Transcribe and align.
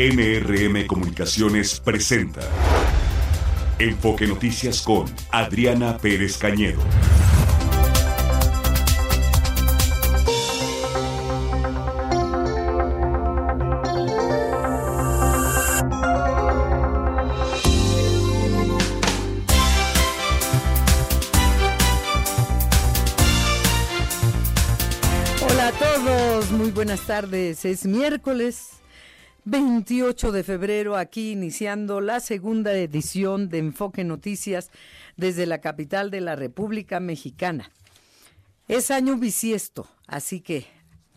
NRM 0.00 0.86
Comunicaciones 0.86 1.78
presenta 1.78 2.40
Enfoque 3.78 4.26
Noticias 4.26 4.80
con 4.80 5.04
Adriana 5.30 5.98
Pérez 5.98 6.38
Cañedo. 6.38 6.80
Hola 25.42 25.68
a 25.68 25.72
todos, 25.72 26.50
muy 26.52 26.70
buenas 26.70 27.02
tardes. 27.02 27.66
Es 27.66 27.84
miércoles 27.84 28.79
28 29.44 30.32
de 30.32 30.44
febrero, 30.44 30.96
aquí 30.96 31.32
iniciando 31.32 32.00
la 32.00 32.20
segunda 32.20 32.72
edición 32.74 33.48
de 33.48 33.58
Enfoque 33.58 34.04
Noticias 34.04 34.70
desde 35.16 35.46
la 35.46 35.60
capital 35.60 36.10
de 36.10 36.20
la 36.20 36.36
República 36.36 37.00
Mexicana. 37.00 37.70
Es 38.68 38.90
año 38.90 39.16
bisiesto, 39.16 39.88
así 40.06 40.40
que 40.40 40.66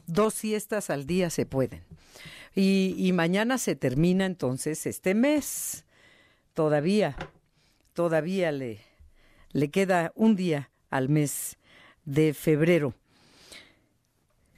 dos 0.07 0.33
siestas 0.33 0.89
al 0.89 1.05
día 1.05 1.29
se 1.29 1.45
pueden. 1.45 1.83
Y, 2.55 2.95
y 2.97 3.11
mañana 3.13 3.57
se 3.57 3.75
termina 3.75 4.25
entonces 4.25 4.85
este 4.85 5.15
mes. 5.15 5.85
Todavía, 6.53 7.15
todavía 7.93 8.51
le, 8.51 8.79
le 9.51 9.69
queda 9.69 10.11
un 10.15 10.35
día 10.35 10.71
al 10.89 11.09
mes 11.09 11.57
de 12.05 12.33
febrero. 12.33 12.93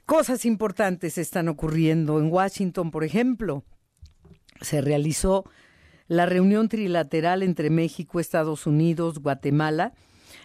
Cosas 0.06 0.44
importantes 0.44 1.18
están 1.18 1.48
ocurriendo. 1.48 2.20
En 2.20 2.30
Washington, 2.30 2.92
por 2.92 3.02
ejemplo, 3.02 3.64
se 4.60 4.80
realizó 4.80 5.44
la 6.06 6.26
reunión 6.26 6.68
trilateral 6.68 7.42
entre 7.42 7.70
México, 7.70 8.20
Estados 8.20 8.68
Unidos, 8.68 9.18
Guatemala, 9.18 9.94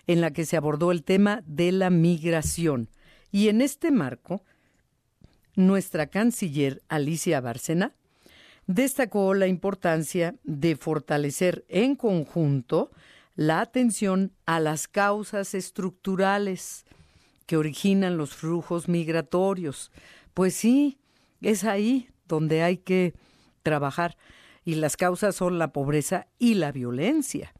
en 0.07 0.19
la 0.19 0.31
que 0.31 0.45
se 0.45 0.57
abordó 0.57 0.91
el 0.91 1.03
tema 1.03 1.43
de 1.45 1.71
la 1.71 1.91
migración. 1.91 2.89
Y 3.31 3.49
en 3.49 3.61
este 3.61 3.91
marco, 3.91 4.43
nuestra 5.55 6.07
canciller 6.07 6.81
Alicia 6.89 7.39
Bárcena 7.39 7.93
destacó 8.65 9.35
la 9.35 9.45
importancia 9.45 10.33
de 10.43 10.75
fortalecer 10.75 11.65
en 11.67 11.95
conjunto 11.95 12.89
la 13.35 13.61
atención 13.61 14.33
a 14.47 14.59
las 14.59 14.87
causas 14.87 15.53
estructurales 15.53 16.83
que 17.51 17.57
originan 17.57 18.15
los 18.15 18.33
flujos 18.33 18.87
migratorios. 18.87 19.91
Pues 20.33 20.53
sí, 20.55 20.99
es 21.41 21.65
ahí 21.65 22.07
donde 22.25 22.63
hay 22.63 22.77
que 22.77 23.13
trabajar 23.61 24.15
y 24.63 24.75
las 24.75 24.95
causas 24.95 25.35
son 25.35 25.59
la 25.59 25.73
pobreza 25.73 26.27
y 26.39 26.53
la 26.53 26.71
violencia. 26.71 27.53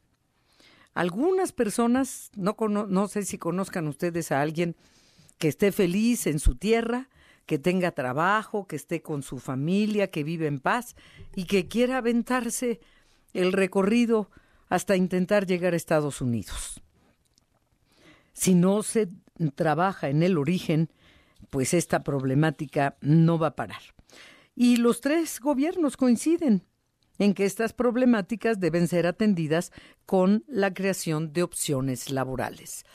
Algunas 0.93 1.51
personas, 1.51 2.31
no, 2.37 2.55
no 2.69 3.07
sé 3.09 3.23
si 3.23 3.37
conozcan 3.37 3.85
ustedes 3.89 4.31
a 4.31 4.41
alguien 4.41 4.77
que 5.37 5.49
esté 5.49 5.73
feliz 5.73 6.25
en 6.25 6.39
su 6.39 6.55
tierra, 6.55 7.09
que 7.45 7.59
tenga 7.59 7.91
trabajo, 7.91 8.67
que 8.67 8.77
esté 8.77 9.01
con 9.01 9.23
su 9.23 9.39
familia, 9.39 10.09
que 10.09 10.23
vive 10.23 10.47
en 10.47 10.59
paz 10.59 10.95
y 11.35 11.43
que 11.43 11.67
quiera 11.67 11.97
aventarse 11.97 12.79
el 13.33 13.51
recorrido 13.51 14.31
hasta 14.69 14.95
intentar 14.95 15.45
llegar 15.45 15.73
a 15.73 15.75
Estados 15.75 16.21
Unidos. 16.21 16.81
Si 18.31 18.55
no 18.55 18.83
se 18.83 19.09
trabaja 19.49 20.09
en 20.09 20.21
el 20.21 20.37
origen, 20.37 20.91
pues 21.49 21.73
esta 21.73 22.03
problemática 22.03 22.97
no 23.01 23.39
va 23.39 23.47
a 23.47 23.55
parar. 23.55 23.81
Y 24.55 24.77
los 24.77 25.01
tres 25.01 25.39
gobiernos 25.39 25.97
coinciden 25.97 26.63
en 27.17 27.33
que 27.33 27.45
estas 27.45 27.73
problemáticas 27.73 28.59
deben 28.59 28.87
ser 28.87 29.07
atendidas 29.07 29.71
con 30.05 30.43
la 30.47 30.73
creación 30.73 31.33
de 31.33 31.43
opciones 31.43 32.11
laborales. 32.11 32.85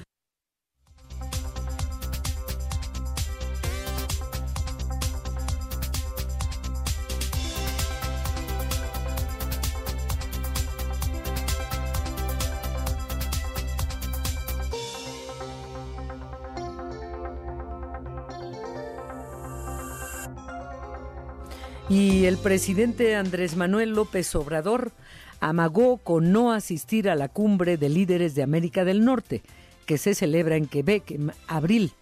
Y 21.89 22.25
el 22.25 22.37
presidente 22.37 23.15
Andrés 23.15 23.57
Manuel 23.57 23.91
López 23.91 24.35
Obrador 24.35 24.91
amagó 25.39 25.99
con 25.99 26.33
no 26.33 26.53
asistir 26.53 27.09
a 27.09 27.15
la 27.15 27.29
cumbre 27.29 27.77
de 27.77 27.89
líderes 27.89 28.35
de 28.35 28.43
América 28.43 28.85
del 28.85 29.05
Norte, 29.05 29.43
que 29.87 29.97
se 29.97 30.15
celebra 30.15 30.57
en 30.57 30.67
Quebec 30.67 31.13
en 31.13 31.33
abril. 31.47 31.93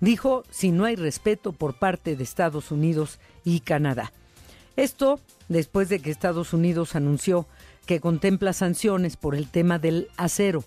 Dijo 0.00 0.44
si 0.50 0.72
no 0.72 0.86
hay 0.86 0.96
respeto 0.96 1.52
por 1.52 1.78
parte 1.78 2.16
de 2.16 2.24
Estados 2.24 2.70
Unidos 2.70 3.18
y 3.44 3.60
Canadá. 3.60 4.10
Esto 4.76 5.20
después 5.48 5.90
de 5.90 6.00
que 6.00 6.10
Estados 6.10 6.54
Unidos 6.54 6.96
anunció 6.96 7.46
que 7.84 8.00
contempla 8.00 8.54
sanciones 8.54 9.16
por 9.16 9.34
el 9.34 9.48
tema 9.48 9.78
del 9.78 10.08
acero 10.16 10.64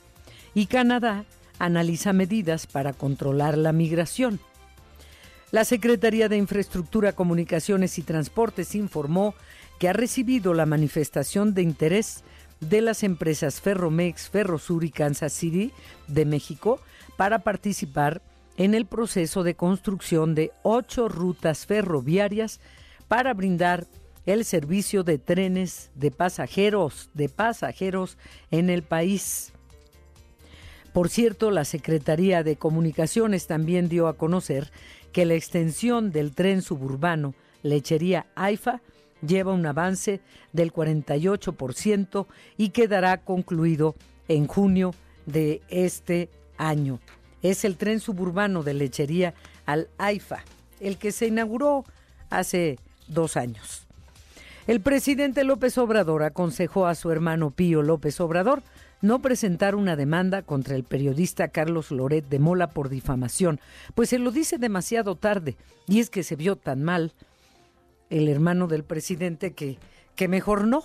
y 0.54 0.68
Canadá 0.68 1.26
analiza 1.58 2.14
medidas 2.14 2.66
para 2.66 2.94
controlar 2.94 3.58
la 3.58 3.74
migración. 3.74 4.40
La 5.52 5.66
Secretaría 5.66 6.30
de 6.30 6.38
Infraestructura, 6.38 7.14
Comunicaciones 7.14 7.98
y 7.98 8.04
Transportes 8.04 8.76
informó 8.76 9.34
que 9.80 9.90
ha 9.90 9.94
recibido 9.94 10.54
la 10.54 10.68
manifestación 10.68 11.56
de 11.56 11.64
interés 11.64 12.24
de 12.60 12.82
las 12.82 13.02
empresas 13.02 13.60
Ferromex, 13.60 14.30
Ferrosur 14.30 14.84
y 14.84 14.92
Kansas 14.92 15.34
City 15.34 15.72
de 16.08 16.26
México 16.26 16.80
para 17.18 17.40
participar 17.40 18.22
en 18.58 18.76
el 18.76 18.86
proceso 18.86 19.42
de 19.42 19.56
construcción 19.56 20.36
de 20.36 20.52
ocho 20.62 21.10
rutas 21.10 21.66
ferroviarias 21.66 22.60
para 23.08 23.34
brindar 23.34 23.88
el 24.28 24.46
servicio 24.46 25.04
de 25.04 25.18
trenes 25.18 25.90
de 25.96 26.12
pasajeros, 26.12 27.10
de 27.16 27.28
pasajeros 27.28 28.20
en 28.52 28.70
el 28.70 28.84
país. 28.84 29.52
Por 30.94 31.10
cierto, 31.10 31.50
la 31.50 31.66
Secretaría 31.66 32.44
de 32.44 32.56
Comunicaciones 32.56 33.48
también 33.48 33.90
dio 33.90 34.08
a 34.08 34.18
conocer 34.18 34.72
que 35.12 35.26
la 35.26 35.36
extensión 35.36 36.12
del 36.12 36.34
tren 36.34 36.62
suburbano 36.62 37.34
Lechería 37.64 38.28
AIFA 38.36 38.82
lleva 39.26 39.54
un 39.54 39.66
avance 39.66 40.22
del 40.54 40.72
48% 40.72 42.28
y 42.58 42.70
quedará 42.70 43.18
concluido 43.18 43.96
en 44.28 44.48
junio 44.48 44.94
de 45.26 45.62
este 45.70 46.30
año. 46.58 47.00
Es 47.42 47.66
el 47.66 47.78
tren 47.78 48.00
suburbano 48.00 48.64
de 48.64 48.74
Lechería 48.74 49.34
al 49.66 49.90
AIFA, 49.98 50.44
el 50.80 50.98
que 50.98 51.12
se 51.12 51.28
inauguró 51.28 51.86
hace 52.30 52.80
dos 53.08 53.38
años. 53.38 53.86
El 54.68 54.82
presidente 54.82 55.44
López 55.44 55.78
Obrador 55.78 56.24
aconsejó 56.24 56.86
a 56.86 56.96
su 56.96 57.12
hermano 57.12 57.50
Pío 57.50 57.82
López 57.82 58.20
Obrador 58.22 58.62
no 59.02 59.22
presentar 59.22 59.76
una 59.76 59.96
demanda 59.96 60.42
contra 60.42 60.76
el 60.76 60.84
periodista 60.84 61.48
Carlos 61.50 61.92
Loret 61.92 62.28
de 62.28 62.40
Mola 62.40 62.72
por 62.72 62.90
difamación, 62.90 63.60
pues 63.96 64.10
se 64.10 64.20
lo 64.20 64.32
dice 64.32 64.58
demasiado 64.58 65.16
tarde, 65.16 65.58
y 65.88 66.00
es 66.00 66.10
que 66.10 66.24
se 66.24 66.36
vio 66.36 66.56
tan 66.56 66.84
mal 66.84 67.14
el 68.10 68.28
hermano 68.28 68.68
del 68.68 68.84
presidente 68.84 69.54
que, 69.54 69.78
que 70.16 70.28
mejor 70.28 70.68
no. 70.68 70.84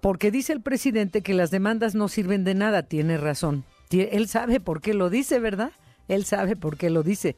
Porque 0.00 0.30
dice 0.30 0.52
el 0.52 0.60
presidente 0.60 1.22
que 1.22 1.34
las 1.34 1.50
demandas 1.50 1.94
no 1.94 2.08
sirven 2.08 2.44
de 2.44 2.54
nada, 2.54 2.82
tiene 2.82 3.16
razón. 3.16 3.64
Él 3.90 4.28
sabe 4.28 4.60
por 4.60 4.80
qué 4.80 4.92
lo 4.92 5.08
dice, 5.08 5.38
¿verdad? 5.38 5.72
Él 6.08 6.24
sabe 6.24 6.56
por 6.56 6.76
qué 6.76 6.90
lo 6.90 7.02
dice. 7.02 7.36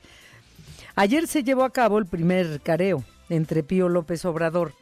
Ayer 0.95 1.27
se 1.27 1.45
llevó 1.45 1.65
a 1.65 1.73
cabo 1.73 1.99
el 1.99 2.07
primer 2.07 2.61
careo 2.61 3.05
entre 3.29 3.63
Pío 3.63 3.89
López 3.89 4.25
Obrador 4.25 4.73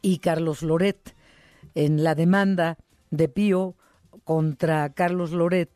y 0.00 0.18
Carlos 0.18 0.62
Loret 0.62 1.14
en 1.74 2.04
la 2.04 2.14
demanda 2.14 2.78
de 3.10 3.28
Pío 3.28 3.74
contra 4.24 4.92
Carlos 4.92 5.32
Loret 5.32 5.70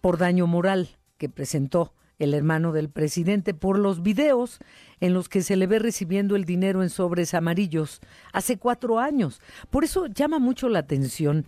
por 0.00 0.18
daño 0.18 0.46
moral 0.46 0.90
que 1.16 1.28
presentó 1.28 1.94
el 2.18 2.34
hermano 2.34 2.72
del 2.72 2.88
presidente 2.88 3.54
por 3.54 3.78
los 3.78 4.02
videos 4.02 4.58
en 5.00 5.14
los 5.14 5.28
que 5.28 5.42
se 5.42 5.56
le 5.56 5.66
ve 5.66 5.78
recibiendo 5.78 6.36
el 6.36 6.44
dinero 6.44 6.82
en 6.82 6.90
sobres 6.90 7.34
amarillos 7.34 8.00
hace 8.32 8.58
cuatro 8.58 9.00
años. 9.00 9.40
Por 9.70 9.84
eso 9.84 10.06
llama 10.06 10.38
mucho 10.38 10.68
la 10.68 10.80
atención 10.80 11.46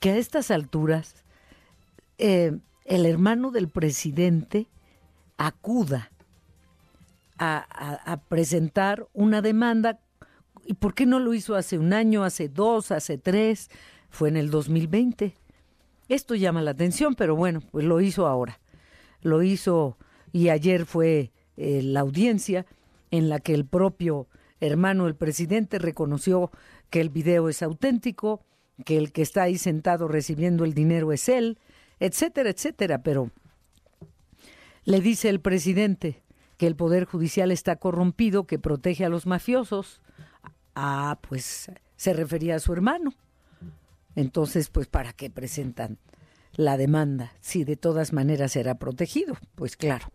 que 0.00 0.10
a 0.10 0.16
estas 0.16 0.50
alturas 0.50 1.24
eh, 2.18 2.58
el 2.84 3.06
hermano 3.06 3.50
del 3.50 3.68
presidente 3.68 4.66
acuda 5.36 6.10
a, 7.38 7.58
a 8.04 8.20
presentar 8.22 9.06
una 9.12 9.42
demanda. 9.42 10.00
¿Y 10.64 10.74
por 10.74 10.94
qué 10.94 11.06
no 11.06 11.20
lo 11.20 11.32
hizo 11.34 11.54
hace 11.54 11.78
un 11.78 11.92
año, 11.92 12.24
hace 12.24 12.48
dos, 12.48 12.90
hace 12.90 13.18
tres? 13.18 13.70
Fue 14.10 14.28
en 14.28 14.36
el 14.36 14.50
2020. 14.50 15.36
Esto 16.08 16.34
llama 16.34 16.62
la 16.62 16.70
atención, 16.70 17.14
pero 17.14 17.36
bueno, 17.36 17.60
pues 17.70 17.84
lo 17.84 18.00
hizo 18.00 18.26
ahora. 18.26 18.60
Lo 19.20 19.42
hizo 19.42 19.98
y 20.32 20.48
ayer 20.48 20.86
fue 20.86 21.32
eh, 21.56 21.82
la 21.82 22.00
audiencia 22.00 22.66
en 23.10 23.28
la 23.28 23.40
que 23.40 23.54
el 23.54 23.66
propio 23.66 24.28
hermano 24.60 25.04
del 25.04 25.16
presidente 25.16 25.78
reconoció 25.78 26.50
que 26.90 27.00
el 27.00 27.10
video 27.10 27.48
es 27.48 27.62
auténtico, 27.62 28.44
que 28.84 28.96
el 28.96 29.12
que 29.12 29.22
está 29.22 29.42
ahí 29.42 29.58
sentado 29.58 30.08
recibiendo 30.08 30.64
el 30.64 30.74
dinero 30.74 31.12
es 31.12 31.28
él, 31.28 31.58
etcétera, 32.00 32.50
etcétera, 32.50 33.02
pero 33.02 33.30
le 34.84 35.00
dice 35.00 35.28
el 35.28 35.40
presidente 35.40 36.22
que 36.56 36.66
el 36.66 36.76
Poder 36.76 37.04
Judicial 37.04 37.50
está 37.52 37.76
corrompido, 37.76 38.46
que 38.46 38.58
protege 38.58 39.04
a 39.04 39.08
los 39.08 39.26
mafiosos. 39.26 40.00
Ah, 40.74 41.18
pues 41.28 41.70
se 41.96 42.12
refería 42.12 42.56
a 42.56 42.60
su 42.60 42.72
hermano. 42.72 43.12
Entonces, 44.18 44.68
pues, 44.68 44.88
¿para 44.88 45.12
qué 45.12 45.30
presentan 45.30 45.96
la 46.56 46.76
demanda 46.76 47.32
si 47.40 47.62
de 47.62 47.76
todas 47.76 48.12
maneras 48.12 48.50
será 48.50 48.74
protegido? 48.74 49.36
Pues 49.54 49.76
claro. 49.76 50.08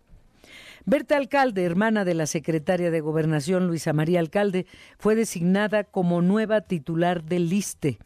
Berta 0.83 1.15
Alcalde, 1.15 1.63
hermana 1.63 2.03
de 2.03 2.13
la 2.13 2.25
secretaria 2.25 2.91
de 2.91 2.99
Gobernación 2.99 3.65
Luisa 3.65 3.93
María 3.93 4.19
Alcalde, 4.19 4.65
fue 4.99 5.15
designada 5.15 5.85
como 5.85 6.21
nueva 6.21 6.59
titular 6.59 7.23
del 7.23 7.47
LISTE 7.47 7.97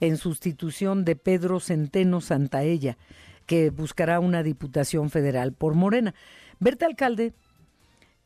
en 0.00 0.18
sustitución 0.18 1.06
de 1.06 1.16
Pedro 1.16 1.60
Centeno 1.60 2.20
Santaella, 2.20 2.98
que 3.46 3.70
buscará 3.70 4.20
una 4.20 4.42
diputación 4.42 5.08
federal 5.08 5.54
por 5.54 5.72
Morena. 5.72 6.14
Berta 6.60 6.84
Alcalde 6.84 7.32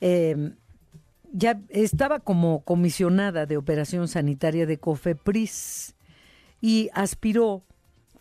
eh, 0.01 0.55
ya 1.31 1.61
estaba 1.69 2.19
como 2.19 2.65
comisionada 2.65 3.47
de 3.47 3.59
operación 3.59 4.09
sanitaria 4.09 4.67
de 4.67 4.79
COFEPRIS 4.79 5.95
y 6.63 6.89
aspiró, 6.95 7.65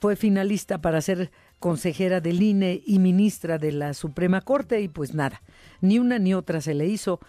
fue 0.02 0.18
finalista 0.18 0.82
para 0.82 1.00
ser 1.00 1.32
consejera 1.60 2.20
del 2.20 2.42
INE 2.42 2.82
y 2.86 2.98
ministra 2.98 3.60
de 3.60 3.72
la 3.72 3.94
Suprema 3.94 4.42
Corte 4.42 4.82
y 4.82 4.88
pues 4.88 5.14
nada, 5.14 5.42
ni 5.80 6.00
una 6.00 6.18
ni 6.18 6.34
otra 6.34 6.60
se 6.60 6.74
le 6.74 6.88
hizo, 6.88 7.20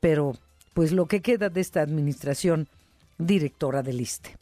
pero 0.00 0.34
pues 0.72 0.90
lo 0.90 1.06
que 1.06 1.20
queda 1.20 1.50
de 1.50 1.60
esta 1.60 1.82
administración, 1.82 2.68
directora 3.18 3.82
del 3.82 4.00
ISTE. 4.00 4.34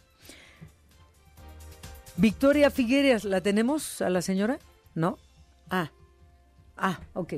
Victoria 2.16 2.70
Figueres, 2.70 3.24
¿la 3.24 3.40
tenemos 3.40 4.00
a 4.00 4.08
la 4.08 4.22
señora? 4.22 4.60
¿No? 4.94 5.18
Ah, 5.68 5.90
ah, 6.76 7.00
ok. 7.14 7.34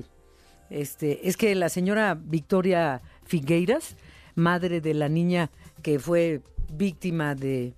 Este, 0.69 1.27
es 1.29 1.39
que 1.39 1.55
la 1.55 1.71
señora 1.71 2.15
Victoria 2.15 3.01
Figueiras, 3.25 3.97
madre 4.35 4.83
de 4.83 4.93
la 4.93 5.09
niña 5.09 5.51
que 5.83 5.99
fue 5.99 6.43
víctima 6.71 7.35
de, 7.35 7.75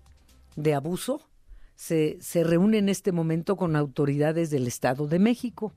de 0.56 0.74
abuso, 0.74 1.28
se, 1.76 2.18
se 2.20 2.44
reúne 2.44 2.78
en 2.78 2.88
este 2.88 3.12
momento 3.12 3.56
con 3.56 3.76
autoridades 3.76 4.50
del 4.50 4.66
Estado 4.66 5.06
de 5.06 5.18
México 5.18 5.72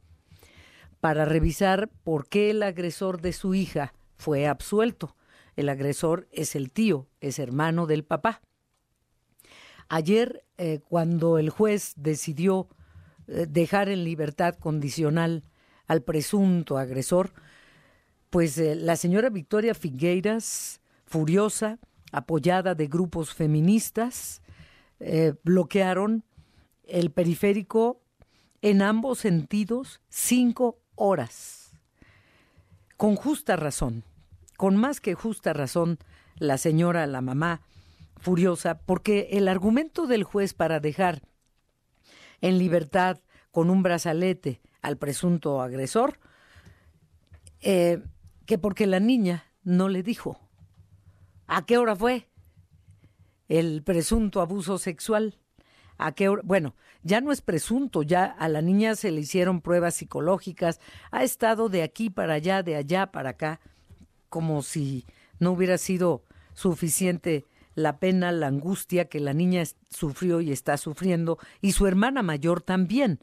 para 0.99 1.25
revisar 1.25 1.89
por 2.03 2.27
qué 2.27 2.49
el 2.51 2.63
agresor 2.63 3.21
de 3.21 3.33
su 3.33 3.53
hija 3.53 3.93
fue 4.17 4.47
absuelto. 4.47 5.15
El 5.55 5.69
agresor 5.69 6.27
es 6.31 6.55
el 6.55 6.71
tío, 6.71 7.07
es 7.19 7.39
hermano 7.39 7.87
del 7.87 8.03
papá. 8.03 8.41
Ayer, 9.89 10.43
eh, 10.57 10.79
cuando 10.87 11.37
el 11.37 11.49
juez 11.49 11.93
decidió 11.95 12.67
eh, 13.27 13.45
dejar 13.47 13.89
en 13.89 14.03
libertad 14.03 14.55
condicional 14.55 15.43
al 15.87 16.01
presunto 16.03 16.77
agresor, 16.77 17.31
pues 18.29 18.57
eh, 18.57 18.75
la 18.75 18.95
señora 18.97 19.29
Victoria 19.29 19.73
Figueiras, 19.73 20.81
furiosa, 21.05 21.79
apoyada 22.11 22.75
de 22.75 22.87
grupos 22.87 23.33
feministas, 23.33 24.41
eh, 24.99 25.33
bloquearon 25.43 26.23
el 26.83 27.11
periférico 27.11 28.01
en 28.61 28.81
ambos 28.81 29.19
sentidos 29.19 30.01
cinco 30.09 30.79
horas. 30.95 31.71
Con 32.95 33.15
justa 33.15 33.55
razón, 33.55 34.03
con 34.57 34.75
más 34.75 34.99
que 35.01 35.13
justa 35.13 35.53
razón, 35.53 35.99
la 36.37 36.57
señora, 36.57 37.05
la 37.07 37.21
mamá, 37.21 37.61
furiosa, 38.17 38.79
porque 38.79 39.29
el 39.31 39.47
argumento 39.47 40.07
del 40.07 40.23
juez 40.23 40.53
para 40.53 40.79
dejar 40.79 41.21
en 42.41 42.57
libertad 42.57 43.19
con 43.51 43.69
un 43.69 43.83
brazalete 43.83 44.61
al 44.81 44.97
presunto 44.97 45.61
agresor, 45.61 46.19
eh, 47.61 48.01
que 48.45 48.57
porque 48.57 48.87
la 48.87 48.99
niña 48.99 49.45
no 49.63 49.89
le 49.89 50.03
dijo. 50.03 50.39
¿A 51.47 51.65
qué 51.65 51.77
hora 51.77 51.95
fue? 51.95 52.27
El 53.47 53.83
presunto 53.83 54.41
abuso 54.41 54.77
sexual. 54.77 55.37
¿A 55.97 56.11
qué 56.11 56.29
hora? 56.29 56.41
Bueno, 56.45 56.75
ya 57.01 57.21
no 57.21 57.31
es 57.31 57.41
presunto, 57.41 58.03
ya 58.03 58.25
a 58.25 58.49
la 58.49 58.61
niña 58.61 58.95
se 58.95 59.11
le 59.11 59.21
hicieron 59.21 59.61
pruebas 59.61 59.95
psicológicas, 59.95 60.79
ha 61.11 61.23
estado 61.23 61.69
de 61.69 61.81
aquí 61.81 62.09
para 62.09 62.33
allá, 62.33 62.61
de 62.61 62.75
allá 62.75 63.07
para 63.11 63.31
acá, 63.31 63.61
como 64.29 64.61
si 64.61 65.05
no 65.39 65.51
hubiera 65.51 65.77
sido 65.77 66.23
suficiente 66.53 67.45
la 67.73 67.99
pena, 67.99 68.31
la 68.31 68.47
angustia 68.47 69.05
que 69.05 69.19
la 69.19 69.33
niña 69.33 69.63
sufrió 69.89 70.41
y 70.41 70.51
está 70.51 70.77
sufriendo, 70.77 71.37
y 71.61 71.71
su 71.71 71.87
hermana 71.87 72.23
mayor 72.23 72.61
también. 72.61 73.19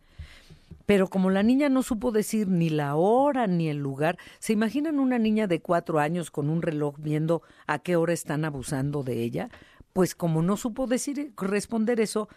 Pero 0.87 1.09
como 1.09 1.31
la 1.31 1.43
niña 1.43 1.69
no 1.69 1.82
supo 1.82 2.12
decir 2.12 2.49
ni 2.49 2.69
la 2.69 2.94
hora 2.94 3.47
ni 3.47 3.69
el 3.69 3.79
lugar, 3.79 4.19
¿se 4.38 4.53
imaginan 4.53 5.00
una 5.00 5.19
niña 5.19 5.47
de 5.47 5.61
cuatro 5.61 5.99
años 5.99 6.31
con 6.31 6.50
un 6.50 6.62
reloj 6.62 6.97
viendo 6.99 7.43
a 7.67 7.79
qué 7.79 7.97
hora 7.97 8.12
están 8.12 8.44
abusando 8.44 9.03
de 9.03 9.23
ella? 9.23 9.49
Pues 9.94 10.17
como 10.17 10.43
no 10.43 10.56
supo 10.56 10.88
decir, 10.88 11.32
responder 11.37 12.00
eso, 12.00 12.29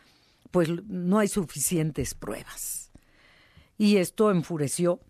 pues 0.51 0.69
no 0.87 1.17
hay 1.17 1.27
suficientes 1.27 2.13
pruebas. 2.13 2.91
Y 3.79 3.97
esto 3.97 4.29
enfureció, 4.29 5.01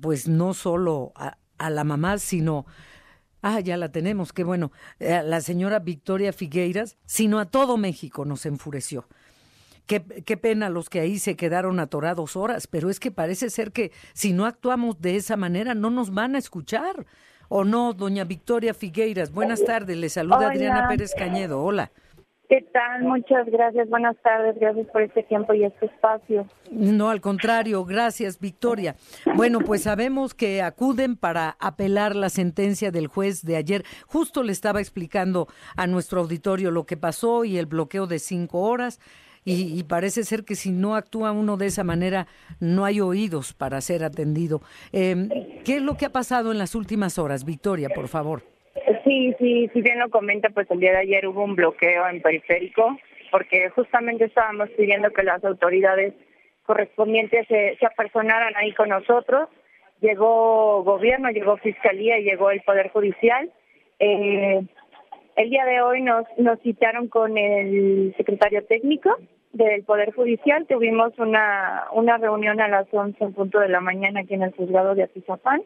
pues 0.00 0.26
no 0.26 0.54
solo 0.54 1.12
a, 1.14 1.36
la 1.70 1.84
mamá, 1.84 2.16
sino, 2.16 2.64
ah, 3.42 3.60
ya 3.60 3.76
la 3.76 3.92
tenemos, 3.92 4.32
qué 4.32 4.42
bueno, 4.42 4.72
a 5.00 5.22
la 5.22 5.42
señora 5.42 5.80
Victoria 5.80 6.32
Figueiras, 6.32 6.96
sino 7.04 7.38
a 7.38 7.44
todo 7.44 7.76
México 7.76 8.24
nos 8.24 8.46
enfureció. 8.46 9.06
Qué, 9.84 10.02
qué, 10.02 10.38
pena 10.38 10.70
los 10.70 10.88
que 10.88 11.00
ahí 11.00 11.18
se 11.18 11.36
quedaron 11.36 11.78
atorados 11.78 12.36
horas, 12.36 12.66
pero 12.66 12.88
es 12.88 13.00
que 13.00 13.10
parece 13.10 13.50
ser 13.50 13.70
que 13.70 13.92
si 14.14 14.32
no 14.32 14.46
actuamos 14.46 14.98
de 15.02 15.16
esa 15.16 15.36
manera 15.36 15.74
no 15.74 15.90
nos 15.90 16.10
van 16.10 16.36
a 16.36 16.38
escuchar. 16.38 17.06
¿O 17.54 17.64
no, 17.64 17.92
doña 17.92 18.24
Victoria 18.24 18.72
Figueiras? 18.72 19.30
Buenas 19.30 19.62
tardes, 19.62 19.98
le 19.98 20.08
saluda 20.08 20.48
Adriana 20.48 20.88
Pérez 20.88 21.14
Cañedo. 21.14 21.62
Hola. 21.62 21.90
¿Qué 22.48 22.62
tal? 22.72 23.02
Muchas 23.02 23.46
gracias. 23.46 23.90
Buenas 23.90 24.16
tardes. 24.22 24.58
Gracias 24.58 24.86
por 24.86 25.02
este 25.02 25.22
tiempo 25.24 25.52
y 25.52 25.64
este 25.64 25.84
espacio. 25.84 26.46
No, 26.70 27.10
al 27.10 27.20
contrario. 27.20 27.84
Gracias, 27.84 28.40
Victoria. 28.40 28.96
Bueno, 29.36 29.58
pues 29.60 29.82
sabemos 29.82 30.32
que 30.32 30.62
acuden 30.62 31.14
para 31.14 31.58
apelar 31.60 32.16
la 32.16 32.30
sentencia 32.30 32.90
del 32.90 33.06
juez 33.06 33.42
de 33.42 33.56
ayer. 33.56 33.84
Justo 34.06 34.42
le 34.42 34.52
estaba 34.52 34.80
explicando 34.80 35.46
a 35.76 35.86
nuestro 35.86 36.20
auditorio 36.20 36.70
lo 36.70 36.84
que 36.84 36.96
pasó 36.96 37.44
y 37.44 37.58
el 37.58 37.66
bloqueo 37.66 38.06
de 38.06 38.18
cinco 38.18 38.60
horas 38.60 38.98
y, 39.44 39.82
parece 39.84 40.22
ser 40.24 40.44
que 40.44 40.54
si 40.54 40.70
no 40.70 40.94
actúa 40.94 41.32
uno 41.32 41.56
de 41.56 41.66
esa 41.66 41.82
manera 41.84 42.26
no 42.60 42.84
hay 42.84 43.00
oídos 43.00 43.52
para 43.52 43.80
ser 43.80 44.04
atendido. 44.04 44.60
Eh, 44.92 45.14
¿Qué 45.64 45.76
es 45.76 45.82
lo 45.82 45.96
que 45.96 46.06
ha 46.06 46.10
pasado 46.10 46.52
en 46.52 46.58
las 46.58 46.74
últimas 46.74 47.18
horas, 47.18 47.44
Victoria, 47.44 47.88
por 47.88 48.08
favor? 48.08 48.42
Sí, 49.04 49.34
sí, 49.38 49.68
si 49.72 49.80
bien 49.82 49.98
lo 49.98 50.10
comenta, 50.10 50.50
pues 50.50 50.70
el 50.70 50.80
día 50.80 50.92
de 50.92 50.98
ayer 50.98 51.26
hubo 51.26 51.42
un 51.44 51.56
bloqueo 51.56 52.08
en 52.08 52.22
periférico 52.22 52.96
porque 53.32 53.70
justamente 53.70 54.26
estábamos 54.26 54.68
pidiendo 54.76 55.10
que 55.10 55.22
las 55.22 55.42
autoridades 55.42 56.14
correspondientes 56.64 57.48
se, 57.48 57.76
se 57.80 57.86
apersonaran 57.86 58.54
ahí 58.56 58.72
con 58.72 58.90
nosotros. 58.90 59.48
Llegó 60.00 60.84
gobierno, 60.84 61.30
llegó 61.30 61.56
fiscalía 61.56 62.18
y 62.18 62.24
llegó 62.24 62.50
el 62.50 62.60
Poder 62.60 62.90
Judicial. 62.90 63.50
Eh, 63.98 64.62
el 65.36 65.50
día 65.50 65.64
de 65.64 65.80
hoy 65.82 66.02
nos, 66.02 66.24
nos 66.36 66.58
citaron 66.60 67.08
con 67.08 67.36
el 67.38 68.14
secretario 68.16 68.64
técnico 68.64 69.16
del 69.52 69.84
Poder 69.84 70.12
Judicial. 70.12 70.66
Tuvimos 70.66 71.18
una, 71.18 71.84
una 71.92 72.18
reunión 72.18 72.60
a 72.60 72.68
las 72.68 72.86
11 72.92 73.22
en 73.22 73.32
punto 73.32 73.60
de 73.60 73.68
la 73.68 73.80
mañana 73.80 74.20
aquí 74.20 74.34
en 74.34 74.42
el 74.42 74.52
juzgado 74.52 74.94
de 74.94 75.04
Atizapán. 75.04 75.62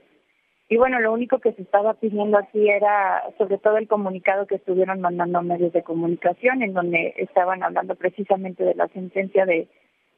Y 0.69 0.77
bueno, 0.77 0.99
lo 0.99 1.13
único 1.13 1.39
que 1.39 1.53
se 1.53 1.63
estaba 1.63 1.95
pidiendo 1.95 2.39
aquí 2.39 2.69
era 2.69 3.23
sobre 3.39 3.59
todo 3.59 3.77
el 3.77 3.87
comunicado 3.87 4.47
que 4.47 4.57
estuvieron 4.57 5.01
mandando 5.01 5.41
medios 5.43 5.73
de 5.73 5.85
comunicación, 5.85 6.63
en 6.63 6.75
donde 6.75 7.15
estaban 7.19 7.63
hablando 7.63 7.95
precisamente 7.95 8.65
de 8.65 8.75
la 8.75 8.89
sentencia 8.89 9.47
de, 9.47 9.69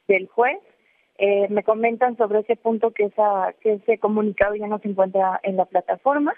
del 0.07 0.27
juez. 0.27 0.57
Eh, 1.19 1.47
me 1.49 1.63
comentan 1.63 2.17
sobre 2.17 2.39
ese 2.39 2.55
punto 2.55 2.91
que, 2.91 3.05
esa, 3.05 3.53
que 3.61 3.73
ese 3.73 3.99
comunicado 3.99 4.55
ya 4.55 4.67
no 4.67 4.79
se 4.79 4.87
encuentra 4.87 5.39
en 5.43 5.57
la 5.57 5.65
plataforma. 5.65 6.33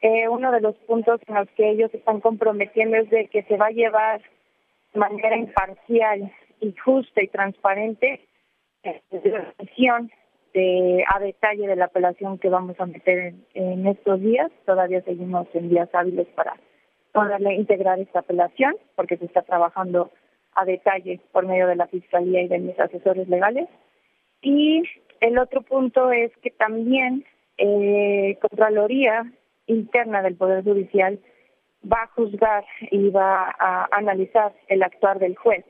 Eh, 0.00 0.28
uno 0.28 0.52
de 0.52 0.60
los 0.60 0.74
puntos 0.86 1.20
en 1.26 1.34
los 1.34 1.48
que 1.50 1.70
ellos 1.70 1.92
están 1.94 2.20
comprometiendo 2.20 2.96
es 2.96 3.08
de 3.10 3.26
que 3.28 3.42
se 3.44 3.56
va 3.56 3.66
a 3.66 3.70
llevar 3.70 4.20
de 4.92 5.00
manera 5.00 5.36
imparcial 5.36 6.32
y 6.60 6.74
justa 6.76 7.22
y 7.22 7.28
transparente 7.28 8.20
eh, 8.82 9.02
la 9.10 9.54
decisión 9.58 10.10
de, 10.52 11.04
a 11.12 11.18
detalle 11.18 11.66
de 11.66 11.76
la 11.76 11.86
apelación 11.86 12.38
que 12.38 12.48
vamos 12.48 12.78
a 12.78 12.86
meter 12.86 13.34
en, 13.54 13.86
estos 13.86 14.20
días. 14.20 14.50
Todavía 14.64 15.02
seguimos 15.02 15.48
en 15.54 15.68
días 15.68 15.88
hábiles 15.92 16.28
para 16.28 16.54
poderle 17.12 17.54
integrar 17.54 17.98
esta 17.98 18.20
apelación 18.20 18.76
porque 18.94 19.16
se 19.16 19.24
está 19.24 19.42
trabajando 19.42 20.10
a 20.54 20.64
detalle 20.64 21.20
por 21.32 21.46
medio 21.46 21.66
de 21.66 21.76
la 21.76 21.86
Fiscalía 21.88 22.42
y 22.42 22.48
de 22.48 22.58
mis 22.58 22.78
asesores 22.78 23.28
legales. 23.28 23.68
Y 24.42 24.82
el 25.20 25.38
otro 25.38 25.62
punto 25.62 26.12
es 26.12 26.30
que 26.42 26.50
también 26.50 27.24
eh, 27.58 28.36
Contraloría 28.40 29.32
interna 29.66 30.22
del 30.22 30.36
Poder 30.36 30.64
Judicial 30.64 31.18
va 31.90 32.02
a 32.02 32.06
juzgar 32.08 32.64
y 32.90 33.10
va 33.10 33.54
a 33.58 33.88
analizar 33.92 34.52
el 34.68 34.82
actuar 34.82 35.18
del 35.18 35.36
juez. 35.36 35.64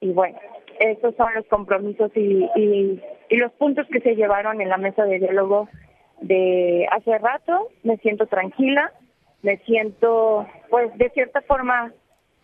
Y 0.00 0.12
bueno, 0.12 0.38
esos 0.78 1.14
son 1.16 1.34
los 1.34 1.46
compromisos 1.46 2.10
y, 2.14 2.48
y, 2.54 3.02
y 3.28 3.36
los 3.36 3.52
puntos 3.52 3.86
que 3.88 4.00
se 4.00 4.14
llevaron 4.14 4.60
en 4.60 4.68
la 4.68 4.76
mesa 4.76 5.04
de 5.04 5.18
diálogo 5.18 5.68
de 6.20 6.86
hace 6.90 7.18
rato. 7.18 7.68
Me 7.82 7.96
siento 7.98 8.26
tranquila, 8.26 8.92
me 9.42 9.58
siento, 9.58 10.46
pues, 10.70 10.96
de 10.98 11.10
cierta 11.10 11.40
forma 11.42 11.92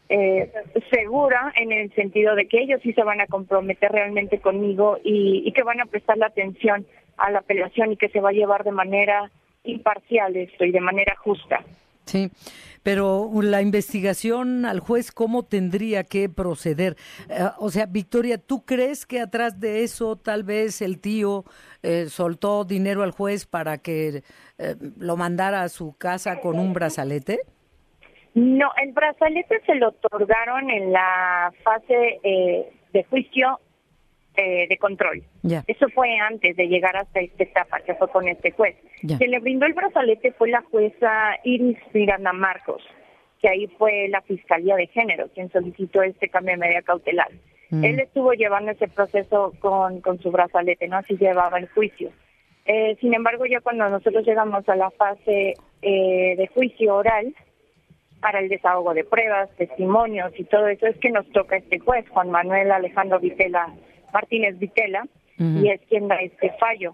eh, 0.08 0.52
segura 0.90 1.52
en 1.56 1.72
el 1.72 1.94
sentido 1.94 2.34
de 2.34 2.46
que 2.46 2.60
ellos 2.60 2.80
sí 2.82 2.92
se 2.92 3.04
van 3.04 3.20
a 3.20 3.26
comprometer 3.26 3.92
realmente 3.92 4.40
conmigo 4.40 4.98
y, 5.02 5.42
y 5.46 5.52
que 5.52 5.62
van 5.62 5.80
a 5.80 5.86
prestar 5.86 6.18
la 6.18 6.26
atención 6.26 6.86
a 7.16 7.30
la 7.30 7.40
apelación 7.40 7.92
y 7.92 7.96
que 7.96 8.08
se 8.08 8.20
va 8.20 8.30
a 8.30 8.34
llevar 8.34 8.64
de 8.64 8.72
manera 8.72 9.30
imparcial 9.64 10.36
esto 10.36 10.64
y 10.64 10.72
de 10.72 10.80
manera 10.80 11.14
justa. 11.16 11.64
Sí, 12.04 12.30
pero 12.82 13.30
la 13.42 13.62
investigación 13.62 14.64
al 14.64 14.80
juez, 14.80 15.12
¿cómo 15.12 15.44
tendría 15.44 16.02
que 16.04 16.28
proceder? 16.28 16.96
Eh, 17.28 17.44
o 17.58 17.70
sea, 17.70 17.86
Victoria, 17.86 18.38
¿tú 18.38 18.64
crees 18.64 19.06
que 19.06 19.20
atrás 19.20 19.60
de 19.60 19.84
eso 19.84 20.16
tal 20.16 20.42
vez 20.42 20.82
el 20.82 21.00
tío 21.00 21.44
eh, 21.82 22.06
soltó 22.08 22.64
dinero 22.64 23.02
al 23.04 23.12
juez 23.12 23.46
para 23.46 23.78
que 23.78 24.22
eh, 24.58 24.74
lo 24.98 25.16
mandara 25.16 25.62
a 25.62 25.68
su 25.68 25.96
casa 25.96 26.40
con 26.40 26.58
un 26.58 26.72
brazalete? 26.72 27.40
No, 28.34 28.70
el 28.82 28.92
brazalete 28.92 29.60
se 29.64 29.74
lo 29.76 29.88
otorgaron 29.88 30.70
en 30.70 30.92
la 30.92 31.52
fase 31.62 32.18
de 32.22 33.04
juicio 33.04 33.60
eh, 34.36 34.66
de 34.68 34.78
control. 34.78 35.22
Eso 35.66 35.88
fue 35.90 36.16
antes 36.18 36.56
de 36.56 36.66
llegar 36.66 36.96
hasta 36.96 37.20
esta 37.20 37.42
etapa, 37.42 37.80
que 37.80 37.94
fue 37.94 38.08
con 38.08 38.28
este 38.28 38.52
juez. 38.52 38.76
Quien 39.00 39.30
le 39.30 39.40
brindó 39.40 39.66
el 39.66 39.74
brazalete 39.74 40.32
fue 40.32 40.48
la 40.48 40.62
jueza 40.62 41.36
Iris 41.44 41.78
Miranda 41.92 42.32
Marcos, 42.32 42.82
que 43.40 43.48
ahí 43.48 43.66
fue 43.78 44.08
la 44.08 44.22
Fiscalía 44.22 44.76
de 44.76 44.86
Género 44.86 45.28
quien 45.34 45.50
solicitó 45.50 46.02
este 46.02 46.28
cambio 46.28 46.52
de 46.54 46.58
medida 46.58 46.82
cautelar. 46.82 47.30
Mm. 47.70 47.84
Él 47.84 48.00
estuvo 48.00 48.32
llevando 48.32 48.70
ese 48.72 48.88
proceso 48.88 49.52
con, 49.60 50.00
con 50.00 50.18
su 50.20 50.30
brazalete, 50.30 50.88
¿no? 50.88 50.96
Así 50.96 51.16
llevaba 51.16 51.58
el 51.58 51.68
juicio. 51.68 52.10
Eh, 52.64 52.96
sin 53.00 53.12
embargo, 53.12 53.44
ya 53.46 53.60
cuando 53.60 53.88
nosotros 53.88 54.24
llegamos 54.24 54.68
a 54.68 54.76
la 54.76 54.90
fase 54.90 55.54
eh, 55.82 56.36
de 56.36 56.50
juicio 56.54 56.94
oral, 56.94 57.34
para 58.22 58.38
el 58.38 58.48
desahogo 58.48 58.94
de 58.94 59.04
pruebas, 59.04 59.50
testimonios 59.56 60.32
y 60.38 60.44
todo 60.44 60.68
eso, 60.68 60.86
es 60.86 60.96
que 60.98 61.10
nos 61.10 61.28
toca 61.32 61.56
este 61.56 61.80
juez, 61.80 62.08
Juan 62.08 62.30
Manuel 62.30 62.70
Alejandro 62.70 63.18
Vitela 63.18 63.74
Martínez 64.12 64.58
Vitela, 64.58 65.06
y 65.38 65.68
es 65.70 65.80
quien 65.88 66.08
da 66.08 66.16
este 66.16 66.50
fallo. 66.60 66.92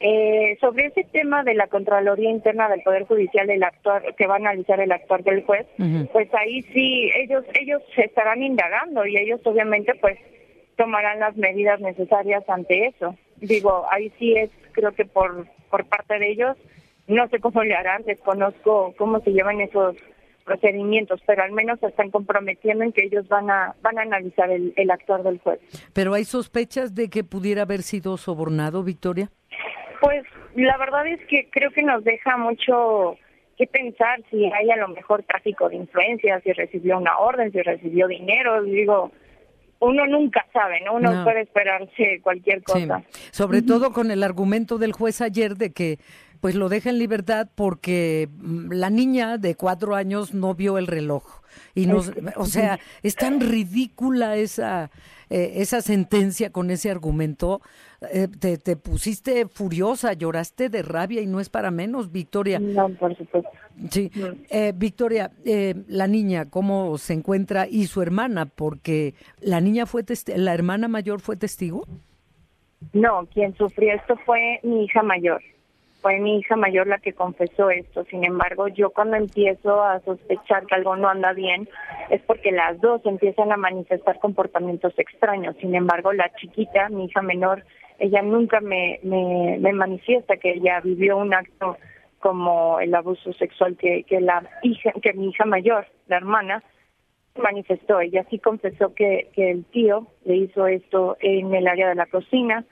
Eh, 0.00 0.58
sobre 0.60 0.86
ese 0.86 1.04
tema 1.04 1.44
de 1.44 1.54
la 1.54 1.68
Contraloría 1.68 2.28
Interna 2.28 2.68
del 2.68 2.82
Poder 2.82 3.04
Judicial 3.04 3.46
del 3.46 3.62
actuar, 3.62 4.14
que 4.16 4.26
va 4.26 4.34
a 4.34 4.38
analizar 4.38 4.80
el 4.80 4.92
actuar 4.92 5.22
del 5.22 5.44
juez, 5.44 5.66
pues 6.12 6.28
ahí 6.34 6.62
sí, 6.62 7.10
ellos, 7.16 7.44
ellos 7.58 7.80
se 7.94 8.06
estarán 8.06 8.42
indagando 8.42 9.06
y 9.06 9.16
ellos 9.16 9.40
obviamente 9.44 9.94
pues 10.00 10.18
tomarán 10.76 11.20
las 11.20 11.36
medidas 11.36 11.80
necesarias 11.80 12.42
ante 12.48 12.86
eso. 12.86 13.16
Digo, 13.36 13.86
ahí 13.90 14.12
sí 14.18 14.34
es, 14.36 14.50
creo 14.72 14.92
que 14.92 15.04
por, 15.04 15.46
por 15.70 15.86
parte 15.86 16.18
de 16.18 16.32
ellos, 16.32 16.56
no 17.06 17.28
sé 17.28 17.38
cómo 17.38 17.62
le 17.62 17.74
harán, 17.74 18.02
desconozco 18.02 18.94
cómo 18.98 19.20
se 19.20 19.32
llevan 19.32 19.60
esos 19.60 19.96
procedimientos, 20.44 21.20
pero 21.26 21.42
al 21.42 21.52
menos 21.52 21.80
se 21.80 21.86
están 21.86 22.10
comprometiendo 22.10 22.84
en 22.84 22.92
que 22.92 23.04
ellos 23.04 23.26
van 23.28 23.50
a 23.50 23.74
van 23.82 23.98
a 23.98 24.02
analizar 24.02 24.50
el, 24.50 24.72
el 24.76 24.90
actuar 24.90 25.22
del 25.22 25.38
juez. 25.38 25.60
¿Pero 25.92 26.14
hay 26.14 26.24
sospechas 26.24 26.94
de 26.94 27.08
que 27.08 27.24
pudiera 27.24 27.62
haber 27.62 27.82
sido 27.82 28.16
sobornado, 28.16 28.82
Victoria? 28.82 29.30
Pues 30.00 30.24
la 30.54 30.76
verdad 30.76 31.06
es 31.06 31.20
que 31.26 31.48
creo 31.50 31.70
que 31.70 31.82
nos 31.82 32.04
deja 32.04 32.36
mucho 32.36 33.16
que 33.56 33.66
pensar 33.66 34.20
si 34.30 34.44
hay 34.46 34.70
a 34.70 34.76
lo 34.76 34.88
mejor 34.88 35.22
tráfico 35.22 35.68
de 35.68 35.76
influencias, 35.76 36.42
si 36.42 36.52
recibió 36.52 36.98
una 36.98 37.18
orden, 37.18 37.52
si 37.52 37.62
recibió 37.62 38.06
dinero, 38.08 38.62
digo, 38.62 39.12
uno 39.80 40.06
nunca 40.06 40.46
sabe, 40.52 40.80
¿no? 40.84 40.94
Uno 40.94 41.24
puede 41.24 41.42
esperarse 41.42 42.20
cualquier 42.22 42.62
cosa. 42.62 43.02
Sobre 43.30 43.62
todo 43.62 43.92
con 43.92 44.10
el 44.10 44.22
argumento 44.22 44.78
del 44.78 44.92
juez 44.92 45.20
ayer 45.20 45.56
de 45.56 45.72
que 45.72 45.98
pues 46.44 46.56
lo 46.56 46.68
deja 46.68 46.90
en 46.90 46.98
libertad 46.98 47.48
porque 47.54 48.28
mm, 48.30 48.70
la 48.70 48.90
niña 48.90 49.38
de 49.38 49.54
cuatro 49.54 49.94
años 49.94 50.34
no 50.34 50.54
vio 50.54 50.76
el 50.76 50.86
reloj. 50.86 51.40
Y 51.74 51.86
nos, 51.86 52.12
o 52.36 52.44
sea, 52.44 52.78
es 53.02 53.16
tan 53.16 53.40
ridícula 53.40 54.36
esa, 54.36 54.90
eh, 55.30 55.52
esa 55.54 55.80
sentencia 55.80 56.52
con 56.52 56.70
ese 56.70 56.90
argumento. 56.90 57.62
Eh, 58.12 58.28
te, 58.28 58.58
te, 58.58 58.76
pusiste 58.76 59.48
furiosa, 59.48 60.12
lloraste 60.12 60.68
de 60.68 60.82
rabia 60.82 61.22
y 61.22 61.26
no 61.26 61.40
es 61.40 61.48
para 61.48 61.70
menos, 61.70 62.12
Victoria. 62.12 62.58
No, 62.58 62.90
por 62.90 63.16
supuesto. 63.16 63.48
Sí. 63.88 64.10
Eh, 64.50 64.74
Victoria, 64.76 65.30
la 65.88 66.06
niña, 66.08 66.50
¿cómo 66.50 66.98
se 66.98 67.14
encuentra? 67.14 67.66
Y 67.66 67.86
su 67.86 68.02
hermana, 68.02 68.44
porque 68.44 69.14
la 69.40 69.62
niña 69.62 69.86
fue, 69.86 70.04
la 70.36 70.52
hermana 70.52 70.88
mayor 70.88 71.20
fue 71.20 71.36
testigo. 71.36 71.86
No, 72.92 73.26
quien 73.32 73.56
sufrió 73.56 73.94
esto 73.94 74.18
fue 74.26 74.60
mi 74.62 74.84
hija 74.84 75.02
mayor 75.02 75.40
fue 76.04 76.18
mi 76.18 76.36
hija 76.36 76.54
mayor 76.54 76.86
la 76.86 76.98
que 76.98 77.14
confesó 77.14 77.70
esto. 77.70 78.04
Sin 78.10 78.26
embargo, 78.26 78.68
yo 78.68 78.90
cuando 78.90 79.16
empiezo 79.16 79.82
a 79.82 80.00
sospechar 80.00 80.66
que 80.66 80.74
algo 80.74 80.96
no 80.96 81.08
anda 81.08 81.32
bien, 81.32 81.66
es 82.10 82.20
porque 82.20 82.52
las 82.52 82.78
dos 82.82 83.00
empiezan 83.06 83.50
a 83.52 83.56
manifestar 83.56 84.18
comportamientos 84.18 84.92
extraños. 84.98 85.56
Sin 85.62 85.74
embargo, 85.74 86.12
la 86.12 86.30
chiquita, 86.34 86.90
mi 86.90 87.06
hija 87.06 87.22
menor, 87.22 87.64
ella 87.98 88.20
nunca 88.20 88.60
me, 88.60 89.00
me, 89.02 89.56
me 89.58 89.72
manifiesta 89.72 90.36
que 90.36 90.52
ella 90.52 90.78
vivió 90.80 91.16
un 91.16 91.32
acto 91.32 91.78
como 92.18 92.80
el 92.80 92.94
abuso 92.94 93.32
sexual 93.32 93.78
que, 93.78 94.02
que 94.02 94.20
la 94.20 94.46
hija, 94.62 94.92
que 95.00 95.14
mi 95.14 95.30
hija 95.30 95.46
mayor, 95.46 95.86
la 96.08 96.18
hermana, 96.18 96.62
manifestó. 97.42 98.00
Ella 98.00 98.26
sí 98.28 98.38
confesó 98.40 98.94
que, 98.94 99.30
que 99.32 99.52
el 99.52 99.64
tío 99.64 100.08
le 100.26 100.36
hizo 100.36 100.66
esto 100.66 101.16
en 101.20 101.54
el 101.54 101.66
área 101.66 101.88
de 101.88 101.94
la 101.94 102.04
cocina, 102.04 102.66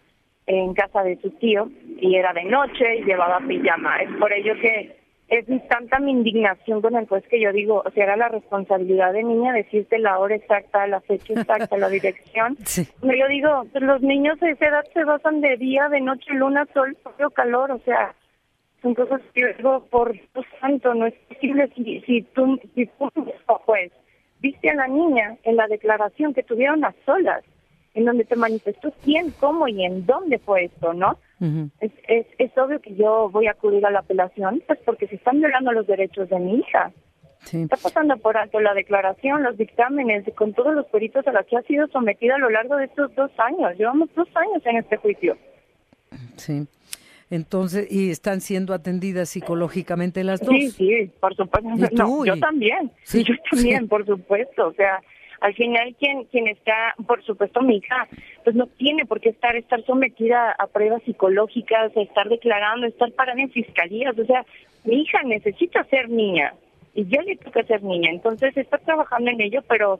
en 0.46 0.74
casa 0.74 1.02
de 1.02 1.16
su 1.20 1.30
tío 1.30 1.70
y 2.00 2.16
era 2.16 2.32
de 2.32 2.44
noche 2.44 2.96
y 2.98 3.04
llevaba 3.04 3.40
pijama. 3.46 3.98
Es 3.98 4.10
por 4.18 4.32
ello 4.32 4.54
que 4.60 4.96
es 5.28 5.46
tanta 5.68 5.98
mi 5.98 6.10
indignación 6.10 6.82
con 6.82 6.94
el 6.94 7.06
juez 7.06 7.24
que 7.28 7.40
yo 7.40 7.52
digo, 7.52 7.82
o 7.86 7.90
sea, 7.92 8.04
era 8.04 8.16
la 8.16 8.28
responsabilidad 8.28 9.14
de 9.14 9.22
niña 9.22 9.54
decirte 9.54 9.98
la 9.98 10.18
hora 10.18 10.34
exacta, 10.34 10.86
la 10.86 11.00
fecha 11.00 11.32
exacta, 11.32 11.78
la 11.78 11.88
dirección. 11.90 12.56
Sí. 12.64 12.86
Yo 13.02 13.28
digo, 13.28 13.64
los 13.72 14.02
niños 14.02 14.38
de 14.40 14.50
esa 14.50 14.66
edad 14.66 14.84
se 14.92 15.04
basan 15.04 15.40
de 15.40 15.56
día, 15.56 15.88
de 15.88 16.02
noche, 16.02 16.34
luna, 16.34 16.66
sol, 16.74 16.96
frío, 17.16 17.30
calor, 17.30 17.70
o 17.70 17.78
sea, 17.78 18.14
son 18.82 18.94
cosas 18.94 19.22
que 19.32 19.40
yo 19.40 19.46
digo, 19.56 19.86
por 19.90 20.12
Dios 20.12 20.46
santo, 20.60 20.92
no 20.92 21.06
es 21.06 21.14
posible 21.28 21.70
si, 21.76 22.00
si 22.00 22.22
tú, 22.34 22.60
si 22.74 22.86
tú, 22.86 23.08
juez, 23.46 23.90
viste 24.40 24.68
a 24.68 24.74
la 24.74 24.88
niña 24.88 25.38
en 25.44 25.56
la 25.56 25.66
declaración 25.66 26.34
que 26.34 26.42
tuvieron 26.42 26.84
a 26.84 26.94
solas 27.06 27.42
en 27.94 28.04
donde 28.04 28.24
te 28.24 28.36
manifestó 28.36 28.92
quién, 29.04 29.30
cómo 29.38 29.68
y 29.68 29.84
en 29.84 30.06
dónde 30.06 30.38
fue 30.38 30.64
esto, 30.64 30.92
¿no? 30.92 31.18
es, 31.80 31.90
es, 32.06 32.26
es 32.38 32.56
obvio 32.56 32.80
que 32.80 32.94
yo 32.94 33.28
voy 33.30 33.48
a 33.48 33.50
acudir 33.50 33.84
a 33.84 33.90
la 33.90 33.98
apelación, 33.98 34.62
pues 34.66 34.78
porque 34.84 35.08
se 35.08 35.16
están 35.16 35.40
violando 35.40 35.72
los 35.72 35.86
derechos 35.86 36.28
de 36.28 36.38
mi 36.38 36.60
hija. 36.60 36.92
Está 37.52 37.76
pasando 37.76 38.16
por 38.18 38.36
alto 38.36 38.60
la 38.60 38.72
declaración, 38.72 39.42
los 39.42 39.56
dictámenes, 39.56 40.24
con 40.36 40.52
todos 40.52 40.74
los 40.74 40.86
peritos 40.86 41.26
a 41.26 41.32
los 41.32 41.44
que 41.46 41.56
ha 41.56 41.62
sido 41.62 41.88
sometida 41.88 42.36
a 42.36 42.38
lo 42.38 42.48
largo 42.48 42.76
de 42.76 42.84
estos 42.84 43.12
dos 43.16 43.32
años. 43.38 43.76
Llevamos 43.76 44.08
dos 44.14 44.28
años 44.36 44.64
en 44.64 44.76
este 44.76 44.96
juicio. 44.96 45.36
Sí. 46.36 46.66
Entonces, 47.30 47.90
¿y 47.90 48.10
están 48.10 48.40
siendo 48.40 48.74
atendidas 48.74 49.30
psicológicamente 49.30 50.22
las 50.22 50.40
dos? 50.40 50.50
Sí, 50.50 50.70
sí, 50.70 51.10
por 51.18 51.34
supuesto. 51.34 52.24
yo 52.24 52.38
también. 52.38 52.92
Sí, 53.02 53.24
yo 53.24 53.34
también, 53.50 53.88
por 53.88 54.06
supuesto. 54.06 54.68
O 54.68 54.72
sea, 54.74 55.02
al 55.42 55.54
final, 55.54 55.96
quien, 55.98 56.22
quien 56.26 56.46
está, 56.46 56.94
por 57.04 57.20
supuesto, 57.24 57.62
mi 57.62 57.78
hija, 57.78 58.06
pues 58.44 58.54
no 58.54 58.68
tiene 58.68 59.06
por 59.06 59.20
qué 59.20 59.30
estar, 59.30 59.56
estar 59.56 59.84
sometida 59.84 60.52
a 60.52 60.68
pruebas 60.68 61.02
psicológicas, 61.02 61.96
a 61.96 62.00
estar 62.00 62.28
declarando, 62.28 62.86
estar 62.86 63.10
parada 63.10 63.40
en 63.40 63.50
fiscalías. 63.50 64.16
O 64.16 64.24
sea, 64.24 64.46
mi 64.84 65.02
hija 65.02 65.20
necesita 65.24 65.82
ser 65.84 66.08
niña 66.08 66.54
y 66.94 67.06
yo 67.06 67.20
le 67.22 67.36
toca 67.38 67.64
ser 67.64 67.82
niña. 67.82 68.12
Entonces, 68.12 68.56
está 68.56 68.78
trabajando 68.78 69.32
en 69.32 69.40
ello, 69.40 69.62
pero 69.68 69.98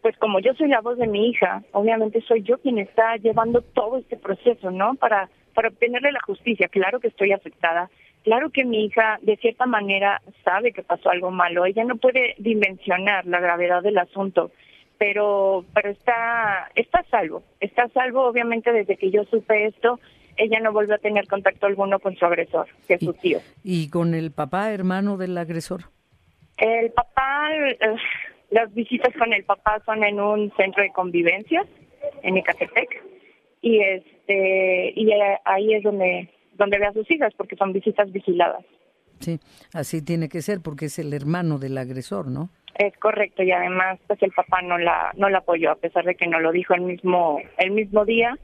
pues 0.00 0.16
como 0.16 0.40
yo 0.40 0.54
soy 0.54 0.68
la 0.68 0.80
voz 0.80 0.96
de 0.96 1.06
mi 1.06 1.28
hija, 1.28 1.62
obviamente 1.72 2.22
soy 2.22 2.40
yo 2.42 2.56
quien 2.56 2.78
está 2.78 3.18
llevando 3.18 3.60
todo 3.60 3.98
este 3.98 4.16
proceso, 4.16 4.70
¿no? 4.70 4.94
Para, 4.94 5.28
para 5.52 5.68
obtenerle 5.68 6.10
la 6.10 6.22
justicia. 6.24 6.68
Claro 6.68 7.00
que 7.00 7.08
estoy 7.08 7.32
afectada. 7.32 7.90
Claro 8.24 8.48
que 8.48 8.64
mi 8.64 8.86
hija, 8.86 9.18
de 9.20 9.36
cierta 9.36 9.66
manera, 9.66 10.22
sabe 10.42 10.72
que 10.72 10.82
pasó 10.82 11.10
algo 11.10 11.30
malo. 11.30 11.66
Ella 11.66 11.84
no 11.84 11.96
puede 11.96 12.34
dimensionar 12.38 13.26
la 13.26 13.40
gravedad 13.40 13.82
del 13.82 13.98
asunto 13.98 14.50
pero 15.00 15.64
pero 15.72 15.88
está 15.88 16.70
está 16.74 17.02
salvo 17.10 17.42
está 17.58 17.88
salvo 17.88 18.26
obviamente 18.26 18.70
desde 18.70 18.98
que 18.98 19.10
yo 19.10 19.24
supe 19.24 19.66
esto 19.66 19.98
ella 20.36 20.60
no 20.60 20.74
volvió 20.74 20.94
a 20.94 20.98
tener 20.98 21.26
contacto 21.26 21.66
alguno 21.66 22.00
con 22.00 22.16
su 22.16 22.26
agresor 22.26 22.66
que 22.86 22.94
es 22.94 23.00
su 23.00 23.14
tío. 23.14 23.40
y 23.64 23.88
con 23.88 24.14
el 24.14 24.30
papá 24.30 24.70
hermano 24.72 25.16
del 25.16 25.38
agresor. 25.38 25.84
El 26.58 26.90
papá 26.92 27.48
las 28.50 28.74
visitas 28.74 29.14
con 29.16 29.32
el 29.32 29.42
papá 29.44 29.80
son 29.86 30.04
en 30.04 30.20
un 30.20 30.52
centro 30.54 30.82
de 30.82 30.92
convivencia 30.92 31.64
en 32.22 32.36
Ecatepec 32.36 33.02
y 33.62 33.80
este 33.80 34.92
y 34.94 35.10
ahí 35.46 35.72
es 35.72 35.82
donde 35.82 36.28
donde 36.58 36.78
ve 36.78 36.86
a 36.88 36.92
sus 36.92 37.10
hijas 37.10 37.32
porque 37.38 37.56
son 37.56 37.72
visitas 37.72 38.12
vigiladas. 38.12 38.66
Sí, 39.20 39.38
así 39.72 40.02
tiene 40.02 40.28
que 40.28 40.42
ser 40.42 40.60
porque 40.60 40.86
es 40.86 40.98
el 40.98 41.14
hermano 41.14 41.58
del 41.58 41.78
agresor, 41.78 42.30
¿no? 42.30 42.50
Es 42.74 42.96
correcto 42.98 43.42
y 43.42 43.50
además 43.52 43.98
pues 44.06 44.22
el 44.22 44.32
papá 44.32 44.62
no 44.62 44.78
la 44.78 45.12
no 45.16 45.28
la 45.28 45.38
apoyó 45.38 45.70
a 45.70 45.76
pesar 45.76 46.04
de 46.04 46.14
que 46.14 46.26
no 46.26 46.40
lo 46.40 46.52
dijo 46.52 46.74
el 46.74 46.82
mismo 46.82 47.40
el 47.58 47.70
mismo 47.72 48.04
día. 48.04 48.38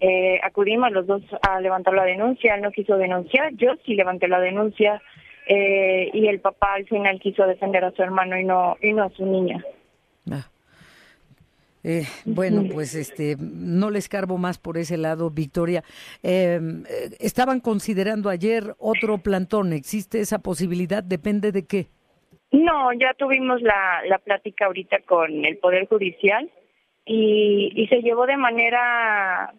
Eh, 0.00 0.40
acudimos 0.42 0.90
los 0.90 1.06
dos 1.06 1.22
a 1.42 1.60
levantar 1.60 1.94
la 1.94 2.04
denuncia, 2.04 2.54
él 2.54 2.62
no 2.62 2.72
quiso 2.72 2.96
denunciar, 2.96 3.52
yo 3.54 3.74
sí 3.84 3.94
levanté 3.94 4.26
la 4.26 4.40
denuncia 4.40 5.00
eh, 5.46 6.10
y 6.12 6.26
el 6.26 6.40
papá 6.40 6.74
al 6.74 6.86
final 6.86 7.20
quiso 7.20 7.46
defender 7.46 7.84
a 7.84 7.92
su 7.92 8.02
hermano 8.02 8.38
y 8.38 8.44
no 8.44 8.76
y 8.80 8.92
no 8.92 9.04
a 9.04 9.10
su 9.10 9.24
niña. 9.24 9.64
Ah. 10.30 10.48
Eh, 11.84 12.06
bueno, 12.24 12.64
pues 12.72 12.94
este, 12.94 13.36
no 13.38 13.90
les 13.90 14.08
cargo 14.08 14.38
más 14.38 14.58
por 14.58 14.78
ese 14.78 14.96
lado, 14.96 15.30
Victoria. 15.30 15.82
Em, 16.22 16.84
eh, 16.88 17.10
estaban 17.18 17.60
considerando 17.60 18.28
ayer 18.28 18.74
otro 18.78 19.18
plantón. 19.18 19.72
¿Existe 19.72 20.20
esa 20.20 20.38
posibilidad? 20.38 21.02
¿Depende 21.02 21.50
de 21.50 21.66
qué? 21.66 21.88
No, 22.52 22.92
ya 22.92 23.14
tuvimos 23.14 23.62
la, 23.62 24.02
la 24.06 24.18
plática 24.18 24.66
ahorita 24.66 25.00
con 25.06 25.44
el 25.44 25.56
Poder 25.58 25.88
Judicial 25.88 26.50
y, 27.04 27.72
y 27.74 27.86
se 27.88 28.02
llevó 28.02 28.26
de 28.26 28.36
manera 28.36 29.52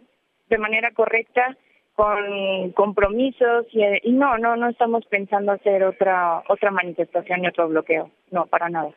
de 0.50 0.58
manera 0.58 0.92
correcta 0.92 1.58
con 1.96 2.72
compromisos 2.74 3.66
y, 3.72 3.82
y 4.04 4.12
no 4.12 4.38
no 4.38 4.56
no 4.56 4.70
estamos 4.70 5.06
pensando 5.08 5.52
hacer 5.52 5.84
otra 5.84 6.44
otra 6.48 6.72
manifestación 6.72 7.44
y 7.44 7.48
otro 7.48 7.68
bloqueo. 7.68 8.12
No 8.32 8.46
para 8.46 8.70
nada. 8.70 8.92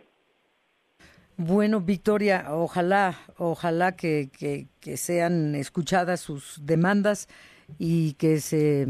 Bueno, 1.38 1.80
Victoria, 1.80 2.46
ojalá, 2.48 3.14
ojalá 3.36 3.94
que, 3.94 4.30
que, 4.38 4.96
sean 4.96 5.54
escuchadas 5.54 6.20
sus 6.20 6.64
demandas 6.64 7.28
y 7.78 8.14
que 8.14 8.38
se 8.38 8.86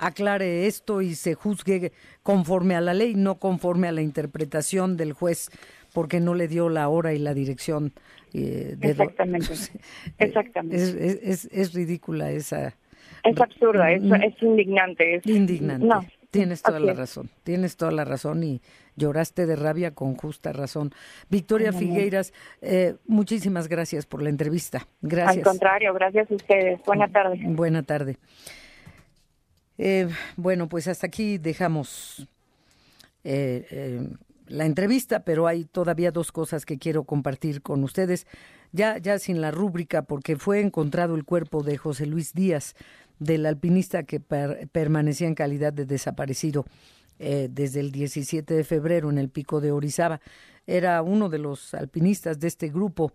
aclare 0.00 0.66
esto 0.66 1.02
y 1.02 1.14
se 1.14 1.34
juzgue 1.34 1.92
conforme 2.22 2.74
a 2.74 2.80
la 2.80 2.94
ley, 2.94 3.14
no 3.14 3.38
conforme 3.38 3.86
a 3.86 3.92
la 3.92 4.02
interpretación 4.02 4.96
del 4.96 5.12
juez, 5.12 5.50
porque 5.92 6.20
no 6.20 6.34
le 6.34 6.48
dio 6.48 6.68
la 6.68 6.88
hora 6.88 7.12
y 7.12 7.18
la 7.18 7.34
dirección. 7.34 7.92
Eh, 8.32 8.74
de 8.76 8.90
Exactamente. 8.90 9.54
Exactamente. 10.18 10.76
Es, 10.76 10.94
es, 10.94 11.48
es, 11.52 11.74
ridícula 11.74 12.30
esa. 12.30 12.74
Es 13.24 13.40
absurda, 13.40 13.92
es, 13.92 14.02
es 14.02 14.42
indignante. 14.42 15.16
Es, 15.16 15.26
indignante. 15.26 15.86
No. 15.86 16.04
Tienes 16.30 16.62
toda 16.62 16.78
la 16.78 16.92
razón, 16.92 17.28
tienes 17.42 17.76
toda 17.76 17.90
la 17.90 18.04
razón 18.04 18.44
y 18.44 18.62
lloraste 18.94 19.46
de 19.46 19.56
rabia 19.56 19.96
con 19.96 20.14
justa 20.14 20.52
razón. 20.52 20.92
Victoria 21.28 21.72
Figueiras, 21.72 22.32
eh, 22.62 22.94
muchísimas 23.08 23.66
gracias 23.66 24.06
por 24.06 24.22
la 24.22 24.30
entrevista. 24.30 24.86
Gracias. 25.02 25.38
Al 25.38 25.42
contrario, 25.42 25.92
gracias 25.92 26.30
a 26.30 26.34
ustedes. 26.36 26.80
Buena 26.86 27.08
tarde. 27.08 27.40
Buena 27.46 27.82
tarde. 27.82 28.16
Eh, 29.82 30.10
bueno, 30.36 30.68
pues 30.68 30.88
hasta 30.88 31.06
aquí 31.06 31.38
dejamos 31.38 32.28
eh, 33.24 34.10
la 34.46 34.66
entrevista, 34.66 35.24
pero 35.24 35.46
hay 35.46 35.64
todavía 35.64 36.10
dos 36.10 36.32
cosas 36.32 36.66
que 36.66 36.76
quiero 36.76 37.04
compartir 37.04 37.62
con 37.62 37.82
ustedes, 37.82 38.26
ya, 38.72 38.98
ya 38.98 39.18
sin 39.18 39.40
la 39.40 39.50
rúbrica, 39.50 40.02
porque 40.02 40.36
fue 40.36 40.60
encontrado 40.60 41.14
el 41.14 41.24
cuerpo 41.24 41.62
de 41.62 41.78
José 41.78 42.04
Luis 42.04 42.34
Díaz, 42.34 42.74
del 43.20 43.46
alpinista 43.46 44.02
que 44.02 44.20
permanecía 44.20 45.28
en 45.28 45.34
calidad 45.34 45.72
de 45.72 45.86
desaparecido 45.86 46.66
eh, 47.18 47.48
desde 47.50 47.80
el 47.80 47.90
17 47.90 48.52
de 48.52 48.64
febrero 48.64 49.08
en 49.08 49.16
el 49.16 49.30
pico 49.30 49.62
de 49.62 49.72
Orizaba. 49.72 50.20
Era 50.66 51.00
uno 51.00 51.30
de 51.30 51.38
los 51.38 51.72
alpinistas 51.72 52.38
de 52.38 52.48
este 52.48 52.68
grupo 52.68 53.12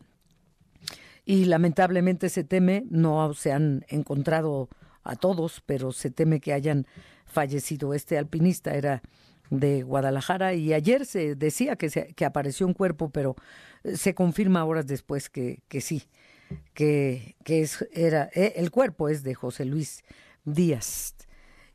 y 1.25 1.45
lamentablemente 1.45 2.29
se 2.29 2.43
teme, 2.43 2.85
no 2.89 3.35
se 3.35 3.51
han 3.51 3.85
encontrado 3.87 4.67
a 5.05 5.15
todos, 5.15 5.61
pero 5.65 5.93
se 5.93 6.11
teme 6.11 6.41
que 6.41 6.51
hayan 6.51 6.85
fallecido. 7.25 7.93
Este 7.93 8.17
alpinista 8.17 8.73
era 8.75 9.01
de 9.49 9.83
Guadalajara 9.83 10.53
y 10.55 10.73
ayer 10.73 11.05
se 11.05 11.35
decía 11.35 11.75
que, 11.75 11.89
se, 11.89 12.07
que 12.13 12.25
apareció 12.25 12.65
un 12.65 12.73
cuerpo, 12.73 13.09
pero 13.09 13.35
se 13.93 14.13
confirma 14.13 14.65
horas 14.65 14.87
después 14.87 15.29
que, 15.29 15.61
que 15.67 15.79
sí, 15.79 16.03
que, 16.73 17.35
que 17.43 17.61
es, 17.61 17.85
era, 17.93 18.29
eh, 18.33 18.53
el 18.57 18.71
cuerpo 18.71 19.07
es 19.07 19.23
de 19.23 19.35
José 19.35 19.65
Luis 19.65 20.03
Díaz. 20.43 21.15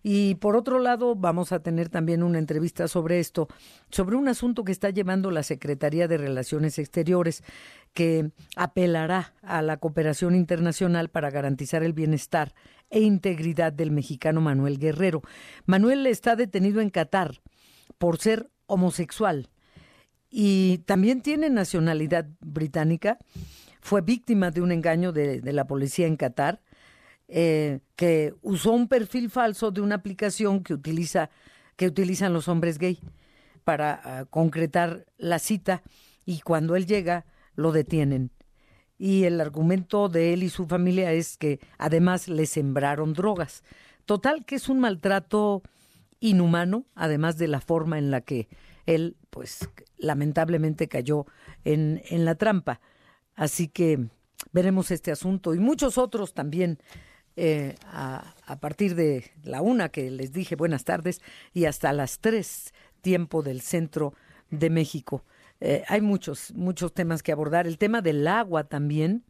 Y 0.03 0.37
por 0.37 0.57
otro 0.57 0.79
lado, 0.79 1.15
vamos 1.15 1.53
a 1.53 1.63
tener 1.63 1.89
también 1.89 2.23
una 2.23 2.39
entrevista 2.39 2.89
sobre 2.89 3.21
esto, 3.21 3.49
sobre 3.91 4.17
un 4.17 4.29
asunto 4.29 4.65
que 4.65 4.73
está 4.73 4.91
llevando 4.91 5.31
la 5.31 5.43
Secretaría 5.43 6.09
de 6.09 6.17
Relaciones 6.17 6.79
Exteriores, 6.79 7.45
que 7.93 8.31
apelará 8.57 9.35
a 9.43 9.63
la 9.63 9.77
cooperación 9.77 10.35
internacional 10.35 11.11
para 11.11 11.31
garantizar 11.31 11.83
el 11.83 11.93
bienestar 11.93 12.55
e 12.89 13.01
integridad 13.01 13.73
del 13.73 13.91
mexicano 13.91 14.41
Manuel 14.41 14.79
Guerrero. 14.79 15.23
Manuel 15.67 16.07
está 16.07 16.35
detenido 16.35 16.81
en 16.81 16.91
Qatar 16.91 17.41
por 17.99 18.19
ser 18.19 18.51
homosexual 18.67 19.51
y 20.31 20.79
también 20.87 21.21
tiene 21.21 21.51
nacionalidad 21.51 22.27
británica. 22.41 23.19
Fue 23.81 24.01
víctima 24.01 24.51
de 24.51 24.63
un 24.63 24.73
engaño 24.73 25.13
de, 25.13 25.41
de 25.41 25.53
la 25.53 25.67
policía 25.67 26.07
en 26.07 26.17
Qatar 26.17 26.63
eh, 27.33 27.79
que 27.95 28.35
usó 28.43 28.73
un 28.73 28.89
perfil 28.89 29.31
falso 29.31 29.71
de 29.71 29.81
una 29.81 29.95
aplicación 29.95 30.65
que 30.65 30.75
utiliza 30.75 31.31
que 31.77 31.87
utilizan 31.87 32.33
los 32.33 32.49
hombres 32.49 32.77
gay 32.77 32.99
para 33.65 34.01
ah, 34.05 34.25
concretar 34.29 35.07
la 35.17 35.39
cita 35.39 35.83
y 36.27 36.41
cuando 36.41 36.77
él 36.77 36.87
llega 36.87 37.25
lo 37.55 37.73
detienen. 37.73 38.33
Y 38.99 39.25
el 39.25 39.41
argumento 39.41 40.09
de 40.09 40.33
él 40.33 40.43
y 40.43 40.51
su 40.51 40.67
familia 40.67 41.13
es 41.13 41.39
que 41.39 41.61
además 41.79 42.29
le 42.29 42.47
sembraron 42.47 43.15
drogas. 43.15 43.63
Total 44.05 44.45
que 44.45 44.57
es 44.57 44.69
un 44.69 44.81
maltrato 44.81 45.63
inhumano, 46.19 46.85
además 46.95 47.39
de 47.39 47.49
la 47.49 47.61
forma 47.61 47.97
en 47.97 48.11
la 48.11 48.21
que 48.21 48.49
él, 48.85 49.17
pues, 49.31 49.71
lamentablemente 49.97 50.89
cayó 50.89 51.27
en, 51.65 52.03
en 52.11 52.25
la 52.25 52.35
trampa. 52.35 52.81
Así 53.37 53.69
que 53.69 54.09
veremos 54.53 54.91
este 54.91 55.13
asunto 55.13 55.55
y 55.55 55.61
muchos 55.61 55.97
otros 55.97 56.35
también 56.35 56.79
eh, 57.43 57.75
a, 57.87 58.35
partir 58.61 58.95
de 58.95 59.31
la 59.45 59.63
una 59.63 59.89
que 59.89 60.11
les 60.11 60.31
dije 60.31 60.57
buenas 60.57 60.85
tardes 60.85 61.23
y 61.55 61.65
hasta 61.65 61.91
las 61.95 62.19
tres 62.19 62.75
tiempo 63.01 63.43
del 63.43 63.63
centro 63.63 64.13
de 64.51 64.69
México. 64.69 65.25
Eh, 65.63 65.83
hay 65.89 66.03
muchos, 66.03 66.53
muchos 66.53 66.93
temas 66.93 67.23
que 67.23 67.33
abordar. 67.33 67.67
El 67.67 67.79
tema 67.79 68.03
del 68.03 68.29
agua 68.29 68.65
también, 68.65 69.25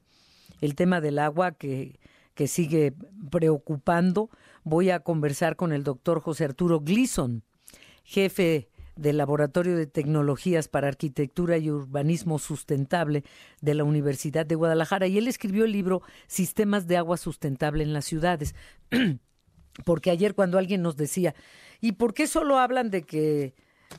el 0.61 0.75
tema 0.75 1.01
del 1.01 1.21
agua 1.21 1.53
que, 1.53 2.01
que 2.35 2.49
sigue 2.49 2.95
preocupando. 3.31 4.29
Voy 4.65 4.91
a 4.91 4.99
conversar 4.99 5.55
con 5.55 5.73
el 5.73 5.85
doctor 5.85 6.21
José 6.21 6.47
Arturo 6.47 6.81
Gleason, 6.81 7.45
jefe 8.03 8.70
del 9.01 9.17
Laboratorio 9.17 9.77
de 9.77 9.87
Tecnologías 9.87 10.69
para 10.69 10.89
Arquitectura 10.89 11.57
y 11.57 11.71
Urbanismo 11.71 12.39
Sustentable 12.39 13.25
de 13.63 13.75
la 13.75 13.85
Universidad 13.85 14.45
de 14.45 14.55
Guadalajara 14.55 15.07
y 15.07 15.17
él 15.17 15.27
escribió 15.27 15.65
el 15.65 15.73
libro 15.73 16.03
Sistemas 16.27 16.87
de 16.87 16.99
Agua 16.99 17.17
Sustentable 17.17 17.83
en 17.83 17.95
las 17.95 18.05
Ciudades. 18.05 18.55
Porque 19.85 20.11
ayer 20.11 20.35
cuando 20.35 20.59
alguien 20.59 20.83
nos 20.83 20.97
decía, 20.97 21.35
¿y 21.81 21.93
por 21.93 22.13
qué 22.13 22.27
solo 22.27 22.59
hablan 22.59 22.91
de 22.91 23.03
que 23.03 23.55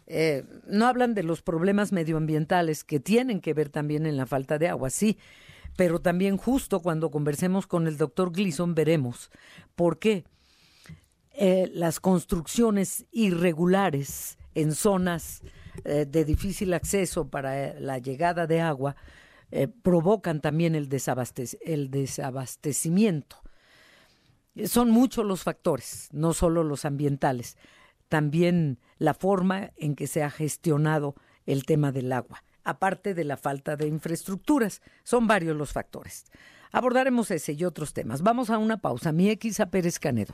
eh, 0.06 0.44
no 0.68 0.86
hablan 0.86 1.16
de 1.16 1.24
los 1.24 1.42
problemas 1.42 1.92
medioambientales 1.92 2.84
que 2.84 3.00
tienen 3.00 3.42
que 3.42 3.56
ver 3.56 3.70
también 3.70 4.06
en 4.06 4.18
la 4.18 4.28
falta 4.28 4.60
de 4.60 4.68
agua? 4.68 4.92
Sí, 4.92 5.18
pero 5.78 6.00
también 6.00 6.38
justo 6.38 6.80
cuando 6.80 7.10
conversemos 7.10 7.66
con 7.66 7.88
el 7.88 7.98
doctor 7.98 8.32
Gleason 8.32 8.76
veremos 8.76 9.32
por 9.74 9.98
qué 9.98 10.26
eh, 11.34 11.72
las 11.74 12.00
construcciones 12.00 13.06
irregulares 13.12 14.38
en 14.56 14.74
zonas 14.74 15.42
eh, 15.86 16.06
de 16.08 16.26
difícil 16.26 16.74
acceso 16.74 17.30
para 17.30 17.70
eh, 17.70 17.80
la 17.80 17.98
llegada 17.98 18.48
de 18.48 18.62
agua 18.62 18.96
eh, 19.52 19.68
provocan 19.68 20.42
también 20.42 20.76
el, 20.76 20.90
el 21.62 21.92
desabastecimiento. 21.92 23.42
Son 24.66 24.90
muchos 24.92 25.26
los 25.26 25.44
factores, 25.44 26.10
no 26.12 26.34
solo 26.34 26.64
los 26.64 26.86
ambientales, 26.86 27.58
también 28.10 28.80
la 28.98 29.14
forma 29.14 29.72
en 29.78 29.96
que 29.96 30.08
se 30.08 30.24
ha 30.24 30.30
gestionado 30.30 31.16
el 31.46 31.66
tema 31.66 31.92
del 31.92 32.12
agua, 32.12 32.44
aparte 32.64 33.14
de 33.14 33.24
la 33.24 33.38
falta 33.38 33.78
de 33.78 33.88
infraestructuras. 33.88 34.82
Son 35.04 35.28
varios 35.28 35.56
los 35.56 35.72
factores. 35.72 36.26
Abordaremos 36.72 37.32
ese 37.32 37.54
y 37.54 37.66
otros 37.66 37.94
temas. 37.94 38.22
Vamos 38.22 38.50
a 38.50 38.58
una 38.58 38.78
pausa. 38.78 39.12
Mi 39.12 39.30
X 39.30 39.60
a 39.60 39.70
Pérez 39.70 40.00
Canedo. 40.00 40.34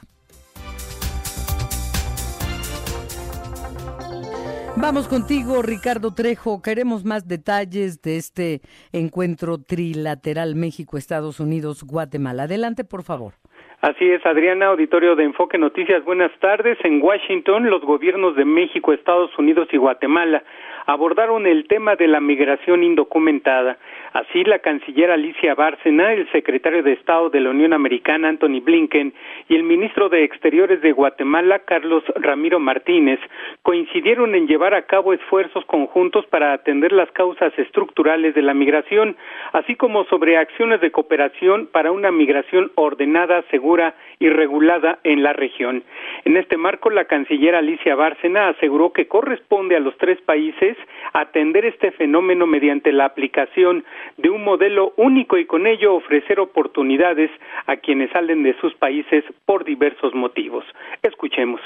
Vamos 4.79 5.07
contigo, 5.07 5.63
Ricardo 5.63 6.13
Trejo. 6.13 6.61
Queremos 6.61 7.03
más 7.03 7.27
detalles 7.27 7.99
de 8.03 8.17
este 8.17 8.61
encuentro 8.93 9.57
trilateral 9.57 10.53
México-Estados 10.55 11.39
Unidos-Guatemala. 11.39 12.43
Adelante, 12.43 12.83
por 12.83 13.01
favor. 13.01 13.33
Así 13.81 14.05
es, 14.09 14.23
Adriana, 14.25 14.67
auditorio 14.67 15.15
de 15.15 15.23
Enfoque 15.23 15.57
Noticias. 15.57 16.05
Buenas 16.05 16.31
tardes. 16.39 16.77
En 16.83 17.01
Washington, 17.01 17.69
los 17.69 17.81
gobiernos 17.81 18.35
de 18.35 18.45
México, 18.45 18.93
Estados 18.93 19.31
Unidos 19.37 19.67
y 19.71 19.77
Guatemala 19.77 20.43
abordaron 20.88 21.45
el 21.45 21.67
tema 21.67 21.95
de 21.95 22.08
la 22.08 22.21
migración 22.21 22.82
indocumentada. 22.82 23.78
Así, 24.13 24.43
la 24.45 24.60
canciller 24.60 25.12
Alicia 25.12 25.54
Bárcena, 25.54 26.13
el 26.13 26.32
secretario 26.32 26.82
de 26.82 26.93
Estado 26.93 27.30
de 27.30 27.41
la 27.41 27.50
Unión 27.50 27.73
Americana, 27.73 28.30
Anthony 28.30 28.62
Blinken, 28.63 29.13
y 29.50 29.56
el 29.56 29.63
ministro 29.63 30.08
de 30.08 30.23
Exteriores 30.23 30.82
de 30.82 30.93
Guatemala, 30.93 31.60
Carlos 31.60 32.04
Ramiro 32.15 32.58
Martínez, 32.60 33.19
coincidieron 33.63 34.34
en 34.34 34.47
llevar 34.47 34.73
a 34.73 34.84
cabo 34.84 35.13
esfuerzos 35.13 35.65
conjuntos 35.65 36.26
para 36.28 36.54
atender 36.54 36.93
las 36.93 37.12
causas 37.12 37.52
estructurales 37.60 38.34
de 38.34 38.41
la 38.41 38.54
migración, 38.54 39.17
así 39.52 39.76
como 39.76 40.06
sobre 40.06 40.38
acciones 40.38 40.80
de 40.80 40.91
cooperación 40.91 41.67
para 41.67 41.91
una 41.91 42.10
migración 42.10 42.71
ordenada, 42.76 43.43
segura 43.52 43.93
y 44.19 44.30
regulada 44.30 45.00
en 45.04 45.21
la 45.21 45.34
región. 45.34 45.84
En 46.23 46.38
este 46.38 46.56
marco, 46.56 46.89
la 46.89 47.06
canciller 47.06 47.56
Alicia 47.56 47.95
Bárcena 47.95 48.50
aseguró 48.50 48.93
que 48.93 49.08
corresponde 49.08 49.76
a 49.76 49.82
los 49.82 49.95
tres 49.97 50.19
países 50.21 50.76
atender 51.13 51.65
este 51.65 51.91
fenómeno 51.91 52.47
mediante 52.47 52.91
la 52.91 53.05
aplicación 53.05 53.85
de 54.17 54.29
un 54.29 54.43
modelo 54.43 54.93
único 54.97 55.37
y 55.37 55.45
con 55.45 55.67
ello 55.67 55.95
ofrecer 55.95 56.39
oportunidades 56.39 57.31
a 57.65 57.77
quienes 57.77 58.11
salen 58.11 58.43
de 58.43 58.57
sus 58.59 58.73
países 58.75 59.23
por 59.45 59.63
diversos 59.63 60.13
motivos. 60.13 60.65
Escuchemos. 61.01 61.61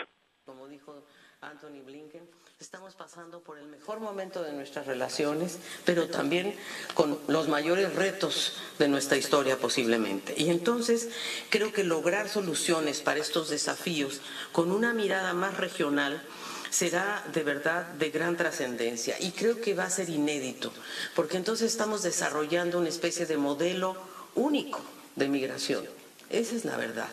Como 0.46 0.68
dijo 0.68 1.04
Anthony 1.42 1.84
Blinken, 1.86 2.22
estamos 2.60 2.96
pasando 2.96 3.42
por 3.44 3.58
el 3.58 3.68
mejor 3.68 4.00
momento 4.00 4.44
de 4.44 4.54
nuestras 4.54 4.86
relaciones, 4.86 5.82
pero 5.86 6.08
también 6.08 6.54
con 6.94 7.18
los 7.28 7.50
mayores 7.50 7.96
retos 7.96 8.62
de 8.78 8.88
nuestra 8.88 9.18
historia 9.18 9.58
posiblemente. 9.58 10.36
Y 10.38 10.50
entonces 10.52 11.48
creo 11.50 11.74
que 11.74 11.84
lograr 11.84 12.28
soluciones 12.28 13.02
para 13.02 13.20
estos 13.20 13.50
desafíos 13.50 14.22
con 14.52 14.72
una 14.72 14.94
mirada 14.94 15.34
más 15.34 15.58
regional 15.58 16.22
será 16.72 17.24
de 17.34 17.44
verdad 17.44 17.86
de 18.00 18.10
gran 18.10 18.38
trascendencia 18.38 19.16
y 19.20 19.32
creo 19.32 19.62
que 19.62 19.76
va 19.76 19.84
a 19.84 19.90
ser 19.90 20.10
inédito, 20.10 20.72
porque 21.16 21.38
entonces 21.38 21.70
estamos 21.70 22.02
desarrollando 22.02 22.80
una 22.80 22.90
especie 22.90 23.26
de 23.26 23.38
modelo 23.38 23.96
único 24.36 24.82
de 25.16 25.28
migración. 25.28 25.86
Esa 26.30 26.56
es 26.56 26.66
la 26.66 26.78
verdad. 26.78 27.10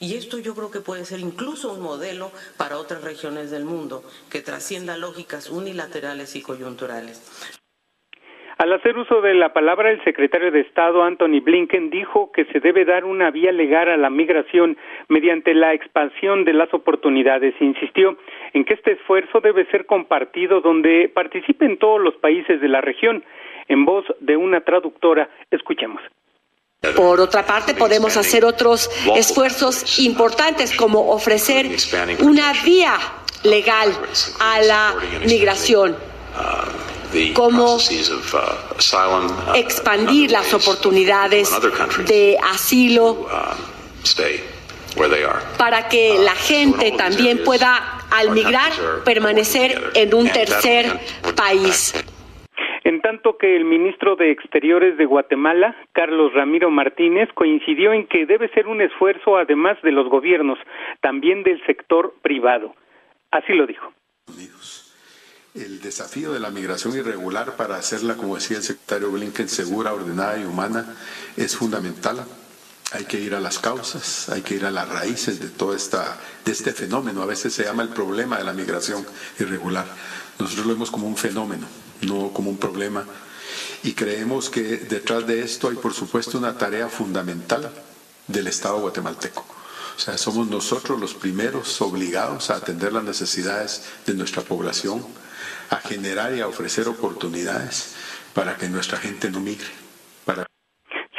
Y 0.00 0.16
esto 0.16 0.38
yo 0.38 0.54
creo 0.54 0.70
que 0.70 0.80
puede 0.80 1.04
ser 1.04 1.20
incluso 1.20 1.72
un 1.72 1.80
modelo 1.80 2.30
para 2.58 2.76
otras 2.78 3.02
regiones 3.02 3.50
del 3.50 3.64
mundo, 3.64 4.02
que 4.30 4.42
trascienda 4.42 4.98
lógicas 4.98 5.48
unilaterales 5.48 6.36
y 6.36 6.42
coyunturales. 6.42 7.22
Al 8.58 8.72
hacer 8.72 8.96
uso 8.96 9.20
de 9.20 9.34
la 9.34 9.52
palabra, 9.52 9.90
el 9.90 10.02
secretario 10.02 10.50
de 10.50 10.60
Estado 10.60 11.02
Anthony 11.02 11.40
Blinken 11.42 11.90
dijo 11.90 12.32
que 12.32 12.46
se 12.46 12.60
debe 12.60 12.86
dar 12.86 13.04
una 13.04 13.30
vía 13.30 13.52
legal 13.52 13.90
a 13.90 13.98
la 13.98 14.08
migración 14.08 14.78
mediante 15.08 15.52
la 15.52 15.74
expansión 15.74 16.46
de 16.46 16.54
las 16.54 16.72
oportunidades. 16.72 17.54
Insistió 17.60 18.16
en 18.56 18.64
que 18.64 18.72
este 18.72 18.92
esfuerzo 18.92 19.40
debe 19.42 19.66
ser 19.70 19.84
compartido 19.84 20.62
donde 20.62 21.10
participen 21.14 21.78
todos 21.78 22.00
los 22.00 22.14
países 22.16 22.58
de 22.58 22.68
la 22.68 22.80
región. 22.80 23.22
En 23.68 23.84
voz 23.84 24.06
de 24.20 24.34
una 24.34 24.62
traductora, 24.62 25.28
escuchemos. 25.50 26.00
Por 26.96 27.20
otra 27.20 27.44
parte, 27.44 27.74
podemos 27.74 28.16
hacer 28.16 28.46
otros 28.46 28.88
esfuerzos 29.14 29.98
importantes 29.98 30.74
como 30.74 31.10
ofrecer 31.10 31.66
una 32.20 32.52
vía 32.64 32.94
legal 33.44 33.90
a 34.40 34.62
la 34.62 34.94
migración 35.26 35.94
cómo 37.34 37.78
expandir 39.54 40.30
las 40.30 40.54
oportunidades 40.54 41.50
de 42.06 42.38
asilo 42.42 43.26
para 45.58 45.88
que 45.88 46.18
la 46.18 46.34
gente 46.34 46.92
también 46.92 47.42
pueda, 47.44 48.00
al 48.10 48.30
migrar, 48.30 48.72
permanecer 49.04 49.92
en 49.94 50.14
un 50.14 50.28
tercer 50.28 50.86
país. 51.36 51.92
En 52.84 53.00
tanto 53.00 53.36
que 53.36 53.56
el 53.56 53.64
ministro 53.64 54.14
de 54.14 54.30
Exteriores 54.30 54.96
de 54.96 55.06
Guatemala, 55.06 55.76
Carlos 55.92 56.32
Ramiro 56.34 56.70
Martínez, 56.70 57.28
coincidió 57.34 57.92
en 57.92 58.06
que 58.06 58.26
debe 58.26 58.48
ser 58.50 58.68
un 58.68 58.80
esfuerzo, 58.80 59.36
además 59.36 59.76
de 59.82 59.90
los 59.90 60.08
gobiernos, 60.08 60.58
también 61.00 61.42
del 61.42 61.60
sector 61.66 62.14
privado. 62.22 62.76
Así 63.32 63.54
lo 63.54 63.66
dijo. 63.66 63.92
El 65.54 65.80
desafío 65.80 66.32
de 66.32 66.38
la 66.38 66.50
migración 66.50 66.96
irregular 66.96 67.56
para 67.56 67.76
hacerla, 67.76 68.14
como 68.14 68.36
decía 68.36 68.58
el 68.58 68.62
secretario 68.62 69.10
Blinken, 69.10 69.48
segura, 69.48 69.92
ordenada 69.92 70.38
y 70.38 70.44
humana 70.44 70.84
es 71.36 71.56
fundamental. 71.56 72.24
Hay 72.92 73.04
que 73.04 73.18
ir 73.18 73.34
a 73.34 73.40
las 73.40 73.58
causas, 73.58 74.28
hay 74.28 74.42
que 74.42 74.54
ir 74.54 74.64
a 74.64 74.70
las 74.70 74.88
raíces 74.88 75.40
de 75.40 75.48
todo 75.48 75.74
esta, 75.74 76.18
de 76.44 76.52
este 76.52 76.72
fenómeno. 76.72 77.22
A 77.22 77.26
veces 77.26 77.52
se 77.52 77.64
llama 77.64 77.82
el 77.82 77.88
problema 77.88 78.38
de 78.38 78.44
la 78.44 78.52
migración 78.52 79.04
irregular. 79.40 79.86
Nosotros 80.38 80.66
lo 80.66 80.72
vemos 80.74 80.90
como 80.90 81.08
un 81.08 81.16
fenómeno, 81.16 81.66
no 82.02 82.32
como 82.32 82.50
un 82.50 82.58
problema. 82.58 83.04
Y 83.82 83.92
creemos 83.94 84.50
que 84.50 84.62
detrás 84.62 85.26
de 85.26 85.42
esto 85.42 85.68
hay, 85.68 85.76
por 85.76 85.94
supuesto, 85.94 86.38
una 86.38 86.56
tarea 86.56 86.88
fundamental 86.88 87.70
del 88.28 88.46
Estado 88.46 88.80
guatemalteco. 88.80 89.44
O 89.96 89.98
sea, 89.98 90.18
somos 90.18 90.48
nosotros 90.48 91.00
los 91.00 91.14
primeros 91.14 91.80
obligados 91.80 92.50
a 92.50 92.56
atender 92.56 92.92
las 92.92 93.04
necesidades 93.04 93.82
de 94.04 94.14
nuestra 94.14 94.42
población, 94.42 95.04
a 95.70 95.76
generar 95.76 96.34
y 96.34 96.40
a 96.40 96.48
ofrecer 96.48 96.86
oportunidades 96.86 97.94
para 98.34 98.56
que 98.56 98.68
nuestra 98.68 98.98
gente 98.98 99.30
no 99.30 99.40
migre. 99.40 99.70
Para... 100.24 100.46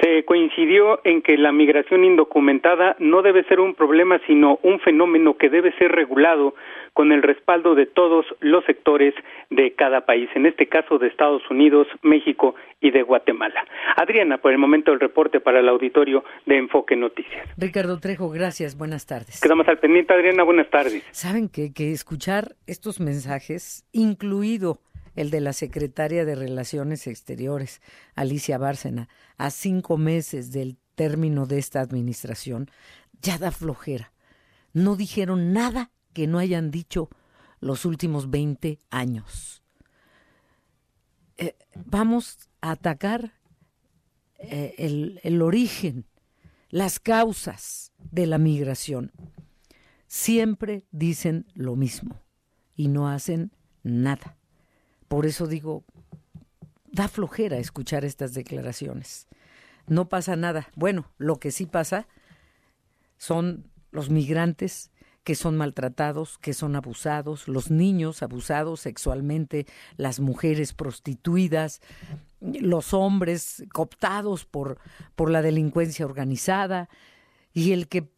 Se 0.02 0.24
coincidió 0.26 1.00
en 1.04 1.22
que 1.22 1.38
la 1.38 1.52
migración 1.52 2.04
indocumentada 2.04 2.96
no 3.00 3.22
debe 3.22 3.44
ser 3.46 3.60
un 3.60 3.74
problema, 3.74 4.20
sino 4.28 4.60
un 4.62 4.80
fenómeno 4.80 5.38
que 5.38 5.50
debe 5.50 5.72
ser 5.78 5.92
regulado 5.92 6.54
con 6.94 7.12
el 7.12 7.22
respaldo 7.22 7.76
de 7.76 7.86
todos 7.86 8.26
los 8.40 8.66
sectores 8.66 9.14
de 9.52 9.74
cada 9.74 10.06
país, 10.06 10.30
en 10.36 10.46
este 10.48 10.68
caso 10.68 10.98
de 10.98 11.08
Estados 11.08 11.44
Unidos, 11.50 11.88
México 12.02 12.56
y 12.82 12.92
de 12.92 13.04
Guatemala. 13.04 13.66
Adriana, 13.96 14.40
por 14.40 14.52
el 14.52 14.58
momento 14.58 14.92
el 14.92 15.00
reporte 15.00 15.40
para 15.40 15.60
el 15.60 15.70
auditorio 15.70 16.24
de 16.46 16.58
Enfoque 16.58 16.96
Noticias. 16.96 17.48
Ricardo 17.58 18.00
Trejo, 18.00 18.30
gracias, 18.30 18.78
buenas 18.78 19.06
tardes. 19.06 19.40
Quedamos 19.42 19.68
al 19.68 19.78
pendiente, 19.78 20.14
Adriana, 20.14 20.44
buenas 20.44 20.70
tardes. 20.70 21.04
Saben 21.12 21.50
que, 21.50 21.72
que 21.72 21.92
escuchar 21.92 22.56
estos 22.66 23.00
mensajes, 23.00 23.86
incluido 23.94 24.80
el 25.18 25.32
de 25.32 25.42
la 25.42 25.52
secretaria 25.52 26.26
de 26.26 26.36
Relaciones 26.36 27.08
Exteriores, 27.08 27.82
Alicia 28.14 28.60
Bárcena, 28.60 29.10
a 29.38 29.50
cinco 29.50 29.98
meses 29.98 30.52
del 30.52 30.78
término 30.94 31.48
de 31.48 31.58
esta 31.58 31.82
administración, 31.82 32.70
ya 33.20 33.40
da 33.40 33.52
flojera. 33.52 34.14
No 34.74 34.96
dijeron 34.96 35.54
nada 35.54 35.92
que 36.14 36.28
no 36.28 36.38
hayan 36.38 36.70
dicho 36.70 37.10
los 37.60 37.84
últimos 37.84 38.30
20 38.30 38.78
años. 38.92 39.64
Eh, 41.38 41.56
vamos 41.74 42.38
a 42.62 42.72
atacar 42.72 43.34
eh, 44.38 44.76
el, 44.78 45.20
el 45.24 45.42
origen, 45.42 46.06
las 46.70 47.00
causas 47.00 47.92
de 48.12 48.28
la 48.28 48.38
migración. 48.38 49.12
Siempre 50.06 50.86
dicen 50.92 51.48
lo 51.56 51.76
mismo 51.76 52.22
y 52.76 52.88
no 52.88 53.10
hacen 53.10 53.52
nada. 53.82 54.37
Por 55.08 55.26
eso 55.26 55.48
digo, 55.48 55.84
da 56.92 57.08
flojera 57.08 57.58
escuchar 57.58 58.06
estas 58.06 58.34
declaraciones. 58.34 59.28
No 59.88 60.10
pasa 60.10 60.36
nada. 60.36 60.68
Bueno, 60.76 61.12
lo 61.18 61.38
que 61.40 61.52
sí 61.52 61.66
pasa 61.66 62.08
son 63.18 63.70
los 63.92 64.10
migrantes 64.10 64.92
que 65.24 65.36
son 65.36 65.58
maltratados, 65.58 66.38
que 66.38 66.54
son 66.54 66.78
abusados, 66.78 67.50
los 67.50 67.70
niños 67.70 68.24
abusados 68.24 68.80
sexualmente, 68.80 69.66
las 69.98 70.22
mujeres 70.22 70.72
prostituidas, 70.72 71.82
los 72.40 72.94
hombres 72.94 73.66
cooptados 73.74 74.46
por, 74.46 74.80
por 75.16 75.30
la 75.30 75.42
delincuencia 75.42 76.06
organizada 76.06 76.88
y 77.54 77.74
el 77.74 77.90
que 77.90 78.10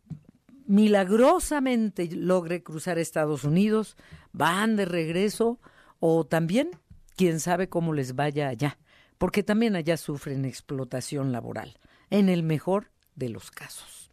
milagrosamente 0.68 2.08
logre 2.12 2.62
cruzar 2.62 3.00
Estados 3.00 3.44
Unidos, 3.44 3.98
van 4.32 4.76
de 4.76 4.86
regreso 4.86 5.60
o 6.00 6.26
también 6.26 6.72
quién 7.16 7.40
sabe 7.40 7.70
cómo 7.70 7.94
les 7.94 8.16
vaya 8.16 8.48
allá, 8.48 8.78
porque 9.18 9.44
también 9.44 9.76
allá 9.76 9.98
sufren 9.98 10.46
explotación 10.46 11.32
laboral, 11.32 11.78
en 12.10 12.30
el 12.30 12.44
mejor 12.44 12.92
de 13.16 13.30
los 13.30 13.52
casos. 13.52 14.12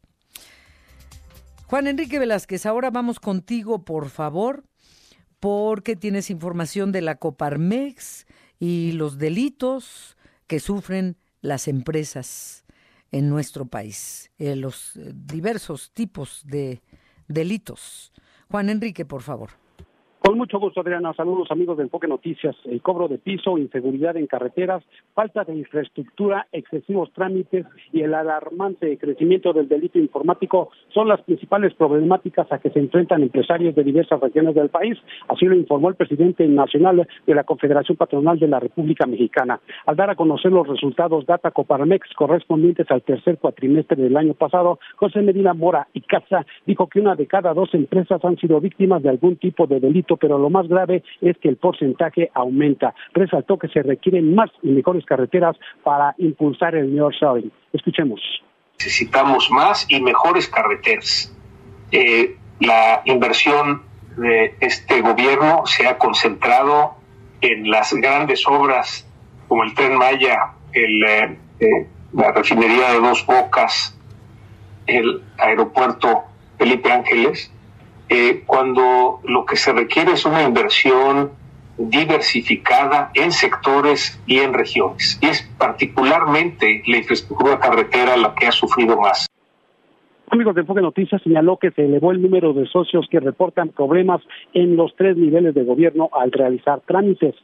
Juan 1.67 1.87
Enrique 1.87 2.19
Velázquez, 2.19 2.67
ahora 2.67 2.91
vamos 2.91 3.19
contigo, 3.19 3.85
por 3.85 4.09
favor, 4.09 4.65
porque 5.41 5.97
tienes 5.97 6.31
información 6.31 6.93
de 6.93 7.03
la 7.03 7.17
Coparmex 7.17 8.27
y 8.59 8.93
los 8.93 9.19
delitos 9.19 10.17
que 10.47 10.61
sufren 10.61 11.17
las 11.41 11.69
empresas 11.69 12.65
en 13.11 13.29
nuestro 13.29 13.67
país, 13.67 14.31
eh, 14.39 14.57
los 14.57 14.97
eh, 14.97 15.13
diversos 15.15 15.93
tipos 15.93 16.43
de 16.45 16.83
delitos. 17.29 18.13
Juan 18.51 18.71
Enrique, 18.71 19.05
por 19.05 19.23
favor. 19.23 19.51
Con 20.27 20.39
mucho 20.39 20.59
gusto, 20.59 20.81
Adriana. 20.81 21.15
Saludos, 21.15 21.53
amigos 21.53 21.77
de 21.77 21.85
Enfoque 21.85 22.09
Noticias. 22.09 22.57
El 22.65 22.83
cobro 22.83 23.07
de 23.07 23.17
piso, 23.17 23.59
inseguridad 23.59 24.17
en 24.17 24.27
carreteras, 24.27 24.83
falta 25.15 25.45
de 25.45 25.55
infraestructura, 25.55 26.49
excesivos 26.51 27.13
trámites 27.13 27.65
y 27.93 28.01
el 28.01 28.13
alarmante 28.13 28.99
crecimiento 28.99 29.53
del 29.53 29.69
delito 29.69 30.01
informático 30.01 30.71
son 30.93 31.07
las 31.07 31.21
principales 31.21 31.75
problemáticas 31.75 32.51
a 32.51 32.59
que 32.59 32.71
se 32.71 32.81
enfrentan 32.81 33.23
empresarios 33.23 33.77
de 33.77 33.85
diversas 33.85 34.19
regiones 34.19 34.57
del 34.57 34.69
país. 34.69 34.99
Así 35.29 35.45
lo 35.45 35.55
informó 35.55 35.91
el 35.91 35.95
presidente 35.95 36.45
nacional 36.49 37.07
de 37.25 37.35
la 37.35 37.45
Confederación 37.45 37.97
Patronal 37.97 38.41
de 38.41 38.49
la 38.49 38.59
República 38.59 39.07
Mexicana. 39.07 39.61
Al 39.87 39.95
dar 39.95 40.11
a 40.11 40.17
conocer 40.17 40.51
los 40.51 40.67
resultados 40.67 41.25
Data 41.27 41.53
Coparmex 41.53 42.13
correspondientes 42.17 42.91
al 42.91 43.03
tercer 43.03 43.39
cuatrimestre 43.39 44.03
del 44.03 44.17
año 44.17 44.35
pasado, 44.35 44.81
José 44.97 45.23
Medina 45.23 45.55
Mora 45.55 45.87
y 45.95 46.01
Casa 46.01 46.45
dijo 46.67 46.89
que 46.89 46.99
una 46.99 47.15
de 47.15 47.29
cada 47.29 47.55
dos 47.55 47.73
empresas 47.75 48.25
han 48.25 48.37
sido 48.39 48.61
víctimas 48.61 49.05
de 49.05 49.11
algún 49.11 49.37
tipo 49.37 49.69
de 49.69 49.79
delito 49.79 50.16
pero 50.17 50.39
lo 50.39 50.51
más 50.51 50.69
grave 50.69 51.03
es 51.21 51.37
que 51.39 51.49
el 51.49 51.57
porcentaje 51.57 52.31
aumenta. 52.35 52.95
Resaltó 53.13 53.59
que 53.59 53.69
se 53.69 53.83
requieren 53.83 54.35
más 54.35 54.51
y 54.63 54.69
mejores 54.69 55.05
carreteras 55.05 55.57
para 55.83 56.15
impulsar 56.19 56.75
el 56.75 56.95
nearshoring. 56.95 57.51
Escuchemos. 57.73 58.21
Necesitamos 58.79 59.51
más 59.51 59.87
y 59.89 60.01
mejores 60.01 60.49
carreteras. 60.49 61.35
Eh, 61.93 62.37
la 62.61 63.03
inversión 63.05 63.83
de 64.17 64.55
este 64.61 65.01
gobierno 65.01 65.67
se 65.67 65.87
ha 65.87 65.99
concentrado 65.99 66.95
en 67.41 67.71
las 67.71 67.93
grandes 67.95 68.47
obras 68.47 69.07
como 69.49 69.63
el 69.63 69.75
tren 69.75 69.97
Maya, 69.97 70.53
el, 70.73 71.05
eh, 71.05 71.39
eh, 71.61 71.87
la 72.13 72.33
refinería 72.33 72.93
de 72.93 73.01
Dos 73.01 73.25
Bocas, 73.27 73.97
el 74.87 75.23
aeropuerto 75.39 76.25
Felipe 76.59 76.91
Ángeles, 76.91 77.53
eh, 78.09 78.43
cuando 78.47 79.21
lo 79.25 79.45
que 79.45 79.57
se 79.57 79.73
requiere 79.73 80.13
es 80.13 80.25
una 80.25 80.43
inversión 80.43 81.33
diversificada 81.79 83.11
en 83.15 83.33
sectores 83.33 84.21
y 84.27 84.39
en 84.39 84.55
regiones. 84.55 85.19
Y 85.21 85.27
es 85.27 85.43
particularmente 85.59 86.83
la 86.87 86.99
infraestructura 86.99 87.59
carretera 87.59 88.17
la 88.17 88.35
que 88.35 88.47
ha 88.47 88.53
sufrido 88.53 88.99
más. 88.99 89.27
Amigos 90.29 90.55
de 90.55 90.63
Enfoque 90.63 90.81
Noticias 90.81 91.23
señaló 91.23 91.57
que 91.57 91.71
se 91.71 91.85
elevó 91.85 92.11
el 92.11 92.21
número 92.21 92.53
de 92.53 92.67
socios 92.67 93.07
que 93.11 93.21
reportan 93.21 93.69
problemas 93.69 94.21
en 94.55 94.77
los 94.77 94.95
tres 94.97 95.17
niveles 95.17 95.55
de 95.55 95.65
gobierno 95.65 96.11
al 96.13 96.33
realizar 96.33 96.81
trámites. 96.81 97.35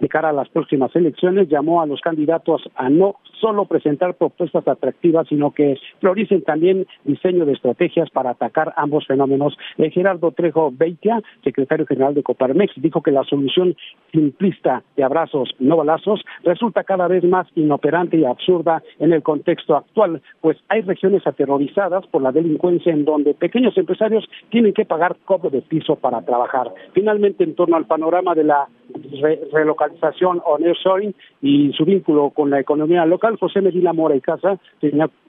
De 0.00 0.08
cara 0.08 0.30
a 0.30 0.32
las 0.32 0.48
próximas 0.48 0.94
elecciones, 0.96 1.48
llamó 1.48 1.80
a 1.80 1.86
los 1.86 2.00
candidatos 2.00 2.62
a 2.74 2.88
no 2.88 3.16
solo 3.42 3.64
presentar 3.64 4.14
propuestas 4.14 4.66
atractivas, 4.68 5.26
sino 5.28 5.50
que 5.50 5.76
prioricen 6.00 6.42
también 6.42 6.86
diseño 7.04 7.44
de 7.44 7.52
estrategias 7.52 8.08
para 8.10 8.30
atacar 8.30 8.72
ambos 8.76 9.04
fenómenos. 9.06 9.58
Eh, 9.78 9.90
Gerardo 9.90 10.30
Trejo 10.30 10.72
Beitia, 10.72 11.20
secretario 11.42 11.84
general 11.84 12.14
de 12.14 12.22
Coparmex, 12.22 12.72
dijo 12.76 13.02
que 13.02 13.10
la 13.10 13.24
solución 13.24 13.74
simplista 14.12 14.84
de 14.96 15.02
abrazos, 15.02 15.50
no 15.58 15.76
balazos, 15.76 16.22
resulta 16.44 16.84
cada 16.84 17.08
vez 17.08 17.24
más 17.24 17.48
inoperante 17.56 18.16
y 18.16 18.24
absurda 18.24 18.80
en 19.00 19.12
el 19.12 19.24
contexto 19.24 19.76
actual, 19.76 20.22
pues 20.40 20.56
hay 20.68 20.82
regiones 20.82 21.26
aterrorizadas 21.26 22.06
por 22.06 22.22
la 22.22 22.30
delincuencia 22.30 22.92
en 22.92 23.04
donde 23.04 23.34
pequeños 23.34 23.76
empresarios 23.76 24.24
tienen 24.50 24.72
que 24.72 24.84
pagar 24.84 25.16
cobro 25.24 25.50
de 25.50 25.62
piso 25.62 25.96
para 25.96 26.22
trabajar. 26.22 26.72
Finalmente, 26.92 27.42
en 27.42 27.56
torno 27.56 27.76
al 27.76 27.86
panorama 27.86 28.36
de 28.36 28.44
la 28.44 28.68
relocalización 29.52 30.42
o 30.44 30.58
nearshoring 30.58 31.14
y 31.40 31.72
su 31.72 31.84
vínculo 31.84 32.30
con 32.30 32.50
la 32.50 32.60
economía 32.60 33.04
local, 33.06 33.31
José 33.38 33.60
Medina 33.60 33.92
Mora 33.92 34.16
y 34.16 34.20
Casa 34.20 34.58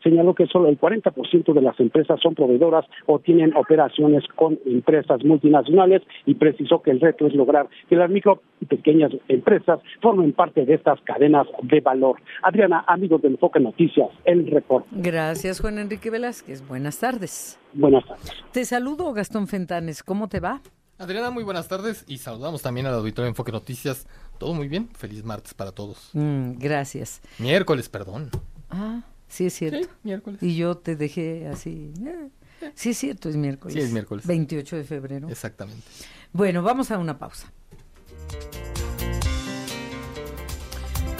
señaló 0.04 0.34
que 0.34 0.48
solo 0.48 0.70
el 0.70 0.80
40% 0.80 1.54
de 1.54 1.62
las 1.62 1.80
empresas 1.80 2.20
son 2.22 2.36
proveedoras 2.36 2.86
o 3.06 3.20
tienen 3.20 3.56
operaciones 3.56 4.24
con 4.36 4.60
empresas 4.66 5.24
multinacionales 5.24 6.02
y 6.26 6.36
precisó 6.36 6.82
que 6.82 6.92
el 6.92 7.00
reto 7.00 7.28
es 7.28 7.34
lograr 7.34 7.68
que 7.90 7.96
las 7.96 8.10
micro 8.10 8.42
y 8.62 8.66
pequeñas 8.66 9.12
empresas 9.28 9.80
formen 10.02 10.34
parte 10.34 10.66
de 10.66 10.76
estas 10.76 11.00
cadenas 11.02 11.48
de 11.62 11.80
valor. 11.82 12.22
Adriana, 12.42 12.84
amigos 12.88 13.22
de 13.22 13.30
Enfoque 13.30 13.60
Noticias, 13.60 14.10
el 14.26 14.48
reporte. 14.48 14.88
Gracias, 14.92 15.60
Juan 15.62 15.80
Enrique 15.80 16.10
Velázquez. 16.10 16.68
Buenas 16.68 17.00
tardes. 17.00 17.60
Buenas 17.74 18.06
tardes. 18.06 18.32
Te 18.52 18.66
saludo, 18.66 19.14
Gastón 19.14 19.48
Fentanes. 19.48 20.04
¿Cómo 20.04 20.28
te 20.28 20.40
va? 20.40 20.62
Adriana, 21.00 21.32
muy 21.32 21.44
buenas 21.44 21.68
tardes 21.68 22.04
y 22.08 22.20
saludamos 22.20 22.62
también 22.62 22.86
al 22.86 22.94
auditorio 22.94 23.28
Enfoque 23.28 23.52
Noticias. 23.52 24.06
Todo 24.38 24.54
muy 24.54 24.68
bien, 24.68 24.90
feliz 24.96 25.24
martes 25.24 25.54
para 25.54 25.72
todos. 25.72 26.10
Mm, 26.14 26.54
gracias. 26.58 27.22
Miércoles, 27.40 27.90
perdón. 27.90 28.30
Ah, 28.70 29.02
sí 29.28 29.48
es 29.48 29.54
cierto. 29.54 29.88
miércoles. 30.04 30.42
Y 30.42 30.56
yo 30.56 30.78
te 30.78 30.96
dejé 30.96 31.48
así. 31.48 31.92
Eh, 32.06 32.30
sí 32.76 32.92
es 32.92 32.98
cierto, 32.98 33.28
es 33.30 33.36
miércoles. 33.36 33.74
Sí, 33.74 33.82
es 33.82 33.92
miércoles. 33.92 34.26
28 34.28 34.76
de 34.78 34.84
febrero. 34.84 35.30
Exactamente. 35.30 35.84
Bueno, 36.32 36.62
vamos 36.62 36.92
a 36.92 36.98
una 37.00 37.18
pausa. 37.18 37.52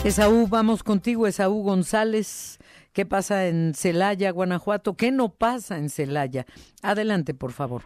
Esaú, 0.04 0.48
vamos 0.48 0.84
contigo, 0.84 1.28
Esaú 1.28 1.64
González. 1.64 2.60
¿Qué 2.92 3.06
pasa 3.08 3.48
en 3.48 3.74
Celaya, 3.74 4.32
Guanajuato? 4.32 4.96
¿Qué 4.96 5.12
no 5.12 5.30
pasa 5.30 5.78
en 5.78 5.90
Celaya? 5.90 6.46
Adelante, 6.84 7.34
por 7.34 7.54
favor. 7.54 7.84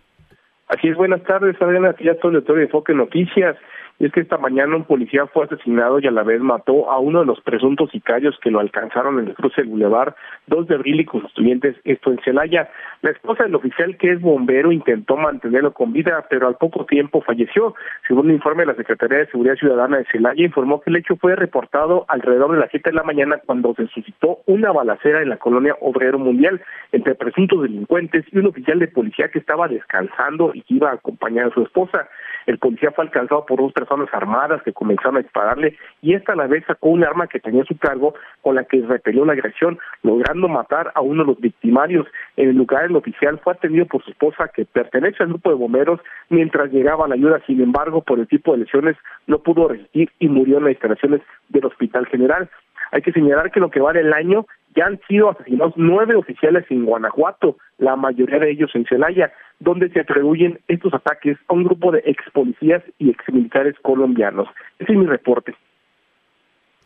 Así 0.68 0.90
es, 0.90 0.96
buenas 0.96 1.24
tardes, 1.24 1.56
Adriana, 1.62 1.92
aquí 1.92 2.04
ya 2.04 2.16
todo 2.16 2.32
el 2.32 2.44
de 2.44 2.64
Enfoque 2.64 2.94
Noticias. 2.94 3.56
Y 4.00 4.06
es 4.06 4.12
que 4.12 4.20
esta 4.20 4.38
mañana 4.38 4.76
un 4.76 4.84
policía 4.84 5.26
fue 5.26 5.46
asesinado 5.46 6.00
y 6.00 6.06
a 6.06 6.12
la 6.12 6.22
vez 6.22 6.40
mató 6.40 6.92
a 6.92 7.00
uno 7.00 7.22
de 7.22 7.26
los 7.26 7.42
presuntos 7.42 7.90
sicarios 7.90 8.38
que 8.44 8.52
lo 8.52 8.60
alcanzaron 8.60 9.18
en 9.20 9.30
el 9.30 9.34
cruce 9.34 9.62
del 9.62 9.72
Boulevard, 9.72 10.14
dos 10.46 10.68
de 10.68 10.78
Rili 10.78 11.04
con 11.04 11.26
estudiantes, 11.26 11.76
esto 11.84 12.12
en 12.12 12.20
Celaya. 12.24 12.70
La 13.02 13.10
esposa 13.10 13.44
del 13.44 13.56
oficial, 13.56 13.98
que 13.98 14.12
es 14.12 14.22
bombero, 14.22 14.72
intentó 14.72 15.18
mantenerlo 15.18 15.74
con 15.74 15.94
vida, 15.94 16.26
pero 16.30 16.48
al 16.48 16.58
poco 16.58 16.86
tiempo 16.86 17.22
falleció. 17.22 17.74
Según 18.08 18.28
un 18.28 18.34
informe 18.34 18.64
de 18.64 18.68
la 18.68 18.76
Secretaría 18.76 19.18
de 19.18 19.28
Seguridad 19.28 19.56
Ciudadana 19.56 19.98
de 19.98 20.06
Celaya, 20.12 20.46
informó 20.46 20.80
que 20.82 20.92
el 20.92 20.98
hecho 20.98 21.16
fue 21.16 21.36
reportado 21.36 22.06
alrededor 22.08 22.52
de 22.52 22.60
las 22.60 22.70
siete 22.70 22.92
de 22.92 22.96
la 22.96 23.04
mañana 23.04 23.40
cuando 23.46 23.74
se 23.74 23.88
suscitó 23.88 24.40
una 24.46 24.72
balacera 24.72 25.24
en 25.24 25.30
la 25.30 25.38
colonia 25.38 25.76
Obrero 25.82 26.20
Mundial 26.20 26.62
entre 26.92 27.16
presuntos 27.16 27.64
delincuentes 27.64 28.26
y 28.32 28.38
un 28.38 28.48
oficial 28.48 28.78
de 28.78 28.88
policía 28.88 29.30
que 29.30 29.40
estaba 29.40 29.68
descansando 29.68 30.52
y 30.54 30.62
que 30.62 30.76
iba 30.76 30.92
a 30.92 30.96
acompañar 30.96 31.48
a 31.48 31.54
su 31.54 31.64
esposa. 31.64 32.08
El 32.46 32.60
policía 32.60 32.92
fue 32.92 33.04
alcanzado 33.04 33.46
por 33.46 33.60
dos 33.60 33.74
armadas 34.14 34.62
que 34.64 34.74
comenzaron 34.74 35.18
a 35.18 35.22
dispararle 35.22 35.78
y 36.02 36.14
esta 36.14 36.34
a 36.34 36.36
la 36.36 36.48
vez 36.48 36.64
sacó 36.66 36.90
un 36.90 37.04
arma 37.04 37.28
que 37.28 37.40
tenía 37.40 37.64
a 37.64 37.66
su 37.66 37.78
cargo 37.78 38.14
con 38.42 38.56
la 38.56 38.64
que 38.64 38.82
repelió 38.82 39.26
la 39.26 39.34
agresión, 39.34 39.80
logrando 40.04 40.48
matar 40.48 40.92
a 40.96 41.02
uno 41.02 41.24
de 41.24 41.28
los 41.28 41.40
victimarios. 41.40 42.08
En 42.36 42.50
el 42.50 42.56
lugar 42.56 42.86
el 42.86 42.96
oficial 42.96 43.40
fue 43.44 43.54
atendido 43.54 43.86
por 43.86 44.04
su 44.04 44.12
esposa 44.12 44.50
que 44.54 44.66
pertenece 44.66 45.24
al 45.24 45.30
grupo 45.30 45.50
de 45.50 45.56
bomberos 45.56 46.00
mientras 46.30 46.72
llegaba 46.72 47.08
la 47.08 47.16
ayuda, 47.16 47.42
sin 47.46 47.62
embargo, 47.62 48.02
por 48.02 48.20
el 48.20 48.28
tipo 48.28 48.52
de 48.52 48.60
lesiones 48.60 48.96
no 49.28 49.40
pudo 49.40 49.68
resistir 49.68 50.12
y 50.20 50.28
murió 50.28 50.58
en 50.58 50.66
las 50.66 50.74
instalaciones 50.74 51.22
del 51.50 51.66
Hospital 51.66 52.06
General. 52.08 52.50
Hay 52.92 53.02
que 53.02 53.12
señalar 53.12 53.52
que 53.52 53.60
lo 53.60 53.70
que 53.70 53.80
va 53.80 53.92
el 53.92 54.14
año 54.14 54.46
ya 54.76 54.86
han 54.86 55.00
sido 55.08 55.32
asesinados 55.32 55.74
nueve 55.76 56.16
oficiales 56.16 56.66
en 56.70 56.86
Guanajuato, 56.86 57.58
la 57.78 57.96
mayoría 57.96 58.40
de 58.40 58.52
ellos 58.52 58.72
en 58.76 58.86
Celaya, 58.86 59.32
donde 59.60 59.90
se 59.90 60.00
atribuyen 60.00 60.60
estos 60.68 60.94
ataques 60.94 61.38
a 61.48 61.54
un 61.54 61.64
grupo 61.64 61.92
de 61.92 62.04
ex 62.06 62.24
policías 62.32 62.84
y 63.00 63.10
ex 63.10 63.24
militares 63.34 63.76
colombianos. 63.82 64.48
Ese 64.78 64.94
es 64.94 64.98
mi 64.98 65.06
reporte. 65.06 65.56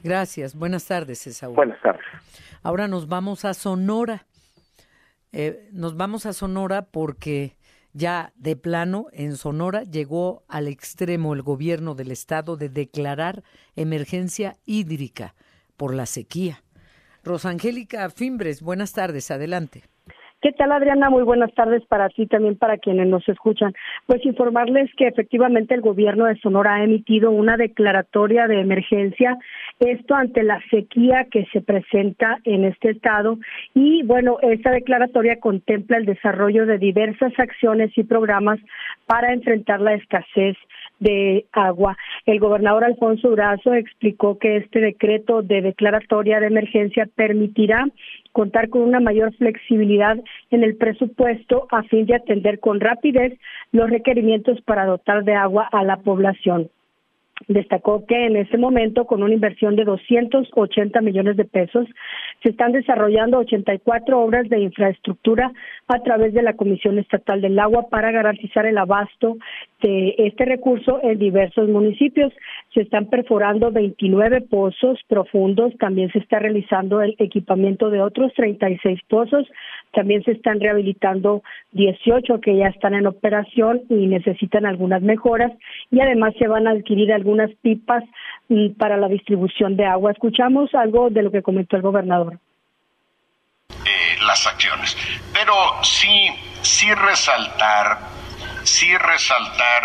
Gracias. 0.03 0.55
Buenas 0.55 0.87
tardes, 0.87 1.27
Esaú. 1.27 1.53
Buenas 1.53 1.81
tardes. 1.81 2.05
Ahora 2.63 2.87
nos 2.87 3.07
vamos 3.07 3.45
a 3.45 3.53
Sonora. 3.53 4.25
Eh, 5.33 5.69
nos 5.73 5.95
vamos 5.97 6.25
a 6.25 6.33
Sonora 6.33 6.87
porque 6.91 7.55
ya 7.93 8.31
de 8.35 8.55
plano 8.55 9.07
en 9.11 9.35
Sonora 9.35 9.83
llegó 9.83 10.43
al 10.47 10.67
extremo 10.67 11.33
el 11.33 11.41
gobierno 11.41 11.93
del 11.93 12.11
estado 12.11 12.55
de 12.55 12.69
declarar 12.69 13.43
emergencia 13.75 14.55
hídrica 14.65 15.35
por 15.81 15.95
la 15.95 16.05
sequía. 16.05 16.63
Rosangélica 17.23 18.07
Fimbres, 18.11 18.61
buenas 18.61 18.93
tardes, 18.93 19.31
adelante. 19.31 19.81
¿Qué 20.41 20.53
tal, 20.53 20.71
Adriana? 20.71 21.11
Muy 21.11 21.21
buenas 21.21 21.53
tardes 21.53 21.85
para 21.85 22.09
ti, 22.09 22.25
también 22.25 22.55
para 22.55 22.79
quienes 22.79 23.07
nos 23.07 23.29
escuchan. 23.29 23.75
Pues 24.07 24.25
informarles 24.25 24.89
que 24.97 25.05
efectivamente 25.05 25.75
el 25.75 25.81
gobierno 25.81 26.25
de 26.25 26.35
Sonora 26.39 26.73
ha 26.73 26.83
emitido 26.83 27.29
una 27.29 27.57
declaratoria 27.57 28.47
de 28.47 28.59
emergencia, 28.59 29.37
esto 29.79 30.15
ante 30.15 30.41
la 30.41 30.59
sequía 30.71 31.27
que 31.29 31.45
se 31.53 31.61
presenta 31.61 32.39
en 32.43 32.65
este 32.65 32.89
estado. 32.89 33.37
Y 33.75 34.01
bueno, 34.01 34.39
esta 34.41 34.71
declaratoria 34.71 35.39
contempla 35.39 35.97
el 35.97 36.07
desarrollo 36.07 36.65
de 36.65 36.79
diversas 36.79 37.33
acciones 37.37 37.95
y 37.95 38.03
programas 38.03 38.59
para 39.05 39.33
enfrentar 39.33 39.79
la 39.79 39.93
escasez 39.93 40.57
de 40.99 41.45
agua. 41.51 41.97
El 42.25 42.39
gobernador 42.39 42.83
Alfonso 42.83 43.29
Durazo 43.29 43.75
explicó 43.75 44.39
que 44.39 44.57
este 44.57 44.79
decreto 44.79 45.43
de 45.43 45.61
declaratoria 45.61 46.39
de 46.39 46.47
emergencia 46.47 47.07
permitirá 47.15 47.85
contar 48.31 48.69
con 48.69 48.81
una 48.81 48.99
mayor 48.99 49.33
flexibilidad 49.35 50.17
en 50.49 50.63
el 50.63 50.75
presupuesto 50.75 51.67
a 51.71 51.83
fin 51.83 52.05
de 52.05 52.15
atender 52.15 52.59
con 52.59 52.79
rapidez 52.79 53.37
los 53.71 53.89
requerimientos 53.89 54.61
para 54.61 54.85
dotar 54.85 55.23
de 55.23 55.35
agua 55.35 55.67
a 55.71 55.83
la 55.83 55.97
población. 55.97 56.69
Destacó 57.47 58.05
que 58.05 58.25
en 58.25 58.35
ese 58.35 58.57
momento, 58.57 59.05
con 59.05 59.23
una 59.23 59.33
inversión 59.33 59.75
de 59.75 59.85
280 59.85 61.01
millones 61.01 61.37
de 61.37 61.45
pesos, 61.45 61.87
Se 62.43 62.49
están 62.49 62.71
desarrollando 62.71 63.37
84 63.37 64.19
obras 64.19 64.49
de 64.49 64.59
infraestructura 64.59 65.51
a 65.87 65.99
través 65.99 66.33
de 66.33 66.41
la 66.41 66.53
Comisión 66.53 66.97
Estatal 66.97 67.39
del 67.41 67.59
Agua 67.59 67.87
para 67.89 68.11
garantizar 68.11 68.65
el 68.65 68.77
abasto 68.77 69.37
de 69.81 70.15
este 70.17 70.45
recurso 70.45 70.99
en 71.03 71.19
diversos 71.19 71.69
municipios. 71.69 72.33
Se 72.73 72.81
están 72.81 73.07
perforando 73.07 73.71
29 73.71 74.41
pozos 74.41 74.99
profundos, 75.07 75.77
también 75.77 76.11
se 76.11 76.19
está 76.19 76.39
realizando 76.39 77.01
el 77.01 77.15
equipamiento 77.19 77.89
de 77.89 78.01
otros 78.01 78.33
36 78.33 78.99
pozos, 79.07 79.47
también 79.91 80.23
se 80.23 80.31
están 80.31 80.59
rehabilitando 80.59 81.43
18 81.73 82.39
que 82.39 82.57
ya 82.57 82.67
están 82.67 82.93
en 82.93 83.07
operación 83.07 83.81
y 83.89 84.07
necesitan 84.07 84.65
algunas 84.65 85.01
mejoras 85.01 85.51
y 85.91 85.99
además 85.99 86.33
se 86.39 86.47
van 86.47 86.67
a 86.67 86.71
adquirir 86.71 87.11
algunas 87.31 87.51
pipas 87.61 88.03
mm, 88.49 88.73
para 88.77 88.97
la 88.97 89.07
distribución 89.07 89.77
de 89.77 89.85
agua. 89.85 90.11
Escuchamos 90.11 90.73
algo 90.75 91.09
de 91.09 91.23
lo 91.23 91.31
que 91.31 91.41
comentó 91.41 91.77
el 91.77 91.81
gobernador. 91.81 92.39
Eh, 93.69 94.17
las 94.25 94.45
acciones, 94.45 94.97
pero 95.33 95.53
sí, 95.81 96.29
sí 96.61 96.93
resaltar, 96.93 97.99
sí 98.63 98.95
resaltar 98.97 99.83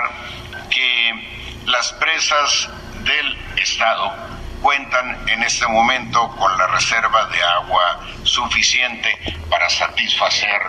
que 0.70 1.62
las 1.66 1.92
presas 1.92 2.68
del 3.04 3.62
Estado 3.62 4.12
cuentan 4.62 5.28
en 5.28 5.42
este 5.42 5.66
momento 5.68 6.28
con 6.36 6.56
la 6.58 6.66
reserva 6.68 7.28
de 7.28 7.42
agua 7.42 8.00
suficiente 8.22 9.08
para 9.50 9.68
satisfacer 9.68 10.60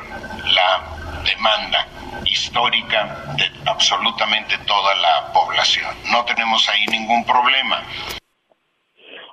la 0.46 1.24
demanda 1.24 1.88
histórica 2.26 3.34
de 3.38 3.46
absolutamente 3.70 4.58
toda 4.66 4.96
la 4.96 5.32
población. 5.34 5.88
No 6.12 6.24
tenemos 6.26 6.68
ahí 6.70 6.86
ningún 6.88 7.26
problema. 7.26 7.84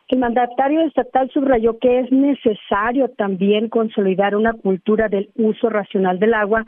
El 0.08 0.18
mandatario 0.18 0.82
estatal 0.82 1.30
subrayó 1.32 1.78
que 1.78 2.00
es 2.00 2.12
necesario 2.12 3.08
también 3.16 3.68
consolidar 3.68 4.36
una 4.36 4.52
cultura 4.52 5.08
del 5.08 5.30
uso 5.34 5.70
racional 5.70 6.18
del 6.18 6.34
agua, 6.34 6.64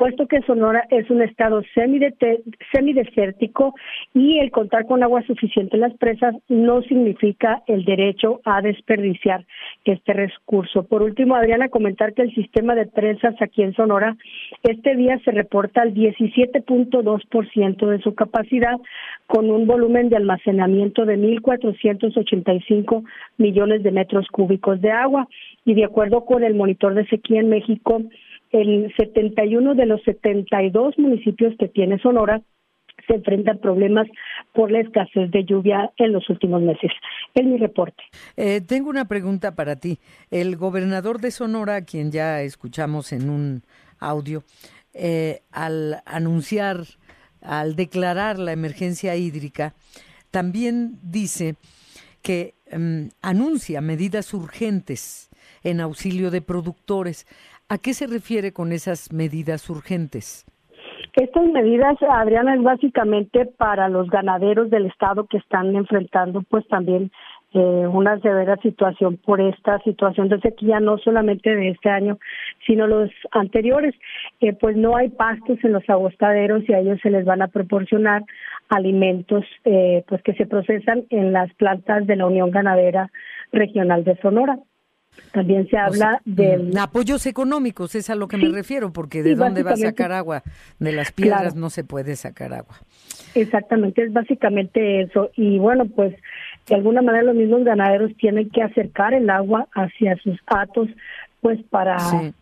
puesto 0.00 0.26
que 0.26 0.40
Sonora 0.46 0.86
es 0.88 1.10
un 1.10 1.20
estado 1.20 1.60
semidesértico 2.72 3.74
y 4.14 4.38
el 4.38 4.50
contar 4.50 4.86
con 4.86 5.02
agua 5.02 5.20
suficiente 5.26 5.76
en 5.76 5.82
las 5.82 5.92
presas 5.98 6.34
no 6.48 6.80
significa 6.80 7.62
el 7.66 7.84
derecho 7.84 8.40
a 8.46 8.62
desperdiciar 8.62 9.44
este 9.84 10.14
recurso. 10.14 10.84
Por 10.84 11.02
último, 11.02 11.34
Adriana, 11.34 11.68
comentar 11.68 12.14
que 12.14 12.22
el 12.22 12.34
sistema 12.34 12.74
de 12.74 12.86
presas 12.86 13.34
aquí 13.42 13.62
en 13.62 13.74
Sonora 13.74 14.16
este 14.62 14.96
día 14.96 15.18
se 15.22 15.32
reporta 15.32 15.82
al 15.82 15.92
17.2% 15.92 17.86
de 17.86 17.98
su 18.00 18.14
capacidad, 18.14 18.78
con 19.26 19.50
un 19.50 19.66
volumen 19.66 20.08
de 20.08 20.16
almacenamiento 20.16 21.04
de 21.04 21.18
1.485 21.18 23.04
millones 23.36 23.82
de 23.82 23.90
metros 23.90 24.28
cúbicos 24.28 24.80
de 24.80 24.92
agua. 24.92 25.28
Y 25.66 25.74
de 25.74 25.84
acuerdo 25.84 26.24
con 26.24 26.42
el 26.42 26.54
monitor 26.54 26.94
de 26.94 27.06
sequía 27.08 27.40
en 27.40 27.50
México, 27.50 28.00
el 28.50 28.92
71 28.96 29.74
de 29.74 29.86
los 29.86 30.02
72 30.02 30.98
municipios 30.98 31.54
que 31.58 31.68
tiene 31.68 31.98
Sonora 31.98 32.42
se 33.06 33.14
enfrentan 33.14 33.58
problemas 33.58 34.06
por 34.52 34.70
la 34.70 34.80
escasez 34.80 35.30
de 35.30 35.44
lluvia 35.44 35.90
en 35.96 36.12
los 36.12 36.28
últimos 36.28 36.60
meses. 36.62 36.90
Es 37.34 37.44
mi 37.44 37.56
reporte. 37.56 38.02
Eh, 38.36 38.60
tengo 38.60 38.90
una 38.90 39.06
pregunta 39.06 39.54
para 39.54 39.76
ti. 39.76 39.98
El 40.30 40.56
gobernador 40.56 41.20
de 41.20 41.30
Sonora, 41.30 41.84
quien 41.84 42.10
ya 42.10 42.42
escuchamos 42.42 43.12
en 43.12 43.30
un 43.30 43.62
audio, 43.98 44.42
eh, 44.92 45.40
al 45.52 46.02
anunciar, 46.04 46.82
al 47.40 47.76
declarar 47.76 48.38
la 48.38 48.52
emergencia 48.52 49.16
hídrica, 49.16 49.74
también 50.30 50.98
dice 51.02 51.54
que 52.22 52.54
em, 52.66 53.10
anuncia 53.22 53.80
medidas 53.80 54.34
urgentes 54.34 55.30
en 55.62 55.80
auxilio 55.80 56.30
de 56.30 56.42
productores. 56.42 57.26
¿A 57.72 57.78
qué 57.78 57.94
se 57.94 58.08
refiere 58.08 58.52
con 58.52 58.72
esas 58.72 59.12
medidas 59.12 59.70
urgentes? 59.70 60.44
Estas 61.14 61.46
medidas, 61.46 61.96
Adriana, 62.02 62.56
es 62.56 62.62
básicamente 62.64 63.46
para 63.46 63.88
los 63.88 64.10
ganaderos 64.10 64.70
del 64.70 64.86
estado 64.86 65.28
que 65.28 65.36
están 65.36 65.76
enfrentando 65.76 66.42
pues 66.42 66.66
también 66.66 67.12
eh, 67.52 67.58
una 67.58 68.18
severa 68.18 68.56
situación 68.56 69.18
por 69.18 69.40
esta 69.40 69.78
situación 69.84 70.28
de 70.28 70.40
sequía, 70.40 70.80
no 70.80 70.98
solamente 70.98 71.54
de 71.54 71.70
este 71.70 71.90
año, 71.90 72.18
sino 72.66 72.88
los 72.88 73.08
anteriores. 73.30 73.94
Eh, 74.40 74.52
pues 74.52 74.76
no 74.76 74.96
hay 74.96 75.08
pastos 75.08 75.58
en 75.62 75.72
los 75.72 75.88
agostaderos 75.88 76.68
y 76.68 76.72
a 76.72 76.80
ellos 76.80 76.98
se 77.00 77.10
les 77.10 77.24
van 77.24 77.40
a 77.40 77.48
proporcionar 77.48 78.24
alimentos 78.68 79.44
eh, 79.64 80.02
pues 80.08 80.20
que 80.24 80.34
se 80.34 80.46
procesan 80.46 81.04
en 81.10 81.32
las 81.32 81.54
plantas 81.54 82.04
de 82.08 82.16
la 82.16 82.26
Unión 82.26 82.50
Ganadera 82.50 83.12
Regional 83.52 84.02
de 84.02 84.16
Sonora. 84.16 84.58
También 85.32 85.68
se 85.68 85.76
habla 85.76 86.20
de 86.24 86.58
mm, 86.58 86.76
apoyos 86.78 87.26
económicos, 87.26 87.94
es 87.94 88.10
a 88.10 88.14
lo 88.14 88.28
que 88.28 88.36
me 88.36 88.48
refiero, 88.48 88.92
porque 88.92 89.22
de 89.22 89.34
dónde 89.34 89.62
va 89.62 89.72
a 89.72 89.76
sacar 89.76 90.12
agua, 90.12 90.42
de 90.78 90.92
las 90.92 91.12
piedras 91.12 91.54
no 91.54 91.70
se 91.70 91.84
puede 91.84 92.16
sacar 92.16 92.52
agua. 92.52 92.80
Exactamente, 93.34 94.02
es 94.02 94.12
básicamente 94.12 95.02
eso. 95.02 95.30
Y 95.36 95.58
bueno, 95.58 95.86
pues 95.86 96.14
de 96.66 96.74
alguna 96.74 97.02
manera 97.02 97.24
los 97.24 97.36
mismos 97.36 97.64
ganaderos 97.64 98.16
tienen 98.16 98.50
que 98.50 98.62
acercar 98.62 99.14
el 99.14 99.30
agua 99.30 99.68
hacia 99.72 100.16
sus 100.16 100.38
atos 100.46 100.88
pues 101.40 101.58
para, 101.70 101.96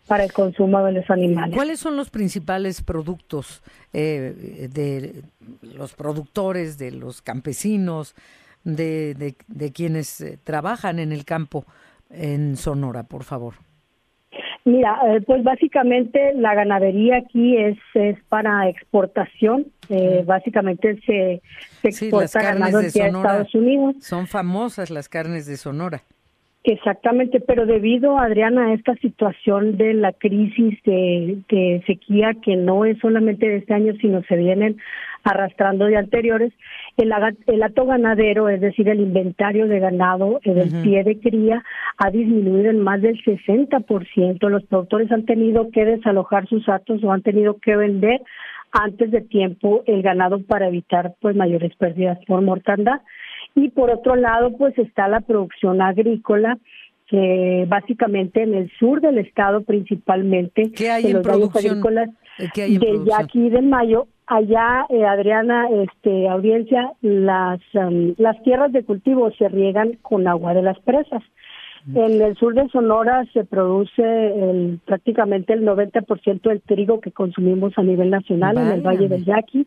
para 0.06 0.24
el 0.24 0.32
consumo 0.32 0.82
de 0.84 0.92
los 0.92 1.08
animales. 1.10 1.54
¿Cuáles 1.54 1.78
son 1.78 1.96
los 1.96 2.10
principales 2.10 2.82
productos 2.82 3.62
eh, 3.92 4.68
de 4.72 5.22
los 5.62 5.94
productores, 5.94 6.78
de 6.78 6.90
los 6.90 7.22
campesinos, 7.22 8.16
de, 8.64 9.34
de, 9.46 9.72
quienes 9.72 10.20
eh, 10.20 10.38
trabajan 10.42 10.98
en 10.98 11.12
el 11.12 11.24
campo 11.24 11.64
en 12.10 12.56
Sonora, 12.56 13.04
por 13.04 13.24
favor? 13.24 13.54
Mira, 14.64 15.00
eh, 15.06 15.22
pues 15.22 15.42
básicamente 15.42 16.34
la 16.34 16.54
ganadería 16.54 17.18
aquí 17.18 17.56
es, 17.56 17.78
es 17.94 18.18
para 18.28 18.68
exportación. 18.68 19.66
básicamente 20.26 21.00
se, 21.06 21.40
exporta 21.82 22.42
ganado 22.42 22.80
hacia 22.80 23.06
Estados 23.06 23.54
Unidos. 23.54 23.96
Son 24.00 24.26
famosas 24.26 24.90
las 24.90 25.08
carnes 25.08 25.46
de 25.46 25.56
Sonora. 25.56 26.02
Exactamente, 26.64 27.40
pero 27.40 27.66
debido, 27.66 28.18
Adriana, 28.18 28.66
a 28.66 28.74
esta 28.74 28.94
situación 28.96 29.76
de 29.76 29.94
la 29.94 30.12
crisis 30.12 30.78
de, 30.84 31.82
sequía, 31.86 32.34
que 32.42 32.56
no 32.56 32.84
es 32.84 32.98
solamente 32.98 33.48
de 33.48 33.58
este 33.58 33.74
año, 33.74 33.94
sino 34.00 34.22
se 34.24 34.36
vienen 34.36 34.76
arrastrando 35.24 35.86
de 35.86 35.96
anteriores, 35.96 36.52
el, 36.96 37.12
el 37.46 37.62
hato 37.62 37.86
ganadero, 37.86 38.48
es 38.48 38.60
decir, 38.60 38.88
el 38.88 39.00
inventario 39.00 39.66
de 39.66 39.78
ganado 39.78 40.40
eh, 40.42 40.52
del 40.52 40.82
pie 40.82 41.04
de 41.04 41.18
cría, 41.18 41.64
ha 41.96 42.10
disminuido 42.10 42.70
en 42.70 42.80
más 42.80 43.02
del 43.02 43.22
60%. 43.22 44.48
Los 44.48 44.64
productores 44.64 45.10
han 45.12 45.26
tenido 45.26 45.70
que 45.70 45.84
desalojar 45.84 46.48
sus 46.48 46.68
atos 46.68 47.02
o 47.04 47.12
han 47.12 47.22
tenido 47.22 47.58
que 47.58 47.76
vender 47.76 48.20
antes 48.72 49.10
de 49.10 49.22
tiempo 49.22 49.82
el 49.86 50.02
ganado 50.02 50.42
para 50.42 50.68
evitar 50.68 51.14
pues 51.20 51.34
mayores 51.36 51.74
pérdidas 51.76 52.18
por 52.26 52.42
mortandad. 52.42 53.00
Y 53.58 53.70
por 53.70 53.90
otro 53.90 54.14
lado, 54.14 54.56
pues 54.56 54.78
está 54.78 55.08
la 55.08 55.20
producción 55.20 55.82
agrícola, 55.82 56.58
que 57.08 57.64
básicamente 57.68 58.42
en 58.42 58.54
el 58.54 58.70
sur 58.78 59.00
del 59.00 59.18
estado 59.18 59.62
principalmente, 59.62 60.70
¿Qué 60.76 60.90
hay 60.90 61.06
en 61.06 61.14
los 61.14 61.22
producción? 61.22 61.78
agrícolas 61.78 62.10
de 62.54 63.14
aquí 63.18 63.50
de 63.50 63.62
mayo, 63.62 64.06
allá 64.28 64.86
eh, 64.90 65.04
Adriana, 65.04 65.68
este 65.70 66.28
audiencia, 66.28 66.92
las 67.00 67.60
um, 67.74 68.14
las 68.18 68.40
tierras 68.44 68.70
de 68.72 68.84
cultivo 68.84 69.32
se 69.32 69.48
riegan 69.48 69.94
con 70.02 70.28
agua 70.28 70.54
de 70.54 70.62
las 70.62 70.78
presas. 70.80 71.22
En 71.94 72.20
el 72.20 72.36
sur 72.36 72.54
de 72.54 72.68
Sonora 72.68 73.24
se 73.32 73.44
produce 73.44 74.02
el, 74.02 74.78
prácticamente 74.84 75.54
el 75.54 75.64
90% 75.64 76.42
del 76.42 76.60
trigo 76.60 77.00
que 77.00 77.12
consumimos 77.12 77.72
a 77.76 77.82
nivel 77.82 78.10
nacional 78.10 78.58
en 78.58 78.68
el 78.68 78.80
Valle 78.82 79.08
del 79.08 79.24
Yaqui. 79.24 79.66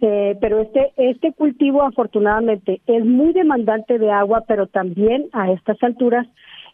Eh, 0.00 0.36
pero 0.40 0.60
este, 0.60 0.92
este 0.96 1.32
cultivo 1.32 1.82
afortunadamente 1.82 2.80
es 2.86 3.04
muy 3.04 3.32
demandante 3.32 3.98
de 3.98 4.10
agua, 4.10 4.44
pero 4.46 4.66
también 4.66 5.28
a 5.32 5.50
estas 5.50 5.82
alturas 5.82 6.26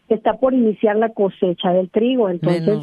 está 0.09 0.33
por 0.35 0.53
iniciar 0.53 0.95
la 0.95 1.09
cosecha 1.09 1.71
del 1.71 1.89
trigo. 1.89 2.29
Entonces, 2.29 2.79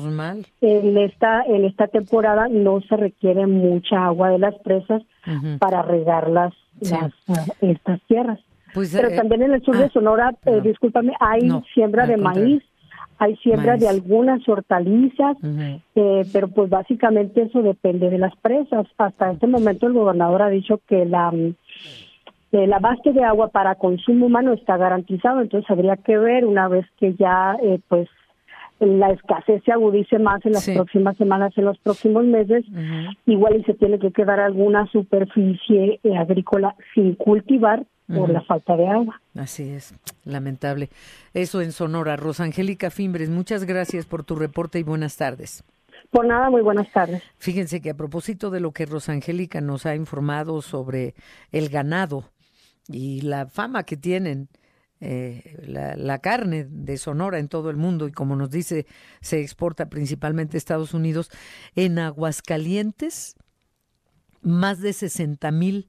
en 0.60 0.98
esta 0.98 1.42
en 1.42 1.64
esta 1.64 1.86
temporada 1.86 2.48
no 2.48 2.80
se 2.82 2.96
requiere 2.96 3.46
mucha 3.46 4.04
agua 4.04 4.30
de 4.30 4.38
las 4.38 4.54
presas 4.56 5.02
para 5.58 5.82
regar 5.82 6.28
las, 6.28 6.52
las 6.80 7.12
estas 7.60 8.00
tierras. 8.08 8.40
Pues, 8.74 8.92
Pero 8.92 9.08
eh, 9.08 9.16
también 9.16 9.42
en 9.42 9.54
el 9.54 9.62
sur 9.62 9.76
de 9.76 9.84
ah, 9.84 9.90
Sonora, 9.92 10.34
eh, 10.46 10.60
discúlpame, 10.60 11.12
hay 11.20 11.48
siembra 11.72 12.06
de 12.06 12.16
maíz, 12.16 12.62
hay 13.18 13.36
siembra 13.36 13.76
de 13.76 13.88
algunas 13.88 14.46
hortalizas, 14.48 15.36
eh, 15.94 16.22
pero 16.32 16.48
pues 16.48 16.68
básicamente 16.68 17.42
eso 17.42 17.62
depende 17.62 18.10
de 18.10 18.18
las 18.18 18.34
presas. 18.36 18.86
Hasta 18.98 19.30
este 19.30 19.46
momento 19.46 19.86
el 19.86 19.92
gobernador 19.92 20.42
ha 20.42 20.48
dicho 20.48 20.80
que 20.88 21.04
la 21.04 21.32
el 22.52 22.70
de 22.70 23.24
agua 23.24 23.48
para 23.48 23.76
consumo 23.76 24.26
humano 24.26 24.52
está 24.52 24.76
garantizado, 24.76 25.40
entonces 25.40 25.70
habría 25.70 25.96
que 25.96 26.18
ver 26.18 26.44
una 26.44 26.66
vez 26.68 26.86
que 26.98 27.14
ya 27.14 27.56
pues 27.88 28.08
la 28.80 29.10
escasez 29.10 29.62
se 29.64 29.72
agudice 29.72 30.18
más 30.18 30.44
en 30.44 30.52
las 30.52 30.68
próximas 30.68 31.16
semanas, 31.16 31.52
en 31.56 31.64
los 31.64 31.78
próximos 31.78 32.24
meses, 32.24 32.64
igual 33.26 33.56
y 33.56 33.64
se 33.64 33.74
tiene 33.74 34.00
que 34.00 34.10
quedar 34.10 34.40
alguna 34.40 34.86
superficie 34.86 36.00
agrícola 36.16 36.74
sin 36.94 37.14
cultivar 37.14 37.84
por 38.06 38.30
la 38.30 38.42
falta 38.42 38.76
de 38.76 38.86
agua. 38.86 39.20
Así 39.34 39.70
es, 39.70 39.94
lamentable. 40.24 40.90
Eso 41.32 41.62
en 41.62 41.72
Sonora. 41.72 42.16
Rosangélica 42.16 42.90
Fimbres, 42.90 43.30
muchas 43.30 43.64
gracias 43.64 44.06
por 44.06 44.24
tu 44.24 44.36
reporte 44.36 44.78
y 44.78 44.82
buenas 44.82 45.16
tardes. 45.16 45.64
Por 46.10 46.26
nada, 46.26 46.50
muy 46.50 46.62
buenas 46.62 46.90
tardes. 46.92 47.22
Fíjense 47.38 47.80
que 47.80 47.90
a 47.90 47.96
propósito 47.96 48.50
de 48.50 48.60
lo 48.60 48.72
que 48.72 48.86
Rosangélica 48.86 49.60
nos 49.60 49.86
ha 49.86 49.96
informado 49.96 50.62
sobre 50.62 51.14
el 51.50 51.68
ganado 51.68 52.30
y 52.88 53.22
la 53.22 53.46
fama 53.46 53.84
que 53.84 53.96
tienen 53.96 54.48
eh, 55.00 55.58
la, 55.66 55.96
la, 55.96 56.18
carne 56.20 56.64
de 56.64 56.96
Sonora 56.98 57.38
en 57.38 57.48
todo 57.48 57.68
el 57.68 57.76
mundo 57.76 58.06
y 58.06 58.12
como 58.12 58.36
nos 58.36 58.50
dice 58.50 58.86
se 59.20 59.40
exporta 59.40 59.86
principalmente 59.86 60.56
a 60.56 60.58
Estados 60.58 60.94
Unidos, 60.94 61.30
en 61.74 61.98
Aguascalientes 61.98 63.36
más 64.40 64.80
de 64.80 64.92
60 64.92 65.50
mil 65.50 65.88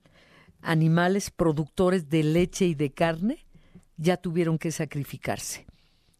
animales 0.65 1.29
productores 1.29 2.09
de 2.09 2.23
leche 2.23 2.65
y 2.65 2.75
de 2.75 2.91
carne 2.91 3.45
ya 3.97 4.17
tuvieron 4.17 4.57
que 4.57 4.71
sacrificarse. 4.71 5.65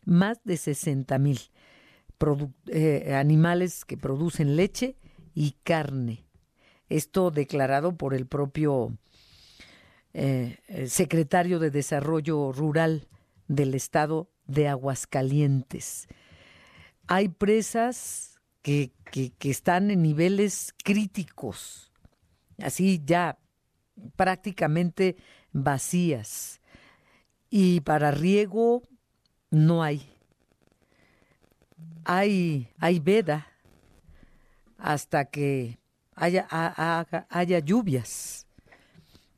Más 0.06 0.40
de 0.44 0.56
60 0.56 1.18
mil 1.18 1.40
eh, 2.68 3.14
animales 3.16 3.84
que 3.86 3.98
producen 3.98 4.56
leche 4.56 4.96
y 5.34 5.56
carne. 5.64 6.26
Esto 6.88 7.32
declarado 7.32 7.98
por 7.98 8.14
el 8.14 8.28
propio 8.28 8.98
eh, 10.14 10.60
secretario 10.88 11.60
de 11.60 11.72
Desarrollo 11.72 12.52
Rural 12.52 13.08
del 13.48 13.74
estado 13.74 14.30
de 14.46 14.68
Aguascalientes. 14.68 16.08
Hay 17.08 17.30
presas 17.30 18.40
que, 18.62 18.94
que, 19.12 19.32
que 19.32 19.50
están 19.50 19.90
en 19.90 20.04
niveles 20.04 20.74
críticos, 20.84 21.92
así 22.60 23.02
ya 23.04 23.38
prácticamente 24.16 25.18
vacías. 25.52 26.62
Y 27.50 27.82
para 27.82 28.12
riego 28.12 28.84
no 29.50 29.84
hay. 29.84 30.12
Hay, 32.04 32.70
hay 32.78 33.00
veda 33.00 33.48
hasta 34.78 35.26
que 35.26 35.80
haya, 36.16 36.48
haya 37.30 37.60
lluvias. 37.60 38.48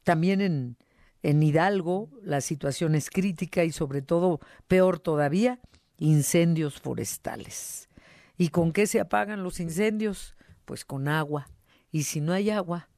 También 0.03 0.41
en, 0.41 0.78
en 1.24 1.43
Hidalgo 1.43 2.10
la 2.24 2.41
situación 2.41 2.95
es 2.95 3.10
crítica 3.10 3.64
y 3.64 3.72
sobre 3.72 4.01
todo, 4.01 4.39
peor 4.68 4.99
todavía, 4.99 5.60
incendios 5.97 6.80
forestales. 6.80 7.89
¿Y 8.38 8.49
con 8.49 8.72
qué 8.72 8.88
se 8.88 8.99
apagan 8.99 9.43
los 9.43 9.60
incendios? 9.60 10.36
Pues 10.66 10.86
con 10.86 11.08
agua. 11.08 11.49
Y 11.91 12.03
si 12.03 12.22
no 12.22 12.34
hay 12.34 12.49
agua, 12.49 12.89